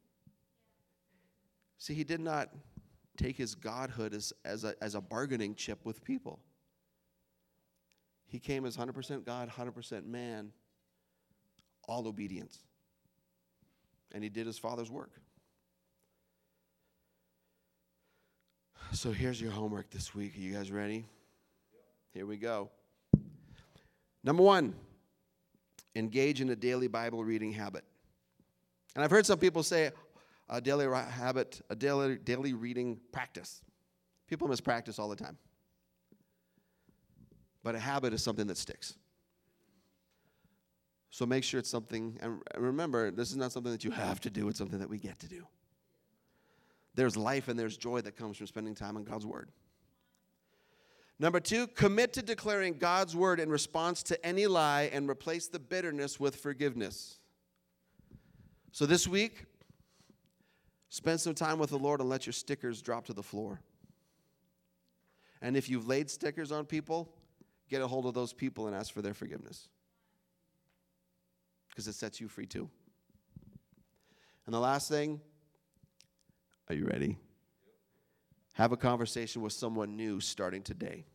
See, 1.78 1.93
he 1.93 2.03
did 2.03 2.22
not 2.22 2.49
take 3.18 3.38
his 3.38 3.55
godhood 3.55 4.13
as, 4.13 4.34
as, 4.43 4.63
a, 4.63 4.76
as 4.82 4.95
a 4.95 5.01
bargaining 5.01 5.55
chip 5.55 5.80
with 5.84 6.03
people. 6.03 6.39
He 8.28 8.39
came 8.39 8.66
as 8.66 8.76
100% 8.76 9.26
God, 9.26 9.49
100% 9.49 10.05
man, 10.05 10.51
all 11.88 12.07
obedience. 12.07 12.59
And 14.13 14.24
he 14.24 14.30
did 14.30 14.47
his 14.47 14.57
father's 14.57 14.91
work. 14.91 15.11
So 18.93 19.11
here's 19.11 19.41
your 19.41 19.51
homework 19.51 19.89
this 19.89 20.16
week. 20.16 20.36
Are 20.36 20.39
you 20.39 20.53
guys 20.53 20.72
ready? 20.72 21.05
Here 22.13 22.26
we 22.26 22.38
go. 22.38 22.70
Number 24.24 24.41
one, 24.41 24.74
engage 25.95 26.41
in 26.41 26.49
a 26.49 26.55
daily 26.55 26.88
Bible 26.88 27.24
reading 27.24 27.51
habit. 27.51 27.84
And 28.95 29.03
I've 29.03 29.11
heard 29.11 29.26
some 29.26 29.38
people 29.38 29.63
say 29.63 29.91
a 30.50 30.62
daily 30.62 30.86
habit, 30.86 31.62
a 31.70 31.76
daily, 31.76 32.18
daily 32.18 32.54
reading 32.54 33.00
practice. 33.12 33.62
People 34.28 34.48
miss 34.48 34.62
practice 34.62 35.00
all 35.00 35.10
the 35.10 35.16
time. 35.16 35.38
But 37.64 37.76
a 37.76 37.80
habit 37.80 38.14
is 38.14 38.24
something 38.24 38.48
that 38.48 38.58
sticks. 38.58 38.96
So 41.10 41.26
make 41.26 41.43
sure 41.43 41.60
it's 41.60 41.70
something, 41.70 42.18
and 42.22 42.41
remember, 42.58 43.10
this 43.10 43.32
is 43.32 43.38
not 43.38 43.52
something 43.52 43.72
that 43.72 43.84
you 43.84 43.91
have 43.91 44.20
to 44.22 44.30
do, 44.30 44.50
it's 44.50 44.58
something 44.58 44.80
that 44.80 44.89
we 44.89 44.98
get 44.98 45.18
to 45.20 45.30
do. 45.30 45.48
There's 46.93 47.18
life 47.18 47.48
and 47.48 47.58
there's 47.58 47.78
joy 47.78 48.02
that 48.02 48.16
comes 48.16 48.38
from 48.38 48.48
spending 48.48 48.76
time 48.76 48.98
on 48.98 49.04
God's 49.04 49.26
Word. 49.26 49.50
Number 51.18 51.39
two, 51.39 51.68
commit 51.68 52.14
to 52.14 52.22
declaring 52.22 52.78
God's 52.78 53.16
Word 53.16 53.39
in 53.39 53.50
response 53.50 54.04
to 54.04 54.26
any 54.26 54.48
lie 54.48 54.89
and 54.91 55.10
replace 55.10 55.48
the 55.48 55.60
bitterness 55.60 56.20
with 56.20 56.36
forgiveness. 56.36 57.20
So 58.74 58.86
this 58.86 59.08
week, 59.08 59.46
spend 60.90 61.20
some 61.20 61.36
time 61.36 61.60
with 61.60 61.70
the 61.70 61.78
Lord 61.78 62.00
and 62.00 62.10
let 62.10 62.26
your 62.26 62.34
stickers 62.34 62.82
drop 62.82 63.06
to 63.06 63.14
the 63.14 63.24
floor. 63.24 63.62
And 65.42 65.56
if 65.56 65.70
you've 65.70 65.88
laid 65.88 66.10
stickers 66.10 66.52
on 66.52 66.66
people, 66.66 67.14
get 67.70 67.82
a 67.82 67.88
hold 67.88 68.06
of 68.06 68.14
those 68.14 68.34
people 68.34 68.68
and 68.68 68.76
ask 68.76 68.94
for 68.94 69.02
their 69.02 69.14
forgiveness 69.14 69.68
because 71.70 71.88
it 71.88 71.94
sets 71.94 72.22
you 72.22 72.28
free 72.28 72.46
too. 72.46 72.70
And 74.46 74.54
the 74.54 74.60
last 74.60 74.90
thing, 74.90 75.20
are 76.70 76.76
you 76.76 76.86
ready? 76.86 77.18
Have 78.54 78.72
a 78.72 78.78
conversation 78.78 79.42
with 79.42 79.54
someone 79.54 79.98
new 79.98 80.20
starting 80.20 80.62
today. 80.62 81.06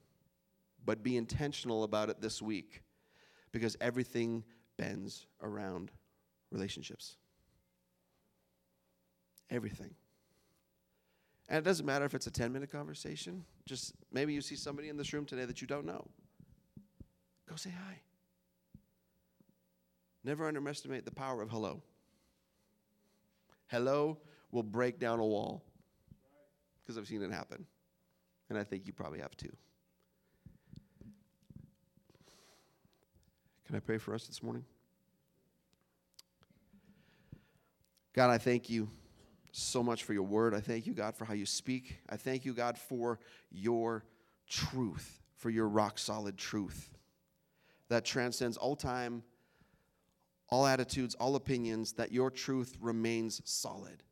But 0.84 1.02
be 1.02 1.16
intentional 1.16 1.84
about 1.84 2.10
it 2.10 2.20
this 2.20 2.42
week 2.42 2.82
because 3.52 3.76
everything 3.80 4.44
bends 4.76 5.26
around 5.42 5.90
relationships. 6.50 7.16
Everything. 9.50 9.94
And 11.48 11.58
it 11.58 11.64
doesn't 11.64 11.84
matter 11.84 12.04
if 12.04 12.14
it's 12.14 12.28
a 12.28 12.30
10 12.30 12.52
minute 12.52 12.70
conversation. 12.70 13.44
Just 13.66 13.94
maybe 14.12 14.32
you 14.32 14.40
see 14.40 14.54
somebody 14.54 14.88
in 14.88 14.96
this 14.96 15.12
room 15.12 15.26
today 15.26 15.44
that 15.44 15.60
you 15.60 15.66
don't 15.66 15.84
know. 15.84 16.06
Go 17.48 17.56
say 17.56 17.70
hi. 17.70 18.00
Never 20.22 20.46
underestimate 20.46 21.04
the 21.04 21.10
power 21.10 21.42
of 21.42 21.50
hello. 21.50 21.82
Hello 23.66 24.18
will 24.52 24.62
break 24.62 25.00
down 25.00 25.18
a 25.18 25.26
wall 25.26 25.64
because 26.82 26.96
I've 26.96 27.08
seen 27.08 27.22
it 27.22 27.32
happen. 27.32 27.66
And 28.48 28.58
I 28.58 28.64
think 28.64 28.86
you 28.86 28.92
probably 28.92 29.20
have 29.20 29.36
too. 29.36 29.52
Can 33.66 33.76
I 33.76 33.80
pray 33.80 33.98
for 33.98 34.14
us 34.14 34.26
this 34.26 34.42
morning? 34.42 34.64
God, 38.12 38.30
I 38.30 38.38
thank 38.38 38.68
you 38.68 38.88
so 39.52 39.82
much 39.82 40.04
for 40.04 40.12
your 40.12 40.22
word. 40.22 40.54
I 40.54 40.60
thank 40.60 40.86
you, 40.86 40.92
God, 40.92 41.14
for 41.14 41.24
how 41.24 41.34
you 41.34 41.46
speak. 41.46 41.98
I 42.08 42.16
thank 42.16 42.44
you, 42.44 42.54
God, 42.54 42.78
for 42.78 43.18
your 43.50 44.04
truth, 44.48 45.20
for 45.36 45.50
your 45.50 45.68
rock 45.68 45.98
solid 45.98 46.36
truth 46.36 46.90
that 47.88 48.04
transcends 48.04 48.56
all 48.56 48.76
time 48.76 49.22
all 50.50 50.66
attitudes, 50.66 51.14
all 51.14 51.36
opinions, 51.36 51.92
that 51.92 52.12
your 52.12 52.30
truth 52.30 52.76
remains 52.80 53.40
solid. 53.44 54.02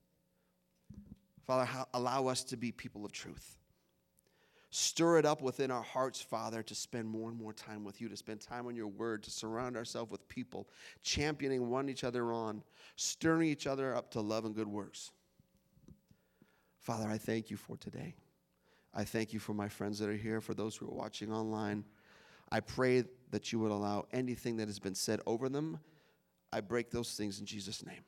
Father, 1.47 1.69
allow 1.95 2.27
us 2.27 2.45
to 2.45 2.57
be 2.57 2.71
people 2.71 3.05
of 3.05 3.13
truth. 3.13 3.57
Stir 4.71 5.19
it 5.19 5.25
up 5.25 5.41
within 5.41 5.71
our 5.71 5.83
hearts, 5.83 6.21
Father, 6.21 6.63
to 6.63 6.75
spend 6.75 7.09
more 7.09 7.31
and 7.31 7.39
more 7.39 7.55
time 7.55 7.85
with 7.85 8.01
you, 8.01 8.09
to 8.09 8.17
spend 8.17 8.41
time 8.41 8.67
on 8.67 8.77
your 8.77 8.87
word, 8.87 9.23
to 9.23 9.31
surround 9.31 9.77
ourselves 9.77 10.13
with 10.13 10.29
people, 10.29 10.69
championing 11.03 11.71
one 11.71 11.89
each 11.89 12.05
other 12.05 12.33
on, 12.33 12.63
stirring 12.97 13.49
each 13.49 13.67
other 13.67 13.95
up 13.95 14.11
to 14.11 14.21
love 14.21 14.45
and 14.45 14.55
good 14.55 14.69
works. 14.69 15.11
Father, 16.79 17.09
I 17.09 17.19
thank 17.19 17.51
you 17.51 17.57
for 17.57 17.77
today. 17.77 18.15
I 18.95 19.05
thank 19.05 19.33
you 19.33 19.39
for 19.39 19.53
my 19.53 19.69
friends 19.69 19.99
that 19.99 20.09
are 20.09 20.17
here, 20.17 20.41
for 20.41 20.55
those 20.55 20.77
who 20.77 20.87
are 20.87 20.95
watching 20.95 21.33
online. 21.33 21.85
I 22.51 22.61
pray 22.61 23.05
that 23.31 23.53
you 23.53 23.59
would 23.59 23.71
allow 23.71 24.07
anything 24.13 24.57
that 24.57 24.69
has 24.69 24.79
been 24.79 24.95
said 24.95 25.21
over 25.27 25.49
them 25.49 25.79
I 26.53 26.61
break 26.61 26.91
those 26.91 27.15
things 27.15 27.41
in 27.41 27.47
Jesus' 27.47 27.85
name. 27.85 28.05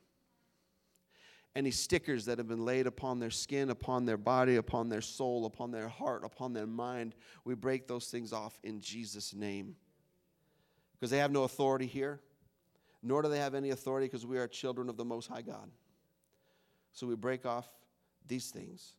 Any 1.55 1.71
stickers 1.71 2.25
that 2.25 2.37
have 2.37 2.47
been 2.47 2.65
laid 2.65 2.87
upon 2.87 3.19
their 3.19 3.29
skin, 3.29 3.69
upon 3.69 4.05
their 4.05 4.17
body, 4.17 4.55
upon 4.55 4.89
their 4.89 5.01
soul, 5.01 5.45
upon 5.45 5.71
their 5.71 5.89
heart, 5.89 6.23
upon 6.23 6.53
their 6.53 6.65
mind, 6.65 7.13
we 7.43 7.55
break 7.55 7.87
those 7.87 8.07
things 8.07 8.31
off 8.31 8.57
in 8.63 8.79
Jesus' 8.79 9.33
name. 9.33 9.75
Because 10.93 11.11
they 11.11 11.17
have 11.17 11.31
no 11.31 11.43
authority 11.43 11.87
here, 11.87 12.21
nor 13.03 13.21
do 13.21 13.29
they 13.29 13.39
have 13.39 13.53
any 13.53 13.71
authority 13.71 14.07
because 14.07 14.25
we 14.25 14.37
are 14.37 14.47
children 14.47 14.87
of 14.87 14.95
the 14.95 15.05
Most 15.05 15.27
High 15.27 15.41
God. 15.41 15.69
So 16.93 17.05
we 17.05 17.15
break 17.15 17.45
off 17.45 17.67
these 18.31 18.49
things. 18.49 18.93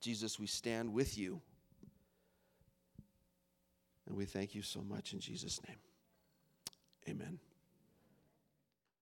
Jesus, 0.00 0.38
we 0.38 0.48
stand 0.48 0.92
with 0.92 1.16
you. 1.16 1.40
And 4.08 4.16
we 4.16 4.24
thank 4.24 4.56
you 4.56 4.62
so 4.62 4.80
much 4.82 5.12
in 5.12 5.20
Jesus' 5.20 5.60
name. 5.68 5.78
Amen. 7.08 7.38